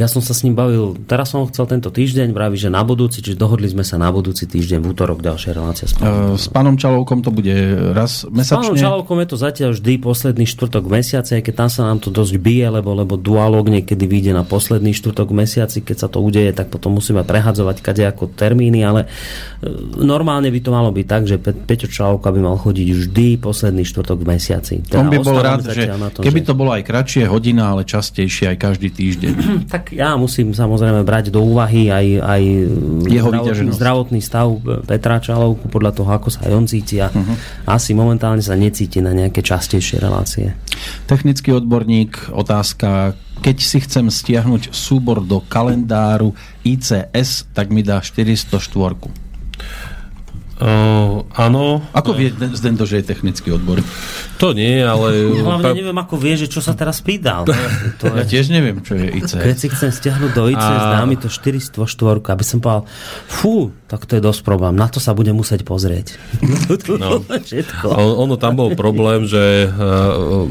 Ja 0.00 0.08
som 0.08 0.24
sa 0.24 0.32
s 0.32 0.40
ním 0.42 0.56
bavil, 0.56 0.96
teraz 1.04 1.28
som 1.28 1.44
ho 1.44 1.46
chcel 1.52 1.68
tento 1.68 1.92
týždeň, 1.92 2.32
vraví, 2.32 2.56
že 2.56 2.72
na 2.72 2.80
budúci, 2.80 3.20
čiže 3.20 3.36
dohodli 3.36 3.68
sme 3.68 3.84
sa 3.84 4.00
na 4.00 4.08
budúci 4.08 4.48
týždeň, 4.48 4.80
v 4.80 4.86
útorok 4.96 5.20
ďalšia 5.20 5.52
relácia. 5.52 5.84
s 5.84 5.92
pánom. 5.92 6.32
Eh, 6.32 6.40
S 6.40 6.48
pánom 6.48 6.74
Čalovkom 6.80 7.20
to 7.20 7.28
bude 7.28 7.52
raz 7.92 8.24
S 8.24 8.32
pánom 8.48 8.72
mesačne? 8.72 8.80
Čalovkom 8.80 9.16
je 9.20 9.28
to 9.28 9.36
zatiaľ 9.36 9.70
vždy 9.76 9.92
posledný 10.00 10.44
štvrtok 10.48 10.82
v 10.88 10.90
mesiaci, 10.96 11.30
aj 11.36 11.42
keď 11.44 11.54
tam 11.54 11.68
sa 11.68 11.82
nám 11.84 11.98
to 12.00 12.08
dosť 12.08 12.34
bije, 12.40 12.66
lebo, 12.72 12.96
lebo 12.96 13.20
dualog 13.20 13.68
niekedy 13.68 14.04
vyjde 14.08 14.32
na 14.32 14.44
posledný 14.48 14.96
štvrtok 14.96 15.28
v 15.28 15.36
mesiaci, 15.44 15.84
keď 15.84 15.96
sa 16.00 16.08
to 16.08 16.24
udeje, 16.24 16.56
tak 16.56 16.72
potom 16.72 16.96
musíme 16.96 17.20
prehadzovať 17.28 17.76
kade 17.84 18.04
ako 18.08 18.32
termíny, 18.32 18.80
ale 18.80 19.04
e, 19.60 19.68
normálne 20.00 20.48
by 20.48 20.60
to 20.64 20.70
malo 20.72 20.88
byť 20.88 21.06
tak, 21.06 21.22
že 21.28 21.36
Pe- 21.36 21.52
Peťo 21.52 21.92
Čalovka 21.92 22.32
by 22.32 22.40
mal 22.40 22.56
chodiť 22.56 22.88
vždy 22.88 23.28
posledný 23.36 23.84
štvrtok 23.84 24.16
v 24.16 24.26
mesiaci. 24.32 24.74
Teda 24.88 25.04
On 25.04 25.12
by 25.12 25.18
bol 25.20 25.36
rád, 25.36 25.60
že 25.68 25.84
zatiaľ 25.84 26.21
tom, 26.22 26.26
keby 26.26 26.40
to 26.40 26.54
bolo 26.54 26.70
aj 26.70 26.82
kratšie 26.82 27.26
hodina, 27.26 27.68
ale 27.68 27.82
častejšie 27.82 28.54
aj 28.54 28.56
každý 28.56 28.88
týždeň. 28.88 29.34
Tak 29.72 29.90
ja 29.90 30.14
musím 30.14 30.54
samozrejme 30.54 31.02
brať 31.02 31.28
do 31.28 31.42
úvahy 31.42 31.90
aj, 31.90 32.06
aj 32.18 32.42
Jeho 33.04 33.28
zdravotný, 33.28 33.70
zdravotný 33.72 34.20
stav 34.20 34.46
Petra 34.84 35.18
Čalovku 35.18 35.66
podľa 35.66 35.92
toho, 35.92 36.10
ako 36.10 36.28
sa 36.28 36.46
aj 36.46 36.52
on 36.52 36.64
cíti 36.64 36.96
a 36.96 37.10
Mhm. 37.12 37.66
asi 37.66 37.92
momentálne 37.92 38.40
sa 38.40 38.54
necíti 38.54 38.98
na 38.98 39.10
nejaké 39.10 39.40
častejšie 39.40 39.98
relácie. 39.98 40.54
Technický 41.04 41.52
odborník, 41.52 42.30
otázka, 42.30 43.12
keď 43.40 43.56
si 43.58 43.78
chcem 43.80 44.06
stiahnuť 44.06 44.70
súbor 44.70 45.18
do 45.18 45.42
kalendáru 45.42 46.30
ICS, 46.62 47.50
tak 47.50 47.68
mi 47.68 47.82
dá 47.82 47.98
404. 47.98 49.10
Uh, 50.62 51.26
áno. 51.34 51.82
Ako 51.90 52.14
vie 52.14 52.30
Zdendo, 52.54 52.86
že 52.86 53.02
je 53.02 53.04
technický 53.10 53.50
odbor? 53.50 53.82
To 54.38 54.54
nie, 54.54 54.78
ale... 54.78 55.34
Ja 55.34 55.42
hlavne 55.42 55.74
neviem, 55.74 55.98
ako 55.98 56.14
vie, 56.14 56.38
že 56.38 56.46
čo 56.46 56.62
sa 56.62 56.70
teraz 56.78 57.02
pýtal. 57.02 57.50
To 57.98 58.04
Ja 58.14 58.22
je, 58.22 58.30
tiež 58.30 58.54
neviem, 58.54 58.78
čo 58.78 58.94
je 58.94 59.10
keď 59.10 59.58
ICS. 59.58 59.58
si 59.58 59.66
chcem 59.74 59.90
stiahnuť 59.90 60.30
do 60.30 60.46
ICS, 60.54 60.82
A- 60.86 60.94
dá 60.94 61.02
mi 61.02 61.18
to 61.18 61.26
404, 61.26 61.74
aby 62.30 62.44
som 62.46 62.62
povedal, 62.62 62.86
fú, 63.26 63.74
tak 63.92 64.08
to 64.08 64.16
je 64.16 64.24
dosť 64.24 64.40
problém, 64.40 64.72
na 64.72 64.88
to 64.88 65.04
sa 65.04 65.12
budem 65.12 65.36
musieť 65.36 65.68
pozrieť. 65.68 66.16
No. 66.92 67.24
Ono 68.24 68.36
tam 68.36 68.54
bol 68.56 68.74
problém, 68.76 69.24
že 69.24 69.68
uh, 69.68 70.44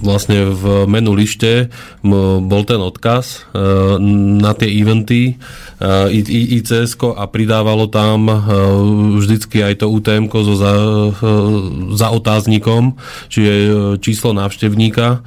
vlastne 0.00 0.50
v 0.50 0.86
menu 0.90 1.12
lište 1.14 1.70
bol 2.02 2.62
ten 2.64 2.78
odkaz 2.78 3.46
uh, 3.52 3.98
na 4.40 4.52
tie 4.56 4.70
eventy 4.70 5.36
ICS 5.82 6.94
a 7.18 7.26
pridávalo 7.26 7.90
tam 7.90 8.30
vždycky 9.18 9.66
aj 9.66 9.82
to 9.82 9.90
UTM 9.90 10.30
so 10.30 10.54
za, 10.54 10.72
za 11.98 12.08
otáznikom, 12.14 12.94
čiže 13.26 13.52
číslo 13.98 14.30
návštevníka 14.30 15.26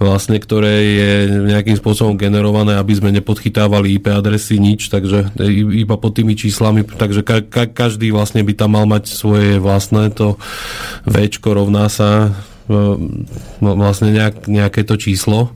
vlastne, 0.00 0.40
ktoré 0.40 0.74
je 0.96 1.12
nejakým 1.44 1.76
spôsobom 1.76 2.16
generované, 2.16 2.80
aby 2.80 2.96
sme 2.96 3.12
nepodchytávali 3.12 4.00
IP 4.00 4.08
adresy, 4.08 4.56
nič, 4.56 4.88
takže 4.88 5.28
iba 5.76 5.94
pod 6.00 6.16
tými 6.16 6.32
číslami, 6.32 6.88
takže 6.88 7.20
ka- 7.20 7.44
ka- 7.44 7.68
každý 7.68 8.08
vlastne 8.08 8.40
by 8.40 8.56
tam 8.56 8.80
mal 8.80 8.88
mať 8.88 9.12
svoje 9.12 9.60
vlastné 9.60 10.08
to 10.16 10.40
Včko 11.04 11.52
rovná 11.52 11.92
sa 11.92 12.32
e, 12.64 12.80
vlastne 13.60 14.16
nejak, 14.16 14.48
nejaké 14.48 14.88
to 14.88 14.96
číslo. 14.96 15.52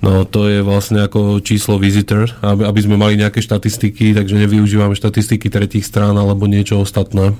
No 0.00 0.24
to 0.24 0.48
je 0.48 0.64
vlastne 0.64 1.04
ako 1.04 1.44
číslo 1.44 1.76
visitor, 1.76 2.28
aby, 2.40 2.64
aby 2.64 2.80
sme 2.80 2.96
mali 2.96 3.20
nejaké 3.20 3.44
štatistiky, 3.44 4.16
takže 4.16 4.36
nevyužívame 4.36 4.96
štatistiky 4.96 5.52
tretích 5.52 5.84
strán 5.84 6.16
alebo 6.16 6.48
niečo 6.48 6.80
ostatné. 6.80 7.36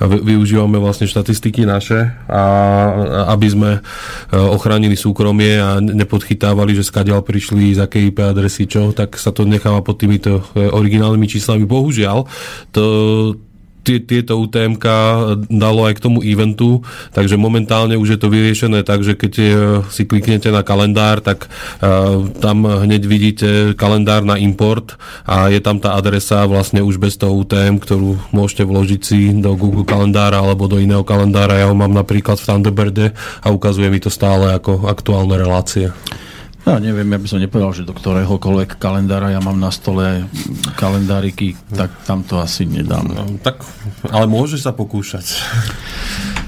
Vy- 0.00 0.22
využívame 0.34 0.76
vlastne 0.80 1.06
štatistiky 1.06 1.64
naše, 1.68 2.10
a, 2.26 2.42
aby 3.32 3.46
sme 3.48 3.70
e, 3.78 3.80
ochránili 4.34 4.96
súkromie 4.96 5.58
a 5.60 5.78
nepodchytávali, 5.78 6.76
že 6.76 6.86
skadiaľ 6.86 7.22
prišli, 7.22 7.76
z 7.76 7.84
akej 7.84 8.12
IP 8.12 8.18
adresy 8.22 8.64
čo, 8.66 8.90
tak 8.96 9.14
sa 9.20 9.30
to 9.30 9.44
necháva 9.44 9.84
pod 9.84 10.00
týmito 10.00 10.42
e, 10.52 10.66
originálnymi 10.68 11.26
číslami. 11.28 11.64
Bohužiaľ, 11.68 12.24
to, 12.72 12.82
tieto 13.82 14.38
UTMK 14.38 14.86
dalo 15.50 15.90
aj 15.90 15.98
k 15.98 16.04
tomu 16.04 16.22
eventu, 16.22 16.86
takže 17.10 17.34
momentálne 17.34 17.98
už 17.98 18.16
je 18.16 18.18
to 18.18 18.30
vyriešené 18.30 18.86
tak, 18.86 19.02
že 19.02 19.18
keď 19.18 19.32
e, 19.38 19.44
si 19.90 20.06
kliknete 20.06 20.48
na 20.54 20.62
kalendár, 20.62 21.18
tak 21.22 21.50
uh, 21.82 22.24
tam 22.38 22.64
hneď 22.64 23.02
vidíte 23.04 23.48
kalendár 23.74 24.22
na 24.22 24.38
import 24.38 24.96
a 25.26 25.50
je 25.50 25.58
tam 25.58 25.78
tá 25.78 25.94
adresa 25.98 26.44
vlastne 26.46 26.80
už 26.84 26.98
bez 26.98 27.18
toho 27.18 27.34
UTM, 27.42 27.82
ktorú 27.82 28.18
môžete 28.30 28.64
vložiť 28.66 29.00
si 29.02 29.18
do 29.38 29.54
Google 29.58 29.86
kalendára 29.86 30.40
alebo 30.40 30.70
do 30.70 30.78
iného 30.78 31.02
kalendára. 31.02 31.58
Ja 31.58 31.70
ho 31.70 31.76
mám 31.76 31.92
napríklad 31.92 32.38
v 32.38 32.46
Thunderbirde 32.46 33.06
a 33.42 33.46
ukazuje 33.50 33.88
mi 33.90 33.98
to 33.98 34.10
stále 34.12 34.54
ako 34.54 34.86
aktuálne 34.86 35.34
relácie. 35.34 35.90
Ja 36.62 36.78
neviem, 36.78 37.10
ja 37.10 37.18
by 37.18 37.26
som 37.26 37.42
nepovedal, 37.42 37.74
že 37.74 37.82
do 37.82 37.90
ktoréhokoľvek 37.90 38.78
kalendára 38.78 39.34
ja 39.34 39.42
mám 39.42 39.58
na 39.58 39.74
stole 39.74 40.30
kalendáriky, 40.78 41.58
tak 41.74 41.90
tam 42.06 42.22
to 42.22 42.38
asi 42.38 42.62
nedám. 42.70 43.02
No, 43.10 43.26
tak, 43.42 43.66
ale 44.06 44.30
môžeš 44.30 44.62
sa 44.62 44.70
pokúšať. 44.70 45.26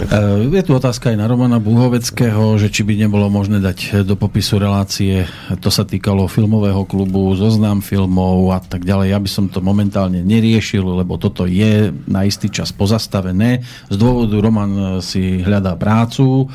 E, 0.06 0.46
Je 0.54 0.62
tu 0.62 0.70
otázka 0.70 1.10
aj 1.10 1.18
na 1.18 1.26
Romana 1.26 1.58
Buhoveckého, 1.58 2.54
že 2.62 2.70
či 2.70 2.86
by 2.86 2.94
nebolo 2.94 3.26
možné 3.26 3.58
dať 3.58 4.06
do 4.06 4.14
popisu 4.14 4.62
relácie, 4.62 5.26
to 5.58 5.66
sa 5.66 5.82
týkalo 5.82 6.30
filmového 6.30 6.86
klubu, 6.86 7.34
zoznam 7.34 7.82
filmov 7.82 8.54
a 8.54 8.62
tak 8.62 8.86
ďalej. 8.86 9.10
Ja 9.10 9.18
by 9.18 9.26
som 9.26 9.50
to 9.50 9.58
momentálne 9.58 10.22
neriešil, 10.22 10.94
lebo 10.94 11.18
toto 11.18 11.42
je 11.42 11.90
na 12.06 12.22
istý 12.22 12.54
čas 12.54 12.70
pozastavené. 12.70 13.66
Z 13.90 13.96
dôvodu 13.98 14.38
Roman 14.38 15.02
si 15.02 15.42
hľadá 15.42 15.74
prácu, 15.74 16.46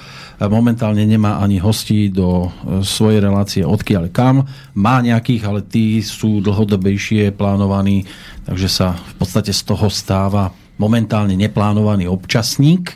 momentálne 0.48 1.04
nemá 1.04 1.44
ani 1.44 1.60
hostí 1.60 2.08
do 2.08 2.48
e, 2.48 2.80
svojej 2.80 3.20
relácie 3.20 3.68
odkiaľ 3.68 4.08
kam. 4.08 4.48
Má 4.72 5.04
nejakých, 5.04 5.44
ale 5.44 5.60
tí 5.68 6.00
sú 6.00 6.40
dlhodobejšie 6.40 7.36
plánovaní, 7.36 8.08
takže 8.48 8.70
sa 8.72 8.88
v 8.96 9.14
podstate 9.20 9.52
z 9.52 9.62
toho 9.68 9.92
stáva 9.92 10.56
momentálne 10.80 11.36
neplánovaný 11.36 12.08
občasník. 12.08 12.96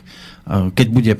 Keď 0.72 0.88
bude 0.88 1.12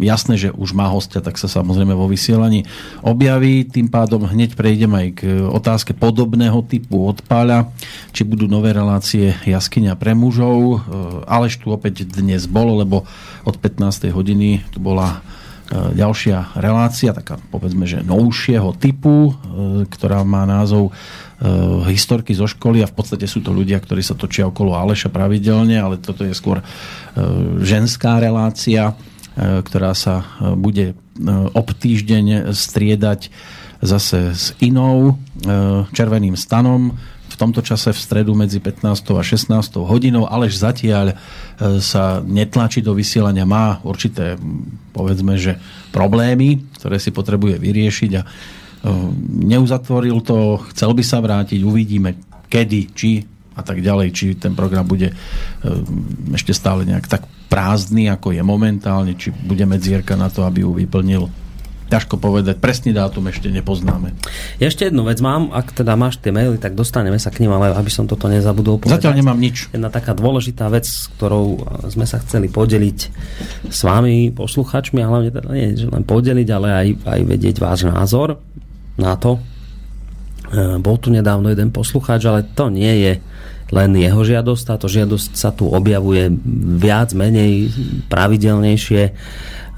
jasné, 0.00 0.34
že 0.40 0.48
už 0.50 0.74
má 0.74 0.88
hostia, 0.90 1.22
tak 1.22 1.38
sa 1.38 1.46
samozrejme 1.46 1.94
vo 1.94 2.10
vysielaní 2.10 2.66
objaví. 3.04 3.68
Tým 3.68 3.86
pádom 3.86 4.26
hneď 4.26 4.58
prejdem 4.58 4.90
aj 4.90 5.06
k 5.14 5.22
otázke 5.46 5.94
podobného 5.94 6.64
typu 6.66 7.04
od 7.04 7.20
Páľa, 7.22 7.70
či 8.10 8.26
budú 8.26 8.50
nové 8.50 8.74
relácie 8.74 9.38
Jaskyňa 9.46 9.94
pre 9.94 10.18
mužov. 10.18 10.58
E, 10.58 10.76
Aleš 11.30 11.62
tu 11.62 11.70
opäť 11.70 12.10
dnes 12.10 12.42
bol, 12.50 12.82
lebo 12.82 13.06
od 13.46 13.54
15. 13.54 14.10
hodiny 14.10 14.66
tu 14.74 14.82
bola 14.82 15.22
ďalšia 15.72 16.60
relácia, 16.60 17.16
taká 17.16 17.40
povedzme, 17.48 17.88
že 17.88 18.04
novšieho 18.04 18.76
typu, 18.76 19.32
e, 19.32 19.88
ktorá 19.88 20.20
má 20.20 20.44
názov 20.44 20.90
e, 20.90 20.92
historky 21.88 22.36
zo 22.36 22.44
školy. 22.44 22.84
A 22.84 22.90
v 22.90 22.94
podstate 22.94 23.24
sú 23.24 23.40
to 23.40 23.48
ľudia, 23.48 23.80
ktorí 23.80 24.04
sa 24.04 24.12
točia 24.12 24.44
okolo 24.44 24.76
Aleša 24.76 25.08
pravidelne, 25.08 25.80
ale 25.80 25.96
toto 25.96 26.20
je 26.28 26.36
skôr 26.36 26.60
e, 26.60 26.64
ženská 27.64 28.20
relácia, 28.20 28.92
e, 28.92 29.64
ktorá 29.64 29.96
sa 29.96 30.20
e, 30.20 30.52
bude 30.52 30.86
e, 30.92 30.94
ob 31.56 31.72
týždeň 31.72 32.52
striedať 32.52 33.32
zase 33.84 34.32
s 34.32 34.56
inou 34.64 35.12
e, 35.12 35.14
červeným 35.92 36.34
stanom 36.40 36.96
v 37.28 37.36
tomto 37.36 37.60
čase 37.66 37.90
v 37.90 37.98
stredu 37.98 38.32
medzi 38.32 38.62
15. 38.62 39.10
a 39.18 39.22
16. 39.22 39.52
hodinou, 39.84 40.24
alež 40.24 40.56
zatiaľ 40.56 41.12
e, 41.12 41.14
sa 41.84 42.24
netlačí 42.24 42.80
do 42.80 42.96
vysielania, 42.96 43.44
má 43.44 43.84
určité, 43.84 44.40
povedzme, 44.96 45.36
že 45.36 45.60
problémy, 45.92 46.64
ktoré 46.80 46.96
si 46.96 47.12
potrebuje 47.12 47.60
vyriešiť 47.60 48.10
a 48.16 48.22
e, 48.24 48.28
neuzatvoril 49.52 50.24
to, 50.24 50.64
chcel 50.72 50.96
by 50.96 51.04
sa 51.04 51.20
vrátiť, 51.20 51.60
uvidíme 51.60 52.16
kedy, 52.48 52.80
či 52.96 53.20
a 53.54 53.62
tak 53.62 53.84
ďalej, 53.84 54.08
či 54.10 54.34
ten 54.34 54.50
program 54.50 54.82
bude 54.82 55.14
ešte 56.34 56.50
stále 56.50 56.82
nejak 56.82 57.06
tak 57.06 57.22
prázdny, 57.46 58.10
ako 58.10 58.34
je 58.34 58.42
momentálne, 58.42 59.14
či 59.14 59.30
bude 59.30 59.62
medzierka 59.62 60.18
na 60.18 60.26
to, 60.26 60.42
aby 60.42 60.66
ju 60.66 60.74
vyplnil 60.74 61.30
ťažko 61.88 62.16
povedať, 62.16 62.56
presný 62.58 62.96
dátum 62.96 63.28
ešte 63.28 63.52
nepoznáme. 63.52 64.16
Ešte 64.56 64.88
jednu 64.88 65.04
vec 65.04 65.20
mám, 65.20 65.52
ak 65.52 65.76
teda 65.76 65.94
máš 65.94 66.16
tie 66.18 66.32
maily, 66.32 66.56
tak 66.56 66.72
dostaneme 66.72 67.20
sa 67.20 67.28
k 67.28 67.44
nim, 67.44 67.52
ale 67.52 67.76
aby 67.76 67.90
som 67.92 68.08
toto 68.08 68.26
nezabudol 68.26 68.80
povedať. 68.80 69.04
Zatiaľ 69.04 69.20
nemám 69.20 69.38
nič. 69.38 69.68
Jedna 69.68 69.92
taká 69.92 70.16
dôležitá 70.16 70.72
vec, 70.72 70.88
s 70.88 71.12
ktorou 71.14 71.60
sme 71.92 72.08
sa 72.08 72.18
chceli 72.24 72.48
podeliť 72.48 72.98
s 73.68 73.80
vami, 73.84 74.32
posluchačmi, 74.32 75.04
a 75.04 75.06
hlavne 75.08 75.30
teda 75.30 75.48
nie, 75.52 75.76
že 75.76 75.86
len 75.92 76.04
podeliť, 76.08 76.48
ale 76.50 76.68
aj, 76.72 76.88
aj 77.04 77.20
vedieť 77.28 77.56
váš 77.60 77.84
názor 77.84 78.40
na 78.96 79.14
to. 79.20 79.36
E, 79.36 80.80
Bol 80.80 80.96
tu 80.96 81.12
nedávno 81.12 81.52
jeden 81.52 81.68
poslucháč, 81.68 82.24
ale 82.24 82.48
to 82.48 82.72
nie 82.72 82.94
je 83.04 83.12
len 83.74 83.90
jeho 83.96 84.20
žiadosť. 84.22 84.62
Táto 84.64 84.86
žiadosť 84.86 85.30
sa 85.34 85.50
tu 85.50 85.66
objavuje 85.66 86.30
viac, 86.78 87.10
menej, 87.16 87.72
pravidelnejšie. 88.06 89.02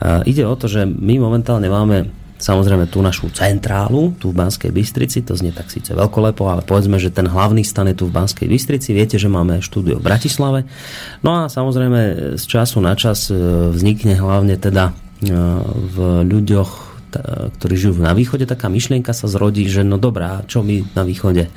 E, 0.01 0.29
Ide 0.31 0.45
o 0.45 0.55
to, 0.57 0.67
že 0.69 0.85
my 0.85 1.21
momentálne 1.21 1.69
máme 1.69 2.27
samozrejme 2.37 2.93
tú 2.93 3.01
našu 3.01 3.33
centrálu 3.33 4.13
tu 4.21 4.29
v 4.29 4.39
Banskej 4.45 4.69
Bystrici, 4.69 5.25
to 5.25 5.33
znie 5.33 5.57
tak 5.57 5.73
síce 5.73 5.97
veľkolepo, 5.97 6.45
ale 6.45 6.61
povedzme, 6.61 7.01
že 7.01 7.09
ten 7.09 7.25
hlavný 7.25 7.65
stan 7.65 7.89
je 7.89 7.97
tu 7.97 8.05
v 8.09 8.13
Banskej 8.13 8.45
Bystrici, 8.45 8.93
viete, 8.93 9.17
že 9.17 9.33
máme 9.33 9.65
štúdio 9.65 9.97
v 9.97 10.05
Bratislave. 10.05 10.69
No 11.25 11.45
a 11.45 11.49
samozrejme 11.49 12.01
z 12.37 12.45
času 12.45 12.85
na 12.85 12.93
čas 12.93 13.33
e, 13.33 13.37
vznikne 13.73 14.21
hlavne 14.21 14.61
teda 14.61 14.93
e, 14.93 15.33
v 15.73 15.97
ľuďoch, 16.29 16.71
ktorí 17.57 17.75
žijú 17.81 17.97
na 18.05 18.13
východe, 18.13 18.45
taká 18.45 18.69
myšlienka 18.69 19.17
sa 19.17 19.25
zrodí, 19.25 19.65
že 19.73 19.81
no 19.81 19.97
dobrá, 19.97 20.45
čo 20.45 20.61
my 20.61 20.93
na 20.93 21.01
východe? 21.01 21.49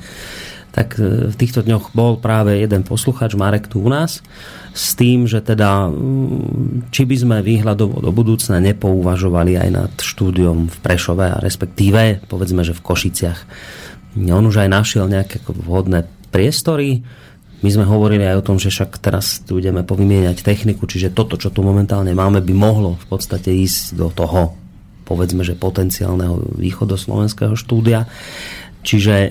Tak 0.70 0.98
e, 0.98 1.30
v 1.30 1.36
týchto 1.36 1.66
dňoch 1.66 1.92
bol 1.92 2.18
práve 2.18 2.58
jeden 2.58 2.86
posluchač, 2.86 3.34
Marek 3.34 3.66
tu 3.66 3.82
u 3.82 3.90
nás, 3.90 4.22
s 4.70 4.94
tým, 4.94 5.26
že 5.26 5.42
teda 5.42 5.90
mm, 5.90 6.94
či 6.94 7.02
by 7.06 7.16
sme 7.18 7.36
výhľadovo 7.42 7.98
do 7.98 8.10
budúcna 8.14 8.62
nepouvažovali 8.62 9.58
aj 9.58 9.68
nad 9.70 9.92
štúdiom 9.98 10.70
v 10.70 10.76
Prešove 10.78 11.26
a 11.26 11.42
respektíve 11.42 12.22
povedzme, 12.30 12.62
že 12.62 12.76
v 12.76 12.84
Košiciach. 12.86 13.40
On 14.30 14.42
už 14.42 14.66
aj 14.66 14.68
našiel 14.70 15.06
nejaké 15.06 15.42
vhodné 15.46 16.06
priestory. 16.34 17.02
My 17.60 17.70
sme 17.70 17.84
hovorili 17.84 18.24
aj 18.24 18.40
o 18.40 18.46
tom, 18.46 18.56
že 18.56 18.72
však 18.72 18.98
teraz 18.98 19.44
tu 19.44 19.60
ideme 19.60 19.84
povymieňať 19.84 20.42
techniku, 20.42 20.88
čiže 20.88 21.12
toto, 21.12 21.36
čo 21.36 21.52
tu 21.52 21.60
momentálne 21.60 22.14
máme, 22.16 22.40
by 22.40 22.54
mohlo 22.56 22.96
v 22.96 23.06
podstate 23.06 23.52
ísť 23.52 24.00
do 24.00 24.08
toho 24.10 24.60
povedzme, 25.10 25.42
že 25.42 25.58
potenciálneho 25.58 26.54
východoslovenského 26.54 27.58
štúdia. 27.58 28.06
Čiže 28.80 29.14
e, 29.16 29.30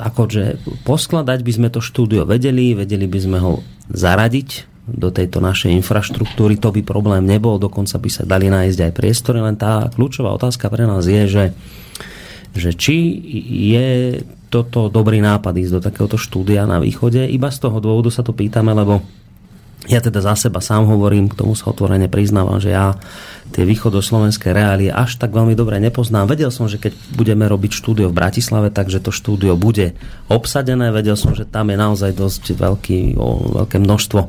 akože 0.00 0.64
poskladať 0.88 1.38
by 1.44 1.52
sme 1.52 1.68
to 1.68 1.84
štúdio 1.84 2.24
vedeli, 2.24 2.72
vedeli 2.72 3.04
by 3.04 3.18
sme 3.20 3.38
ho 3.40 3.60
zaradiť 3.92 4.78
do 4.88 5.12
tejto 5.12 5.44
našej 5.44 5.76
infraštruktúry, 5.84 6.56
to 6.56 6.72
by 6.72 6.80
problém 6.80 7.28
nebol, 7.28 7.60
dokonca 7.60 8.00
by 8.00 8.08
sa 8.08 8.24
dali 8.24 8.48
nájsť 8.48 8.88
aj 8.88 8.92
priestory, 8.96 9.44
len 9.44 9.60
tá 9.60 9.92
kľúčová 9.92 10.32
otázka 10.32 10.72
pre 10.72 10.88
nás 10.88 11.04
je, 11.04 11.28
že, 11.28 11.44
že 12.56 12.72
či 12.72 12.96
je 13.76 13.88
toto 14.48 14.88
dobrý 14.88 15.20
nápad 15.20 15.52
ísť 15.52 15.72
do 15.76 15.84
takéhoto 15.84 16.16
štúdia 16.16 16.64
na 16.64 16.80
východe, 16.80 17.20
iba 17.28 17.52
z 17.52 17.58
toho 17.60 17.84
dôvodu 17.84 18.08
sa 18.08 18.24
to 18.24 18.32
pýtame, 18.32 18.72
lebo 18.72 19.04
ja 19.88 20.04
teda 20.04 20.20
za 20.20 20.36
seba 20.36 20.60
sám 20.60 20.84
hovorím, 20.84 21.32
k 21.32 21.40
tomu 21.40 21.56
sa 21.56 21.72
otvorene 21.72 22.12
priznávam, 22.12 22.60
že 22.60 22.76
ja 22.76 22.92
tie 23.48 23.64
východoslovenské 23.64 24.52
reálie 24.52 24.92
až 24.92 25.16
tak 25.16 25.32
veľmi 25.32 25.56
dobre 25.56 25.80
nepoznám. 25.80 26.28
Vedel 26.28 26.52
som, 26.52 26.68
že 26.68 26.76
keď 26.76 26.92
budeme 27.16 27.48
robiť 27.48 27.72
štúdio 27.72 28.12
v 28.12 28.18
Bratislave, 28.20 28.68
takže 28.68 29.00
to 29.00 29.08
štúdio 29.08 29.56
bude 29.56 29.96
obsadené. 30.28 30.92
Vedel 30.92 31.16
som, 31.16 31.32
že 31.32 31.48
tam 31.48 31.72
je 31.72 31.80
naozaj 31.80 32.12
dosť 32.12 32.44
veľký, 32.60 33.16
o, 33.16 33.56
veľké 33.64 33.80
množstvo 33.80 34.20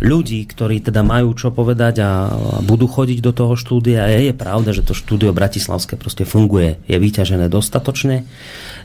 ľudí, 0.00 0.40
ktorí 0.48 0.80
teda 0.80 1.04
majú 1.04 1.36
čo 1.36 1.52
povedať 1.52 2.00
a 2.00 2.32
budú 2.64 2.88
chodiť 2.88 3.20
do 3.20 3.36
toho 3.36 3.54
štúdia. 3.60 4.08
A 4.08 4.16
je 4.16 4.32
pravda, 4.32 4.72
že 4.72 4.80
to 4.80 4.96
štúdio 4.96 5.36
bratislavské 5.36 6.00
proste 6.00 6.24
funguje. 6.24 6.80
Je 6.88 6.96
vyťažené 6.96 7.52
dostatočne. 7.52 8.24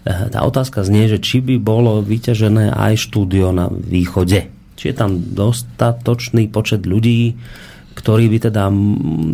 Tá 0.04 0.44
otázka 0.44 0.84
znie, 0.84 1.08
že 1.08 1.24
či 1.24 1.40
by 1.40 1.56
bolo 1.56 2.04
vyťažené 2.04 2.76
aj 2.76 3.00
štúdio 3.00 3.56
na 3.56 3.72
východe. 3.72 4.59
Či 4.80 4.90
je 4.90 4.96
tam 4.96 5.20
dostatočný 5.20 6.48
počet 6.48 6.88
ľudí, 6.88 7.36
ktorí 8.00 8.32
by 8.32 8.38
teda 8.48 8.72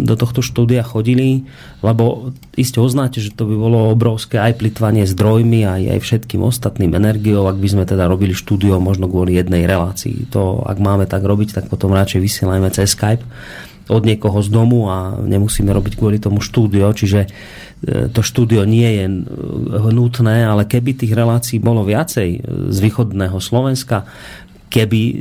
do 0.02 0.16
tohto 0.18 0.42
štúdia 0.42 0.82
chodili, 0.82 1.46
lebo 1.86 2.34
iste 2.58 2.82
uznáte, 2.82 3.22
že 3.22 3.30
to 3.30 3.46
by 3.46 3.54
bolo 3.54 3.94
obrovské 3.94 4.42
aj 4.42 4.58
plitvanie 4.58 5.06
zdrojmi, 5.06 5.62
aj, 5.70 5.82
aj 5.94 6.00
všetkým 6.02 6.42
ostatným 6.42 6.98
energiou, 6.98 7.46
ak 7.46 7.62
by 7.62 7.68
sme 7.70 7.84
teda 7.86 8.10
robili 8.10 8.34
štúdio 8.34 8.82
možno 8.82 9.06
kvôli 9.06 9.38
jednej 9.38 9.70
relácii. 9.70 10.34
To, 10.34 10.66
ak 10.66 10.82
máme 10.82 11.06
tak 11.06 11.22
robiť, 11.22 11.62
tak 11.62 11.66
potom 11.70 11.94
radšej 11.94 12.26
vysielajme 12.26 12.74
cez 12.74 12.98
Skype 12.98 13.22
od 13.86 14.02
niekoho 14.02 14.42
z 14.42 14.50
domu 14.50 14.90
a 14.90 15.14
nemusíme 15.14 15.70
robiť 15.70 15.94
kvôli 15.94 16.18
tomu 16.18 16.42
štúdio, 16.42 16.90
čiže 16.90 17.30
to 17.86 18.26
štúdio 18.26 18.66
nie 18.66 18.90
je 18.98 19.06
nutné, 19.94 20.42
ale 20.42 20.66
keby 20.66 20.98
tých 20.98 21.14
relácií 21.14 21.62
bolo 21.62 21.86
viacej 21.86 22.30
z 22.74 22.78
východného 22.82 23.38
Slovenska, 23.38 24.10
keby 24.76 25.00
e, 25.00 25.14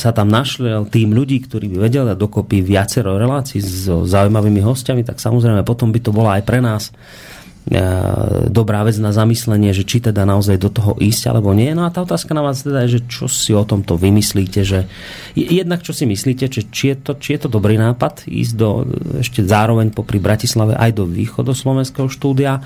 sa 0.00 0.16
tam 0.16 0.32
našli 0.32 0.72
tým 0.88 1.12
ľudí, 1.12 1.44
ktorí 1.44 1.68
by 1.68 1.76
vedeli 1.84 2.08
dať 2.08 2.16
dokopy 2.16 2.64
viacero 2.64 3.20
relácií 3.20 3.60
s 3.60 3.84
zaujímavými 3.84 4.64
hostiami, 4.64 5.04
tak 5.04 5.20
samozrejme 5.20 5.60
potom 5.68 5.92
by 5.92 6.00
to 6.00 6.16
bola 6.16 6.40
aj 6.40 6.42
pre 6.48 6.64
nás 6.64 6.88
e, 6.88 6.92
dobrá 8.48 8.80
vec 8.88 8.96
na 8.96 9.12
zamyslenie, 9.12 9.76
že 9.76 9.84
či 9.84 10.00
teda 10.00 10.24
naozaj 10.24 10.56
do 10.56 10.72
toho 10.72 10.96
ísť 10.96 11.28
alebo 11.28 11.52
nie. 11.52 11.76
No 11.76 11.84
a 11.84 11.92
tá 11.92 12.00
otázka 12.00 12.32
na 12.32 12.40
vás 12.40 12.64
teda 12.64 12.88
je, 12.88 12.96
že 12.96 13.00
čo 13.04 13.28
si 13.28 13.52
o 13.52 13.68
tomto 13.68 14.00
vymyslíte, 14.00 14.64
že 14.64 14.88
jednak 15.36 15.84
čo 15.84 15.92
si 15.92 16.08
myslíte, 16.08 16.48
že 16.48 16.72
či 16.72 16.96
je 16.96 16.96
to, 16.96 17.12
či 17.20 17.36
je 17.36 17.44
to 17.44 17.48
dobrý 17.52 17.76
nápad 17.76 18.24
ísť 18.24 18.52
do, 18.56 18.88
ešte 19.20 19.44
zároveň 19.44 19.92
popri 19.92 20.24
Bratislave 20.24 20.72
aj 20.72 20.96
do 20.96 21.04
východoslovenského 21.04 22.08
štúdia 22.08 22.64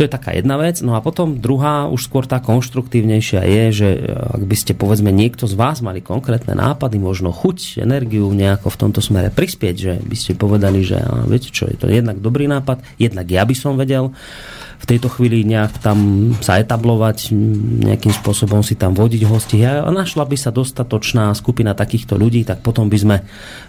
to 0.00 0.08
je 0.08 0.16
taká 0.16 0.32
jedna 0.32 0.56
vec. 0.56 0.80
No 0.80 0.96
a 0.96 1.04
potom 1.04 1.36
druhá, 1.36 1.84
už 1.92 2.08
skôr 2.08 2.24
tá 2.24 2.40
konštruktívnejšia 2.40 3.44
je, 3.44 3.64
že 3.68 3.88
e, 4.00 4.00
ak 4.08 4.48
by 4.48 4.56
ste 4.56 4.72
povedzme 4.72 5.12
niekto 5.12 5.44
z 5.44 5.52
vás 5.60 5.84
mali 5.84 6.00
konkrétne 6.00 6.56
nápady, 6.56 6.96
možno 6.96 7.36
chuť, 7.36 7.84
energiu 7.84 8.32
nejako 8.32 8.72
v 8.72 8.80
tomto 8.80 9.04
smere 9.04 9.28
prispieť, 9.28 9.76
že 9.76 9.92
by 10.00 10.16
ste 10.16 10.40
povedali, 10.40 10.80
že 10.80 11.04
a, 11.04 11.28
viete 11.28 11.52
čo, 11.52 11.68
je 11.68 11.76
to 11.76 11.92
jednak 11.92 12.16
dobrý 12.16 12.48
nápad, 12.48 12.80
jednak 12.96 13.28
ja 13.28 13.44
by 13.44 13.52
som 13.52 13.76
vedel 13.76 14.16
v 14.80 14.88
tejto 14.88 15.12
chvíli 15.12 15.44
nejak 15.44 15.84
tam 15.84 16.32
sa 16.40 16.56
etablovať, 16.56 17.36
nejakým 17.84 18.16
spôsobom 18.16 18.64
si 18.64 18.80
tam 18.80 18.96
vodiť 18.96 19.22
hosti 19.28 19.60
a 19.60 19.84
našla 19.92 20.24
by 20.24 20.36
sa 20.40 20.48
dostatočná 20.48 21.28
skupina 21.36 21.76
takýchto 21.76 22.16
ľudí, 22.16 22.48
tak 22.48 22.64
potom 22.64 22.88
by 22.88 22.96
sme 22.96 23.16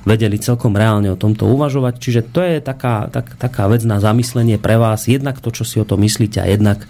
vedeli 0.08 0.40
celkom 0.40 0.72
reálne 0.72 1.12
o 1.12 1.20
tomto 1.20 1.52
uvažovať. 1.52 2.00
Čiže 2.00 2.22
to 2.32 2.40
je 2.40 2.64
taká, 2.64 3.12
tak, 3.12 3.36
taká 3.36 3.68
vec 3.68 3.84
na 3.84 4.00
zamyslenie 4.00 4.56
pre 4.56 4.80
vás, 4.80 5.12
jednak 5.12 5.44
to, 5.44 5.52
čo 5.52 5.68
si 5.68 5.84
o 5.84 5.86
to 5.86 6.00
myslíte 6.00 6.40
a 6.40 6.48
jednak 6.48 6.88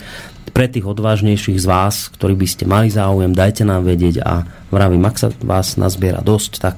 pre 0.54 0.70
tých 0.70 0.86
odvážnejších 0.86 1.58
z 1.58 1.66
vás, 1.66 2.14
ktorí 2.14 2.38
by 2.38 2.48
ste 2.48 2.70
mali 2.70 2.94
záujem, 2.94 3.34
dajte 3.34 3.66
nám 3.66 3.90
vedieť 3.90 4.22
a 4.22 4.46
vravím, 4.70 5.02
ak 5.08 5.18
sa 5.18 5.28
vás 5.42 5.82
nazbiera 5.82 6.22
dosť, 6.22 6.52
tak, 6.62 6.78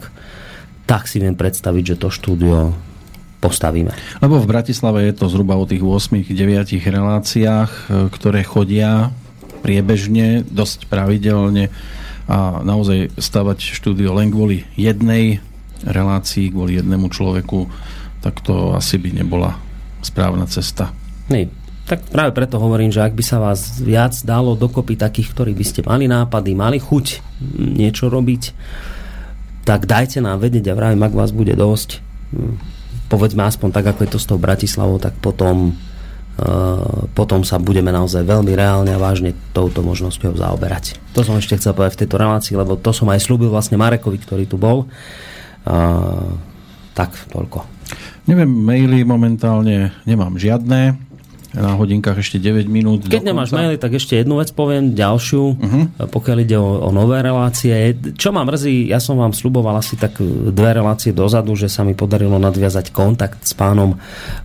tak 0.87 1.11
si 1.11 1.19
viem 1.19 1.35
predstaviť, 1.35 1.83
že 1.93 1.99
to 1.99 2.07
štúdio 2.07 2.71
postavíme. 3.43 3.91
Lebo 4.23 4.39
v 4.39 4.47
Bratislave 4.47 5.03
je 5.11 5.19
to 5.19 5.27
zhruba 5.27 5.59
o 5.59 5.67
tých 5.67 5.83
8-9 5.83 6.31
reláciách, 6.79 7.71
e, 7.71 7.83
ktoré 8.07 8.47
chodia 8.47 9.11
priebežne, 9.59 10.47
dosť 10.47 10.87
pravidelne 10.87 11.67
a 12.23 12.63
naozaj 12.63 13.19
stavať 13.19 13.59
štúdio 13.59 14.15
len 14.15 14.31
kvôli 14.31 14.63
jednej 14.79 15.43
relácii, 15.83 16.55
kvôli 16.55 16.79
jednému 16.79 17.11
človeku, 17.11 17.67
tak 18.23 18.39
to 18.39 18.71
asi 18.71 18.95
by 18.95 19.11
nebola 19.11 19.59
správna 19.99 20.47
cesta. 20.47 20.95
Nej. 21.27 21.51
Tak 21.83 22.15
práve 22.15 22.31
preto 22.31 22.63
hovorím, 22.63 22.95
že 22.95 23.03
ak 23.03 23.11
by 23.11 23.23
sa 23.27 23.43
vás 23.43 23.83
viac 23.83 24.15
dalo 24.23 24.55
dokopy 24.55 24.95
takých, 24.95 25.35
ktorí 25.35 25.51
by 25.51 25.65
ste 25.67 25.83
mali 25.83 26.07
nápady, 26.07 26.55
mali 26.55 26.79
chuť 26.79 27.19
niečo 27.59 28.07
robiť, 28.07 28.55
tak 29.67 29.83
dajte 29.83 30.23
nám 30.23 30.39
vedieť 30.39 30.71
a 30.71 30.77
vravím, 30.79 31.03
ak 31.03 31.11
vás 31.11 31.35
bude 31.35 31.51
dosť, 31.51 31.99
povedzme 33.13 33.45
aspoň 33.45 33.69
tak, 33.69 33.85
ako 33.93 33.99
je 34.01 34.09
to 34.09 34.19
s 34.19 34.25
tou 34.25 34.41
Bratislavou, 34.41 34.97
tak 34.97 35.13
potom, 35.21 35.69
uh, 35.69 37.05
potom 37.13 37.45
sa 37.45 37.61
budeme 37.61 37.93
naozaj 37.93 38.25
veľmi 38.25 38.57
reálne 38.57 38.89
a 38.89 38.97
vážne 38.97 39.37
touto 39.53 39.85
možnosťou 39.85 40.33
zaoberať. 40.33 40.97
To 41.13 41.21
som 41.21 41.37
ešte 41.37 41.61
chcel 41.61 41.77
povedať 41.77 41.93
v 41.93 42.01
tejto 42.01 42.17
relácii, 42.17 42.57
lebo 42.57 42.73
to 42.73 42.89
som 42.89 43.05
aj 43.13 43.21
slúbil 43.21 43.53
vlastne 43.53 43.77
Marekovi, 43.77 44.17
ktorý 44.17 44.49
tu 44.49 44.57
bol. 44.57 44.89
Uh, 45.61 46.33
tak, 46.97 47.13
toľko. 47.29 47.69
Neviem, 48.25 48.49
maily 48.49 49.05
momentálne 49.05 49.93
nemám 50.09 50.33
žiadne 50.41 51.12
na 51.53 51.77
hodinkách 51.77 52.17
ešte 52.17 52.41
9 52.41 52.65
minút. 52.65 53.05
Keď 53.05 53.23
nemáš 53.23 53.53
maily, 53.53 53.77
tak 53.77 53.93
ešte 53.93 54.17
jednu 54.17 54.41
vec 54.41 54.49
poviem, 54.51 54.97
ďalšiu, 54.97 55.43
uh-huh. 55.53 55.83
pokiaľ 56.09 56.37
ide 56.41 56.57
o, 56.57 56.81
o 56.81 56.89
nové 56.89 57.21
relácie. 57.21 57.93
Čo 58.17 58.33
ma 58.33 58.41
mrzí, 58.41 58.89
ja 58.89 58.97
som 58.97 59.21
vám 59.21 59.37
sluboval 59.37 59.77
asi 59.77 59.93
tak 59.93 60.17
dve 60.49 60.73
relácie 60.73 61.13
dozadu, 61.13 61.53
že 61.53 61.69
sa 61.69 61.85
mi 61.85 61.93
podarilo 61.93 62.41
nadviazať 62.41 62.89
kontakt 62.89 63.45
s 63.45 63.53
pánom 63.53 63.95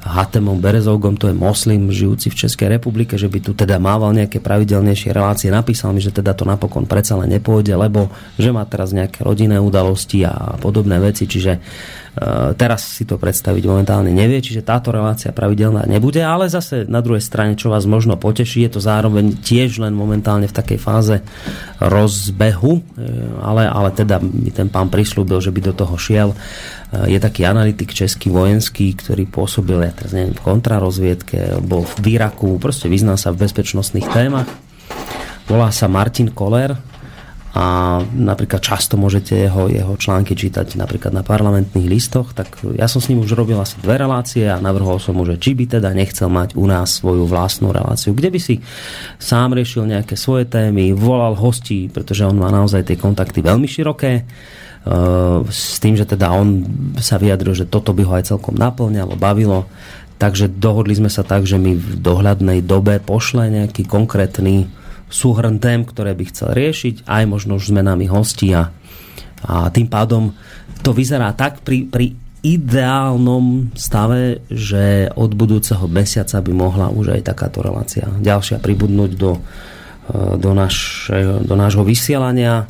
Hatemom 0.04 0.60
Berezovgom, 0.60 1.16
to 1.16 1.32
je 1.32 1.36
moslim 1.36 1.88
žijúci 1.88 2.28
v 2.28 2.38
Českej 2.44 2.68
republike, 2.76 3.16
že 3.16 3.32
by 3.32 3.38
tu 3.40 3.56
teda 3.56 3.80
mával 3.80 4.12
nejaké 4.12 4.44
pravidelnejšie 4.44 5.10
relácie. 5.16 5.48
Napísal 5.48 5.96
mi, 5.96 6.04
že 6.04 6.12
teda 6.12 6.36
to 6.36 6.44
napokon 6.44 6.84
predsa 6.84 7.16
len 7.16 7.32
nepôjde, 7.32 7.72
lebo 7.72 8.12
že 8.36 8.52
má 8.52 8.68
teraz 8.68 8.92
nejaké 8.92 9.24
rodinné 9.24 9.56
udalosti 9.56 10.28
a 10.28 10.60
podobné 10.60 11.00
veci, 11.00 11.24
čiže 11.24 11.60
teraz 12.58 12.98
si 12.98 13.06
to 13.06 13.20
predstaviť 13.20 13.62
momentálne 13.68 14.10
nevie, 14.10 14.42
čiže 14.42 14.66
táto 14.66 14.90
relácia 14.90 15.30
pravidelná 15.30 15.86
nebude, 15.86 16.18
ale 16.24 16.50
zase 16.50 16.88
na 16.90 16.98
druhej 16.98 17.22
strane, 17.22 17.54
čo 17.54 17.70
vás 17.70 17.86
možno 17.86 18.18
poteší, 18.18 18.66
je 18.66 18.78
to 18.78 18.80
zároveň 18.82 19.38
tiež 19.38 19.78
len 19.78 19.94
momentálne 19.94 20.50
v 20.50 20.56
takej 20.56 20.78
fáze 20.82 21.16
rozbehu, 21.78 22.80
eh, 22.80 22.82
ale, 23.42 23.70
ale 23.70 23.90
teda 23.94 24.18
mi 24.18 24.50
ten 24.50 24.66
pán 24.66 24.90
prislúbil, 24.90 25.38
že 25.38 25.54
by 25.54 25.60
do 25.70 25.74
toho 25.74 25.94
šiel. 25.94 26.34
Eh, 26.34 27.14
je 27.14 27.18
taký 27.22 27.46
analytik 27.46 27.94
český 27.94 28.34
vojenský, 28.34 28.98
ktorý 28.98 29.30
pôsobil, 29.30 29.78
ja 29.78 29.94
teraz 29.94 30.12
neviem, 30.12 30.34
v 30.34 30.42
kontrarozviedke, 30.42 31.62
bol 31.62 31.86
v 31.86 32.18
Iraku, 32.18 32.58
proste 32.58 32.90
vyzná 32.90 33.14
sa 33.14 33.30
v 33.30 33.46
bezpečnostných 33.46 34.08
témach. 34.10 34.50
Volá 35.48 35.72
sa 35.72 35.88
Martin 35.88 36.28
Koller, 36.34 36.76
a 37.56 37.98
napríklad 38.04 38.60
často 38.60 39.00
môžete 39.00 39.32
jeho, 39.32 39.72
jeho 39.72 39.96
články 39.96 40.36
čítať 40.36 40.76
napríklad 40.76 41.16
na 41.16 41.24
parlamentných 41.24 41.88
listoch, 41.88 42.36
tak 42.36 42.60
ja 42.76 42.84
som 42.84 43.00
s 43.00 43.08
ním 43.08 43.24
už 43.24 43.32
robil 43.32 43.56
asi 43.56 43.80
dve 43.80 43.96
relácie 43.96 44.44
a 44.44 44.60
navrhol 44.60 45.00
som 45.00 45.16
mu, 45.16 45.24
že 45.24 45.40
či 45.40 45.56
by 45.56 45.80
teda 45.80 45.96
nechcel 45.96 46.28
mať 46.28 46.52
u 46.60 46.68
nás 46.68 47.00
svoju 47.00 47.24
vlastnú 47.24 47.72
reláciu, 47.72 48.12
kde 48.12 48.28
by 48.28 48.40
si 48.40 48.60
sám 49.16 49.56
riešil 49.56 49.88
nejaké 49.88 50.12
svoje 50.12 50.44
témy, 50.44 50.92
volal 50.92 51.32
hostí, 51.32 51.88
pretože 51.88 52.28
on 52.28 52.36
má 52.36 52.52
naozaj 52.52 52.84
tie 52.84 53.00
kontakty 53.00 53.40
veľmi 53.40 53.64
široké, 53.64 54.12
e, 54.20 54.22
s 55.48 55.80
tým, 55.80 55.96
že 55.96 56.04
teda 56.04 56.28
on 56.28 56.68
sa 57.00 57.16
vyjadril, 57.16 57.56
že 57.56 57.64
toto 57.64 57.96
by 57.96 58.02
ho 58.04 58.12
aj 58.12 58.28
celkom 58.28 58.60
naplňalo, 58.60 59.16
bavilo, 59.16 59.64
takže 60.20 60.52
dohodli 60.52 61.00
sme 61.00 61.08
sa 61.08 61.24
tak, 61.24 61.48
že 61.48 61.56
mi 61.56 61.80
v 61.80 61.96
dohľadnej 61.96 62.60
dobe 62.60 63.00
pošle 63.00 63.48
nejaký 63.48 63.88
konkrétny 63.88 64.68
súhrn 65.08 65.58
tém, 65.58 65.84
ktoré 65.84 66.12
by 66.12 66.24
chcel 66.28 66.52
riešiť, 66.52 67.08
aj 67.08 67.24
možno 67.28 67.56
už 67.56 67.72
zmenami 67.72 68.08
hostí 68.08 68.52
a, 68.52 68.70
tým 69.70 69.86
pádom 69.86 70.34
to 70.82 70.90
vyzerá 70.90 71.30
tak 71.34 71.62
pri, 71.62 71.86
pri 71.86 72.14
ideálnom 72.42 73.74
stave, 73.74 74.46
že 74.50 75.10
od 75.14 75.30
budúceho 75.34 75.86
mesiaca 75.90 76.38
by 76.38 76.52
mohla 76.54 76.86
už 76.90 77.18
aj 77.18 77.34
takáto 77.34 77.62
relácia 77.62 78.06
ďalšia 78.06 78.62
pribudnúť 78.62 79.12
do, 79.18 79.38
e, 79.38 80.38
do, 80.38 80.50
naš, 80.54 81.06
do 81.42 81.54
nášho 81.58 81.82
vysielania 81.82 82.66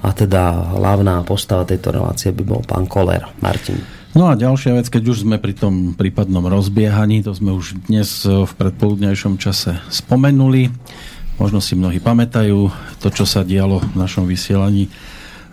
a 0.00 0.08
teda 0.14 0.74
hlavná 0.78 1.20
postava 1.26 1.66
tejto 1.68 1.92
relácie 1.92 2.32
by 2.32 2.42
bol 2.46 2.62
pán 2.64 2.88
Koller, 2.88 3.26
Martin. 3.44 3.82
No 4.10 4.26
a 4.26 4.34
ďalšia 4.34 4.74
vec, 4.74 4.90
keď 4.90 5.02
už 5.06 5.22
sme 5.22 5.38
pri 5.38 5.54
tom 5.54 5.94
prípadnom 5.94 6.42
rozbiehaní, 6.42 7.22
to 7.22 7.30
sme 7.30 7.54
už 7.54 7.86
dnes 7.86 8.26
v 8.26 8.52
predpoludnejšom 8.58 9.38
čase 9.38 9.78
spomenuli, 9.86 10.66
Možno 11.40 11.56
si 11.64 11.72
mnohí 11.72 12.04
pamätajú 12.04 12.68
to, 13.00 13.08
čo 13.08 13.24
sa 13.24 13.40
dialo 13.40 13.80
v 13.80 13.96
našom 13.96 14.28
vysielaní 14.28 14.92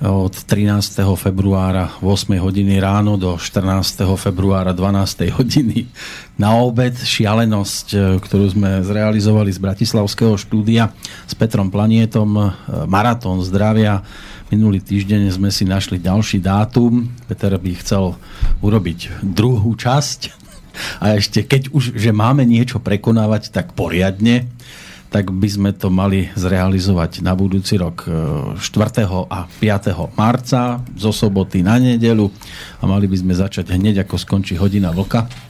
od 0.03 0.35
13. 0.35 0.99
februára 1.15 1.95
8 2.03 2.27
hodiny 2.43 2.75
ráno 2.83 3.15
do 3.15 3.39
14. 3.39 4.03
februára 4.19 4.75
12. 4.75 5.31
hodiny 5.31 5.87
na 6.35 6.59
obed. 6.59 6.91
Šialenosť, 6.91 7.87
e, 7.95 7.97
ktorú 8.19 8.51
sme 8.51 8.83
zrealizovali 8.83 9.47
z 9.47 9.63
Bratislavského 9.63 10.35
štúdia 10.35 10.91
s 11.23 11.33
Petrom 11.39 11.71
Planietom. 11.71 12.29
E, 12.35 12.43
Maratón 12.83 13.39
zdravia. 13.47 14.03
Minulý 14.51 14.83
týždeň 14.83 15.31
sme 15.31 15.55
si 15.55 15.63
našli 15.63 16.03
ďalší 16.03 16.43
dátum. 16.43 17.07
Peter 17.31 17.55
by 17.55 17.71
chcel 17.79 18.19
urobiť 18.59 19.23
druhú 19.23 19.71
časť. 19.71 20.35
A 21.01 21.15
ešte 21.15 21.47
keď 21.47 21.71
už, 21.71 21.95
že 21.95 22.11
máme 22.11 22.43
niečo 22.43 22.77
prekonávať, 22.83 23.49
tak 23.55 23.71
poriadne 23.71 24.51
tak 25.07 25.31
by 25.31 25.47
sme 25.47 25.71
to 25.71 25.87
mali 25.87 26.27
zrealizovať 26.35 27.23
na 27.23 27.31
budúci 27.33 27.79
rok 27.79 28.07
4. 28.07 28.59
E, 28.59 29.03
a 29.07 29.39
5. 29.47 30.19
marca 30.19 30.83
zo 30.99 31.11
soboty 31.15 31.63
na 31.63 31.79
nedelu 31.79 32.27
a 32.79 32.83
mali 32.83 33.07
by 33.07 33.17
sme 33.19 33.33
začať 33.33 33.71
hneď 33.71 34.03
ako 34.03 34.19
skončí 34.19 34.59
hodina 34.59 34.91
vlka 34.91 35.47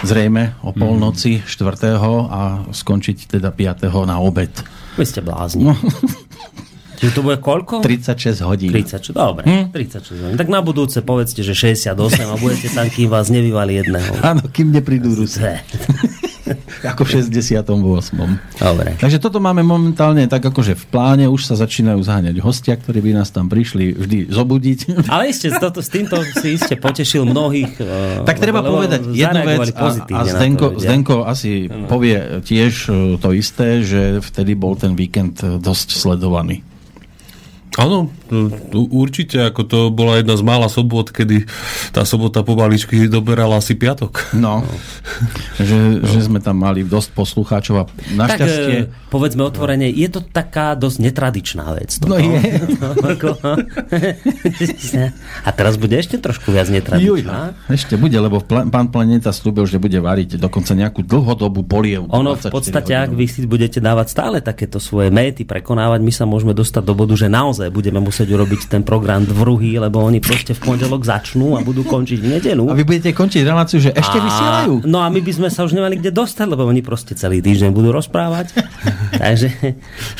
zrejme 0.00 0.56
o 0.64 0.72
polnoci 0.72 1.44
4. 1.44 2.00
a 2.28 2.64
skončiť 2.72 3.36
teda 3.36 3.52
5. 3.52 3.92
na 4.08 4.16
obed. 4.20 4.52
Vy 4.96 5.04
ste 5.04 5.20
blázni. 5.20 5.68
No. 5.68 5.76
Čiže 7.00 7.16
to 7.16 7.20
bude 7.24 7.40
koľko? 7.40 7.80
36 7.80 8.44
hodín. 8.44 8.76
36, 8.76 9.16
dobre, 9.16 9.48
hm? 9.48 9.72
36 9.72 10.20
hodín. 10.20 10.36
Tak 10.36 10.48
na 10.52 10.60
budúce 10.60 11.00
povedzte, 11.00 11.40
že 11.40 11.56
68 11.56 11.96
a 12.28 12.36
budete 12.36 12.68
tam, 12.68 12.92
kým 12.92 13.08
vás 13.08 13.32
nevyvali 13.32 13.80
jedného. 13.80 14.20
Áno, 14.20 14.44
kým 14.52 14.68
neprídu 14.68 15.16
Rusy. 15.16 15.64
ako 16.90 17.02
v 17.06 17.10
68. 17.26 17.66
Dobre. 18.60 18.88
Takže 18.98 19.18
toto 19.18 19.38
máme 19.38 19.62
momentálne 19.62 20.26
tak 20.26 20.44
akože 20.44 20.74
v 20.76 20.84
pláne, 20.90 21.24
už 21.26 21.50
sa 21.50 21.54
začínajú 21.58 22.00
zháňať 22.02 22.36
hostia, 22.42 22.74
ktorí 22.76 23.00
by 23.00 23.10
nás 23.22 23.30
tam 23.32 23.48
prišli 23.48 23.94
vždy 23.94 24.18
zobudiť. 24.30 24.78
Ale 25.14 25.30
ešte 25.30 25.52
toto, 25.56 25.80
s 25.80 25.90
týmto 25.90 26.20
si 26.38 26.56
iste 26.58 26.74
potešil 26.76 27.26
mnohých. 27.26 27.72
Uh, 27.80 28.26
tak 28.26 28.38
treba 28.38 28.60
povedať 28.60 29.10
jednu 29.12 29.40
vec 29.46 29.72
a, 29.74 29.88
a 30.06 30.20
Zdenko, 30.26 30.76
to, 30.76 30.80
Zdenko 30.82 31.16
asi 31.26 31.66
no. 31.66 31.86
povie 31.86 32.42
tiež 32.44 32.72
e, 32.88 32.92
to 33.18 33.32
isté, 33.34 33.82
že 33.82 34.20
vtedy 34.20 34.54
bol 34.54 34.76
ten 34.76 34.94
víkend 34.94 35.40
dosť 35.40 35.96
sledovaný. 35.96 36.62
Áno, 37.78 38.10
no, 38.10 38.19
určite, 38.72 39.42
ako 39.50 39.62
to 39.66 39.78
bola 39.90 40.18
jedna 40.18 40.34
z 40.38 40.42
mála 40.46 40.68
sobot, 40.70 41.10
kedy 41.10 41.46
tá 41.90 42.06
sobota 42.06 42.46
pomaličky 42.46 43.10
doberala 43.10 43.58
asi 43.58 43.74
piatok. 43.74 44.34
No, 44.36 44.62
že, 45.58 46.00
že 46.00 46.18
sme 46.26 46.38
tam 46.38 46.62
mali 46.62 46.86
dosť 46.86 47.10
poslucháčov 47.14 47.74
a 47.76 47.84
našťastie... 48.14 48.76
Tak, 48.86 48.90
e, 48.90 49.10
povedzme 49.10 49.42
otvorene, 49.42 49.90
je 49.90 50.08
to 50.08 50.20
taká 50.22 50.78
dosť 50.78 50.98
netradičná 51.10 51.66
vec. 51.74 51.98
No 52.02 52.16
toto. 52.16 52.24
je. 52.24 52.40
Ako- 53.16 53.38
a 55.44 55.50
teraz 55.50 55.74
bude 55.76 55.96
ešte 55.96 56.20
trošku 56.20 56.54
viac 56.54 56.70
Juj, 56.70 56.80
netradičná. 56.80 57.38
ešte 57.70 57.94
bude, 57.96 58.16
lebo 58.16 58.42
pán 58.44 58.88
Planeta 58.90 59.34
slúbil, 59.34 59.66
že 59.66 59.80
bude 59.80 59.98
variť 59.98 60.36
dokonca 60.36 60.72
nejakú 60.76 61.02
dlhodobú 61.02 61.64
polievku. 61.64 62.12
Ono 62.12 62.36
v 62.36 62.42
24 62.48 62.54
podstate, 62.54 62.92
ak 62.94 63.10
hodín. 63.12 63.18
vy 63.18 63.26
si 63.26 63.40
budete 63.46 63.78
dávať 63.80 64.06
stále 64.12 64.36
takéto 64.44 64.78
svoje 64.78 65.08
méty 65.08 65.42
prekonávať, 65.48 66.00
my 66.02 66.12
sa 66.12 66.24
môžeme 66.28 66.52
dostať 66.52 66.82
do 66.84 66.94
bodu, 66.94 67.14
že 67.16 67.32
naozaj 67.32 67.72
budeme 67.72 67.98
musieť 68.02 68.19
urobiť 68.28 68.68
ten 68.68 68.82
program 68.84 69.24
druhý, 69.24 69.80
lebo 69.80 70.02
oni 70.04 70.20
proste 70.20 70.52
v 70.52 70.60
pondelok 70.60 71.06
začnú 71.06 71.56
a 71.56 71.64
budú 71.64 71.86
končiť 71.86 72.18
v 72.20 72.28
nedelu. 72.36 72.64
A 72.68 72.76
vy 72.76 72.84
budete 72.84 73.16
končiť 73.16 73.46
reláciu, 73.46 73.80
že 73.80 73.94
ešte 73.94 74.18
A- 74.18 74.24
vysielajú? 74.24 74.72
No 74.84 75.00
a 75.00 75.08
my 75.08 75.20
by 75.22 75.32
sme 75.32 75.48
sa 75.48 75.64
už 75.64 75.72
nemali 75.72 75.96
kde 75.96 76.10
dostať, 76.12 76.46
lebo 76.50 76.66
oni 76.66 76.84
proste 76.84 77.16
celý 77.16 77.40
týždeň 77.40 77.70
budú 77.70 77.94
rozprávať. 77.94 78.52
Takže 79.22 79.48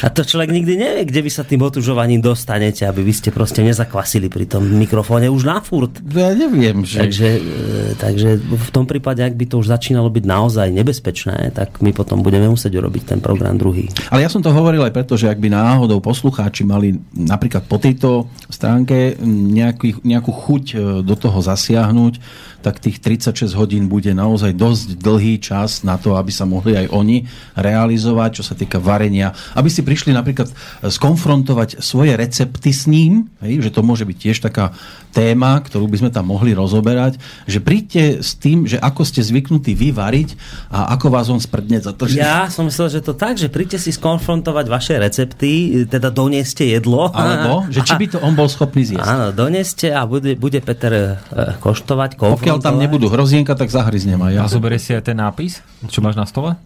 a 0.05 0.09
to 0.09 0.23
človek 0.25 0.55
nikdy 0.55 0.79
nevie, 0.79 1.03
kde 1.09 1.21
vy 1.27 1.31
sa 1.33 1.43
tým 1.43 1.61
otužovaním 1.67 2.23
dostanete, 2.23 2.87
aby 2.87 3.03
vy 3.03 3.13
ste 3.13 3.35
proste 3.35 3.61
nezakvasili 3.67 4.31
pri 4.31 4.47
tom 4.47 4.63
mikrofóne 4.65 5.27
už 5.27 5.43
na 5.49 5.59
furt. 5.59 5.99
Ja 6.15 6.33
neviem, 6.37 6.87
že... 6.87 7.03
Takže, 7.03 7.29
e, 7.29 7.83
takže 7.97 8.29
v 8.41 8.71
tom 8.71 8.85
prípade, 8.85 9.25
ak 9.25 9.35
by 9.35 9.45
to 9.49 9.59
už 9.59 9.73
začínalo 9.73 10.13
byť 10.13 10.25
naozaj 10.25 10.69
nebezpečné, 10.71 11.51
tak 11.57 11.81
my 11.83 11.91
potom 11.91 12.21
budeme 12.21 12.47
musieť 12.47 12.77
urobiť 12.79 13.17
ten 13.17 13.19
program 13.19 13.57
druhý. 13.57 13.89
Ale 14.13 14.23
ja 14.23 14.31
som 14.31 14.45
to 14.45 14.53
hovoril 14.53 14.85
aj 14.85 14.95
preto, 14.95 15.17
že 15.17 15.31
ak 15.33 15.41
by 15.41 15.49
náhodou 15.51 15.99
poslucháči 15.99 16.63
mali 16.63 16.95
napríklad 17.15 17.65
po 17.67 17.81
tejto 17.91 18.31
stránke 18.47 19.19
nejaký, 19.27 20.07
nejakú 20.07 20.31
chuť 20.31 20.65
e, 20.71 20.77
do 21.03 21.15
toho 21.19 21.43
zasiahnuť, 21.43 22.23
tak 22.61 22.79
tých 22.79 23.01
36 23.01 23.57
hodín 23.57 23.89
bude 23.89 24.13
naozaj 24.13 24.53
dosť 24.55 25.01
dlhý 25.01 25.41
čas 25.41 25.83
na 25.83 25.97
to, 25.97 26.15
aby 26.15 26.29
sa 26.29 26.45
mohli 26.45 26.77
aj 26.77 26.93
oni 26.93 27.27
realizovať, 27.57 28.41
čo 28.41 28.45
sa 28.47 28.55
týka 28.55 28.77
varenia. 28.77 29.33
Aby 29.57 29.73
si 29.73 29.81
prišli 29.81 30.13
napríklad 30.13 30.53
e, 30.53 30.55
skonfrontovať 30.89 31.81
svoje 31.81 32.15
recepty 32.15 32.71
s 32.71 32.85
ním, 32.85 33.33
hej, 33.41 33.65
že 33.65 33.75
to 33.75 33.81
môže 33.81 34.05
byť 34.05 34.17
tiež 34.17 34.39
taká 34.45 34.77
téma, 35.11 35.59
ktorú 35.59 35.91
by 35.91 36.07
sme 36.07 36.11
tam 36.15 36.31
mohli 36.31 36.55
rozoberať, 36.55 37.19
že 37.51 37.59
príďte 37.59 38.23
s 38.23 38.39
tým, 38.39 38.65
že 38.71 38.79
ako 38.79 39.03
ste 39.03 39.21
zvyknutí 39.27 39.75
vy 39.75 39.91
variť 39.91 40.39
a 40.71 40.95
ako 40.95 41.07
vás 41.11 41.27
on 41.27 41.43
sprdne 41.43 41.83
za 41.83 41.91
to, 41.91 42.07
že 42.07 42.23
Ja 42.23 42.47
som 42.47 42.71
myslel, 42.71 42.89
že 42.89 43.01
to 43.03 43.15
tak, 43.19 43.37
že 43.37 43.51
príďte 43.51 43.83
si 43.83 43.91
skonfrontovať 43.91 44.67
vaše 44.71 44.95
recepty, 44.97 45.85
teda 45.91 46.15
donieste 46.15 46.63
jedlo. 46.63 47.11
Alebo, 47.11 47.67
že 47.69 47.83
či 47.83 47.99
by 47.99 48.07
to 48.07 48.19
on 48.23 48.39
bol 48.39 48.47
schopný 48.47 48.87
zjesť. 48.87 49.07
Áno, 49.07 49.27
doneste 49.35 49.91
a 49.91 50.07
bude, 50.07 50.39
bude 50.39 50.63
Peter 50.63 50.93
e, 50.95 51.59
koštovať, 51.59 52.15
konfrontovať. 52.15 52.50
Pokiaľ 52.51 52.67
tam 52.67 52.83
nebudú 52.83 53.07
hrozienka, 53.07 53.55
tak 53.55 53.71
zahryznem 53.71 54.19
aj 54.19 54.33
ja. 54.35 54.43
A 54.43 54.51
zoberie 54.51 54.83
si 54.83 54.91
aj 54.91 55.07
ten 55.07 55.19
nápis, 55.19 55.63
čo 55.87 56.03
máš 56.03 56.19
na 56.19 56.27
stole? 56.27 56.59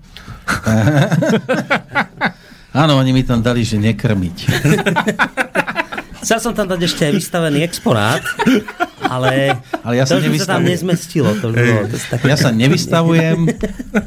Áno, 2.74 2.99
oni 2.99 3.14
mi 3.14 3.22
tam 3.22 3.39
dali, 3.39 3.62
že 3.62 3.78
nekrmiť. 3.78 4.37
Chcel 6.24 6.41
som 6.41 6.57
tam 6.57 6.64
dať 6.64 6.80
ešte 6.89 7.05
aj 7.05 7.12
vystavený 7.20 7.61
exponát, 7.68 8.24
ale, 9.05 9.61
Ale 9.85 9.95
ja 10.01 10.09
sa 10.09 10.16
to 10.16 10.24
sa 10.41 10.57
tam 10.57 10.64
nezmestilo. 10.64 11.37
To 11.37 11.53
bolo 11.53 11.85
dosť 11.85 12.16
také... 12.16 12.32
Ja 12.32 12.41
sa 12.41 12.49
nevystavujem, 12.49 13.45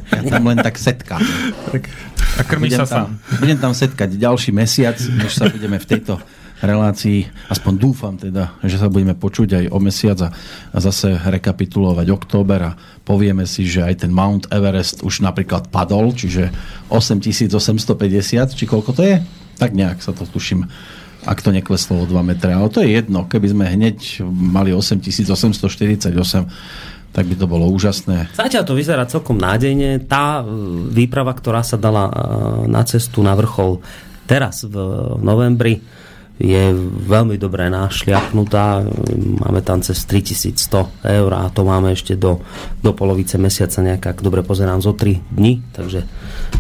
ja 0.10 0.22
tam 0.26 0.44
len 0.50 0.58
tak 0.58 0.82
setkám. 0.82 1.22
A 1.22 2.42
krmí 2.42 2.74
Budem 2.74 2.80
sa 2.82 2.86
tam, 2.90 3.22
budem 3.38 3.58
tam 3.62 3.78
setkať 3.78 4.18
ďalší 4.18 4.50
mesiac, 4.50 4.98
než 4.98 5.38
sa 5.38 5.46
budeme 5.46 5.78
v 5.78 5.86
tejto 5.86 6.18
relácii, 6.62 7.30
aspoň 7.54 7.74
dúfam 7.78 8.14
teda, 8.18 8.58
že 8.66 8.82
sa 8.82 8.90
budeme 8.90 9.14
počuť 9.14 9.50
aj 9.62 9.66
o 9.70 9.78
mesiac 9.78 10.20
a 10.30 10.78
zase 10.78 11.14
rekapitulovať 11.14 12.08
október 12.10 12.74
a 12.74 12.76
povieme 13.06 13.46
si, 13.46 13.70
že 13.70 13.86
aj 13.86 14.08
ten 14.08 14.12
Mount 14.12 14.50
Everest 14.50 15.06
už 15.06 15.22
napríklad 15.22 15.70
padol, 15.70 16.14
čiže 16.18 16.50
8850, 16.90 18.58
či 18.58 18.66
koľko 18.66 18.92
to 18.98 19.02
je? 19.06 19.22
Tak 19.58 19.74
nejak 19.74 20.02
sa 20.02 20.14
to 20.14 20.26
tuším 20.26 20.66
ak 21.28 21.44
to 21.44 21.52
nekleslo 21.52 22.04
o 22.04 22.06
2 22.08 22.24
metre. 22.24 22.56
Ale 22.56 22.72
to 22.72 22.80
je 22.80 22.96
jedno, 22.96 23.28
keby 23.28 23.52
sme 23.52 23.66
hneď 23.68 24.24
mali 24.32 24.72
8848, 24.72 26.16
tak 27.12 27.24
by 27.28 27.36
to 27.36 27.46
bolo 27.50 27.68
úžasné. 27.68 28.32
Zatiaľ 28.32 28.64
to 28.64 28.78
vyzerá 28.78 29.04
celkom 29.10 29.36
nádejne. 29.36 30.08
Tá 30.08 30.40
e, 30.40 30.48
výprava, 30.88 31.36
ktorá 31.36 31.68
sa 31.68 31.76
dala 31.76 32.08
e, 32.08 32.14
na 32.72 32.80
cestu 32.88 33.20
na 33.26 33.36
vrchol 33.36 33.84
teraz 34.24 34.64
v 34.64 34.76
novembri, 35.20 35.84
je 36.38 36.70
veľmi 37.10 37.42
dobre 37.42 37.66
našliapnutá. 37.74 38.86
Máme 39.42 39.66
tam 39.66 39.82
cez 39.82 40.06
3100 40.06 40.54
eur 41.02 41.32
a 41.34 41.50
to 41.50 41.66
máme 41.66 41.90
ešte 41.98 42.14
do, 42.14 42.46
do 42.86 42.94
polovice 42.94 43.42
mesiaca 43.42 43.82
nejak, 43.82 44.04
ak 44.14 44.18
dobre 44.22 44.46
pozerám, 44.46 44.78
zo 44.78 44.94
3 44.94 45.18
dní. 45.34 45.66
Takže 45.74 46.06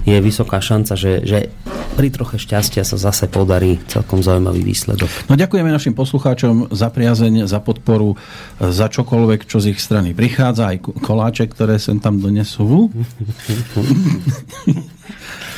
je 0.03 0.17
vysoká 0.17 0.57
šanca, 0.57 0.97
že, 0.97 1.21
že 1.21 1.53
pri 1.93 2.09
troche 2.09 2.41
šťastia 2.41 2.81
sa 2.81 2.97
zase 2.97 3.29
podarí 3.29 3.77
celkom 3.85 4.25
zaujímavý 4.25 4.65
výsledok. 4.65 5.09
No 5.29 5.37
ďakujeme 5.37 5.69
našim 5.69 5.93
poslucháčom 5.93 6.73
za 6.73 6.89
priazeň, 6.89 7.45
za 7.45 7.61
podporu, 7.61 8.17
za 8.57 8.89
čokoľvek, 8.89 9.45
čo 9.45 9.61
z 9.61 9.77
ich 9.77 9.79
strany 9.81 10.17
prichádza, 10.17 10.73
aj 10.73 10.77
koláče, 11.05 11.45
ktoré 11.53 11.77
sem 11.77 12.01
tam 12.01 12.17
donesú. 12.17 12.89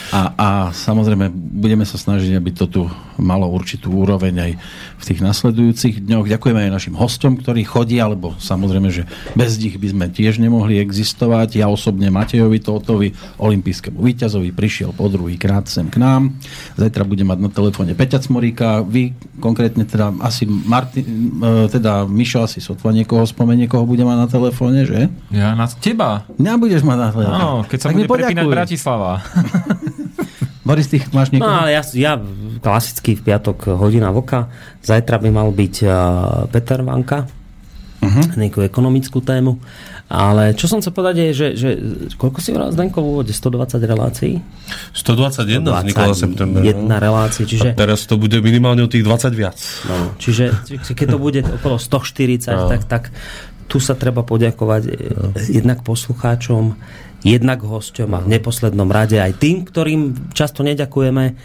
A, 0.09 0.21
a 0.33 0.47
samozrejme, 0.73 1.29
budeme 1.33 1.85
sa 1.85 2.01
snažiť, 2.01 2.33
aby 2.33 2.49
to 2.49 2.65
tu 2.65 2.81
malo 3.19 3.45
určitú 3.51 3.93
úroveň 3.93 4.33
aj 4.41 4.51
v 4.97 5.03
tých 5.03 5.19
nasledujúcich 5.21 5.95
dňoch. 6.01 6.25
Ďakujeme 6.25 6.65
aj 6.65 6.71
našim 6.73 6.95
hostom, 6.97 7.37
ktorí 7.37 7.67
chodia, 7.67 8.09
lebo 8.09 8.33
samozrejme, 8.39 8.89
že 8.89 9.05
bez 9.35 9.59
nich 9.59 9.75
by 9.75 9.87
sme 9.91 10.05
tiež 10.09 10.41
nemohli 10.41 10.79
existovať. 10.81 11.59
Ja 11.59 11.67
osobne 11.69 12.09
Matejovi 12.09 12.57
Tótovi, 12.63 13.13
olimpijskému 13.37 13.99
víťazovi, 13.99 14.49
prišiel 14.55 14.95
po 14.95 15.11
druhý 15.11 15.35
krát 15.35 15.67
sem 15.69 15.85
k 15.91 16.01
nám. 16.01 16.33
Zajtra 16.79 17.05
bude 17.05 17.21
mať 17.27 17.37
na 17.45 17.49
telefóne 17.51 17.93
Peťa 17.93 18.23
Cmoríka, 18.23 18.81
vy 18.81 19.13
konkrétne 19.37 19.85
teda 19.85 20.15
asi 20.23 20.47
Martin, 20.47 21.05
e, 21.39 21.67
teda 21.69 22.07
Mišo 22.07 22.43
asi 22.47 22.63
sotva 22.63 22.95
niekoho 22.95 23.27
spomenie, 23.27 23.67
koho 23.69 23.85
bude 23.85 24.01
mať 24.01 24.17
na 24.17 24.27
telefóne, 24.27 24.87
že? 24.87 25.11
Ja 25.29 25.53
na 25.53 25.67
teba. 25.67 26.25
Mňa 26.39 26.53
budeš 26.57 26.81
mať 26.87 26.97
na 26.97 27.07
telefóne. 27.11 27.35
Áno, 27.35 27.51
keď 27.67 27.77
sa 27.77 27.87
Tak 27.91 27.95
bude 27.95 28.07
prepínať. 28.07 28.45
Bratislava. 28.49 29.11
Boris, 30.69 30.85
ty 30.85 31.01
máš 31.09 31.33
No 31.33 31.41
niekoho? 31.41 31.49
ale 31.57 31.73
ja, 31.73 31.81
ja 31.97 32.13
klasicky 32.59 33.17
v 33.17 33.25
piatok 33.25 33.73
hodina 33.73 34.09
voka. 34.09 34.53
Zajtra 34.79 35.17
by 35.17 35.29
mal 35.29 35.49
byť 35.49 35.75
uh, 35.81 35.91
Peter 36.47 36.79
Vanka 36.79 37.25
uh-huh. 37.99 38.37
nejakú 38.37 38.61
ekonomickú 38.61 39.17
tému. 39.19 39.57
Ale 40.05 40.53
čo 40.53 40.65
som 40.65 40.81
chcel 40.81 40.89
povedať 40.89 41.15
je, 41.19 41.29
že, 41.31 41.47
že 41.53 41.69
koľko 42.17 42.37
si 42.39 42.49
vral 42.49 42.69
Zdenko 42.69 42.97
v 42.97 43.07
úvode? 43.11 43.29
120 43.29 43.77
relácií? 43.79 44.41
121 44.91 45.61
vznikla 45.61 46.13
september. 46.13 46.61
Jedna 46.61 46.97
relácia, 46.97 47.45
čiže, 47.45 47.73
A 47.73 47.77
teraz 47.77 48.05
to 48.05 48.17
bude 48.17 48.37
minimálne 48.39 48.81
o 48.81 48.89
tých 48.89 49.05
20 49.05 49.29
viac. 49.31 49.57
no, 49.85 50.17
čiže 50.17 50.49
či- 50.65 50.97
keď 50.97 51.07
to 51.13 51.19
bude 51.19 51.39
okolo 51.45 51.77
140, 51.77 52.49
No. 52.49 52.65
tak, 52.67 52.81
tak 52.85 53.03
tu 53.69 53.77
sa 53.77 53.93
treba 53.93 54.25
poďakovať 54.25 54.81
no. 55.13 55.29
jednak 55.45 55.85
poslucháčom, 55.85 56.73
jednak 57.23 57.59
hosťom 57.63 58.09
a 58.15 58.23
v 58.23 58.31
neposlednom 58.39 58.87
rade 58.87 59.19
aj 59.19 59.35
tým, 59.39 59.67
ktorým 59.67 60.31
často 60.31 60.63
neďakujeme 60.63 61.35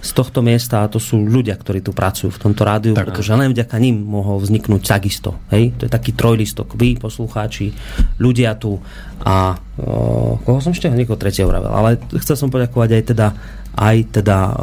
z 0.00 0.10
tohto 0.16 0.40
miesta 0.40 0.80
a 0.80 0.88
to 0.88 0.96
sú 0.96 1.20
ľudia, 1.20 1.52
ktorí 1.60 1.84
tu 1.84 1.92
pracujú 1.92 2.32
v 2.32 2.40
tomto 2.40 2.64
rádiu, 2.64 2.96
tak. 2.96 3.12
pretože 3.12 3.36
len 3.36 3.52
vďaka 3.52 3.76
ním 3.76 4.00
mohol 4.00 4.40
vzniknúť 4.40 4.80
takisto. 4.80 5.36
Hej? 5.52 5.76
To 5.76 5.84
je 5.84 5.92
taký 5.92 6.16
trojlistok. 6.16 6.72
Vy, 6.72 6.96
poslucháči, 6.96 7.68
ľudia 8.16 8.56
tu 8.56 8.80
a 9.20 9.52
o, 9.76 10.40
koho 10.40 10.58
som 10.64 10.72
ešte 10.72 10.88
niekoho 10.88 11.20
tretieho 11.20 11.44
vravel, 11.44 11.68
ale 11.68 12.00
chcel 12.16 12.36
som 12.40 12.48
poďakovať 12.48 12.90
aj 12.96 13.04
teda 13.12 13.28
aj 13.70 13.96
teda 14.18 14.38
e, 14.50 14.54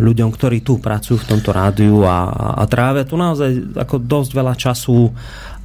ľuďom, 0.00 0.32
ktorí 0.32 0.64
tu 0.64 0.80
pracujú 0.80 1.20
v 1.20 1.28
tomto 1.28 1.52
rádiu 1.52 2.06
a, 2.08 2.24
a, 2.56 2.64
trávia 2.64 3.04
tu 3.04 3.20
naozaj 3.20 3.76
ako 3.76 4.00
dosť 4.00 4.30
veľa 4.32 4.54
času 4.56 5.12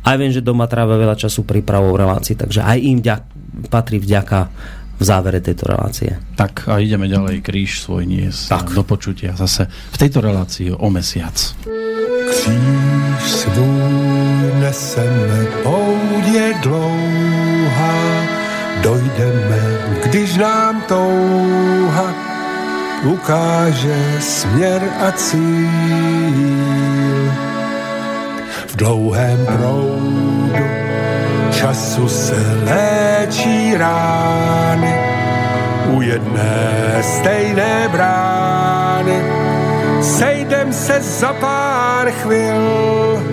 aj 0.07 0.15
viem, 0.15 0.31
že 0.31 0.43
doma 0.43 0.67
trávia 0.71 0.95
veľa 0.95 1.19
času 1.19 1.43
prípravou 1.43 1.91
relácií, 1.95 2.39
takže 2.39 2.63
aj 2.63 2.77
im 2.79 2.99
ďak, 3.03 3.21
patrí 3.69 3.99
vďaka 3.99 4.49
v 4.97 5.03
závere 5.05 5.37
tejto 5.41 5.69
relácie. 5.69 6.17
Tak 6.33 6.65
a 6.65 6.81
ideme 6.81 7.05
ďalej, 7.05 7.45
kríž 7.45 7.85
svoj 7.85 8.09
nies. 8.09 8.49
Tak. 8.49 8.73
Do 8.73 8.81
počutia 8.81 9.37
zase 9.37 9.69
v 9.69 9.97
tejto 9.97 10.25
relácii 10.25 10.73
o 10.73 10.89
mesiac. 10.89 11.37
Kříž 12.29 13.21
svůj 13.21 14.57
neseme, 14.59 15.45
pout 15.63 16.25
je 16.33 16.53
dlouhá, 16.65 17.97
dojdeme, 18.81 19.61
když 20.03 20.37
nám 20.37 20.81
touha 20.87 22.09
ukáže 23.03 24.17
směr 24.19 24.81
a 25.07 25.11
cíl. 25.11 25.41
V 28.67 28.75
dlouhém 28.75 29.45
proudu 29.45 30.86
času 31.57 32.09
se 32.09 32.37
léčí 32.63 33.77
rány 33.77 34.93
u 35.89 36.01
jedné 36.01 37.01
stejné 37.01 37.89
brány 37.91 39.21
sejdem 40.01 40.73
se 40.73 41.01
za 41.01 41.33
pár 41.33 42.11
chvil. 42.11 43.23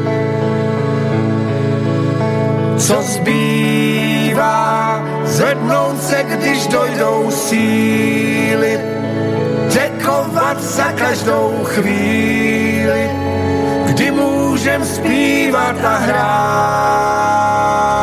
Co 2.79 3.03
zbývá, 3.03 5.03
zvednout 5.25 6.03
se, 6.03 6.23
když 6.23 6.67
dojdou 6.67 7.31
síly, 7.31 8.81
děkovat 9.69 10.63
za 10.63 10.93
každou 10.93 11.61
chvíli, 11.65 13.11
kdy 13.87 14.11
můžem 14.11 14.85
zpívat 14.85 15.85
a 15.85 15.97
hrát. 15.97 17.94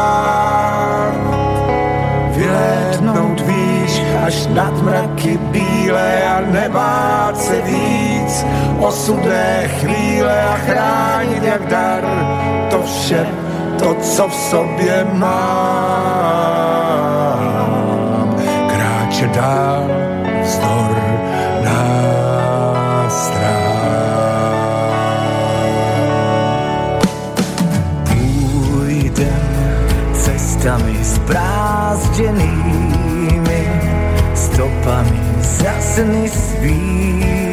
Osudné 8.82 9.68
chvíle 9.68 10.42
a 10.42 10.58
chránit 10.58 11.44
jak 11.44 11.68
dar 11.68 12.04
to 12.70 12.84
vše, 12.84 13.28
to, 13.80 13.96
co 13.96 14.28
v 14.28 14.34
sobě 14.34 15.08
mám. 15.14 15.32
Kráčet 18.68 19.32
dál 19.32 19.88
vzdor 20.44 20.98
nástrah. 21.64 23.42
Půjdem 28.10 29.42
cestami 30.14 31.04
zbrázděnými, 31.04 33.68
stopami 34.36 35.20
za 35.42 35.74
sny 35.80 36.30
svými, 36.30 37.51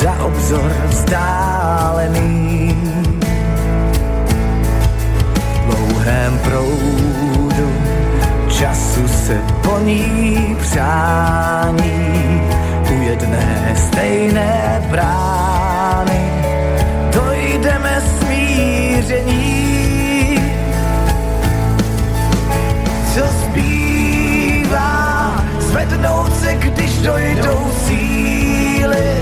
za 0.00 0.24
obzor 0.24 0.72
vzdálený. 0.88 2.72
V 5.54 5.58
dlouhém 5.66 6.38
proudu 6.38 7.72
času 8.48 9.08
se 9.08 9.40
po 9.62 9.78
ní 9.78 10.56
přání 10.60 12.42
u 12.90 13.02
jedné 13.02 13.74
stejné 13.76 14.82
brány 14.90 16.20
dojdeme 17.12 18.02
smíření. 18.18 19.50
Co 23.14 23.20
zbývá, 23.26 25.34
zvednout 25.58 26.40
se, 26.40 26.54
když 26.54 26.98
dojdou 26.98 27.70
síly, 27.86 29.19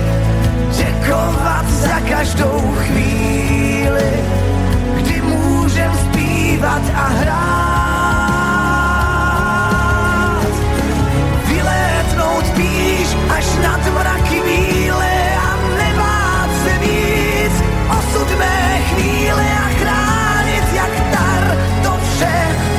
chovat 1.09 1.67
za 1.71 2.01
každou 2.01 2.75
chvíli, 2.77 4.25
kdy 4.97 5.23
můžem 5.23 5.93
zpívat 5.95 6.83
a 6.95 7.07
hrát. 7.21 7.49
Vylétnout 11.49 12.45
píš 12.57 13.17
až 13.37 13.47
nad 13.63 13.93
mraky 13.95 14.43
míle 14.45 15.13
a 15.37 15.57
nebát 15.79 16.51
se 16.65 16.79
víc 16.79 17.53
osud 17.99 18.39
mé 18.39 18.81
chvíle 18.89 19.47
a 19.65 19.69
chránit 19.81 20.65
jak 20.75 20.95
dar, 21.13 21.57
to 21.83 21.99
vše, 22.03 22.39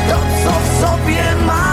to 0.09 0.17
co 0.43 0.51
v 0.51 0.67
sobě 0.82 1.36
mám. 1.45 1.69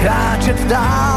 Kráčet 0.00 0.60
dál 0.68 1.15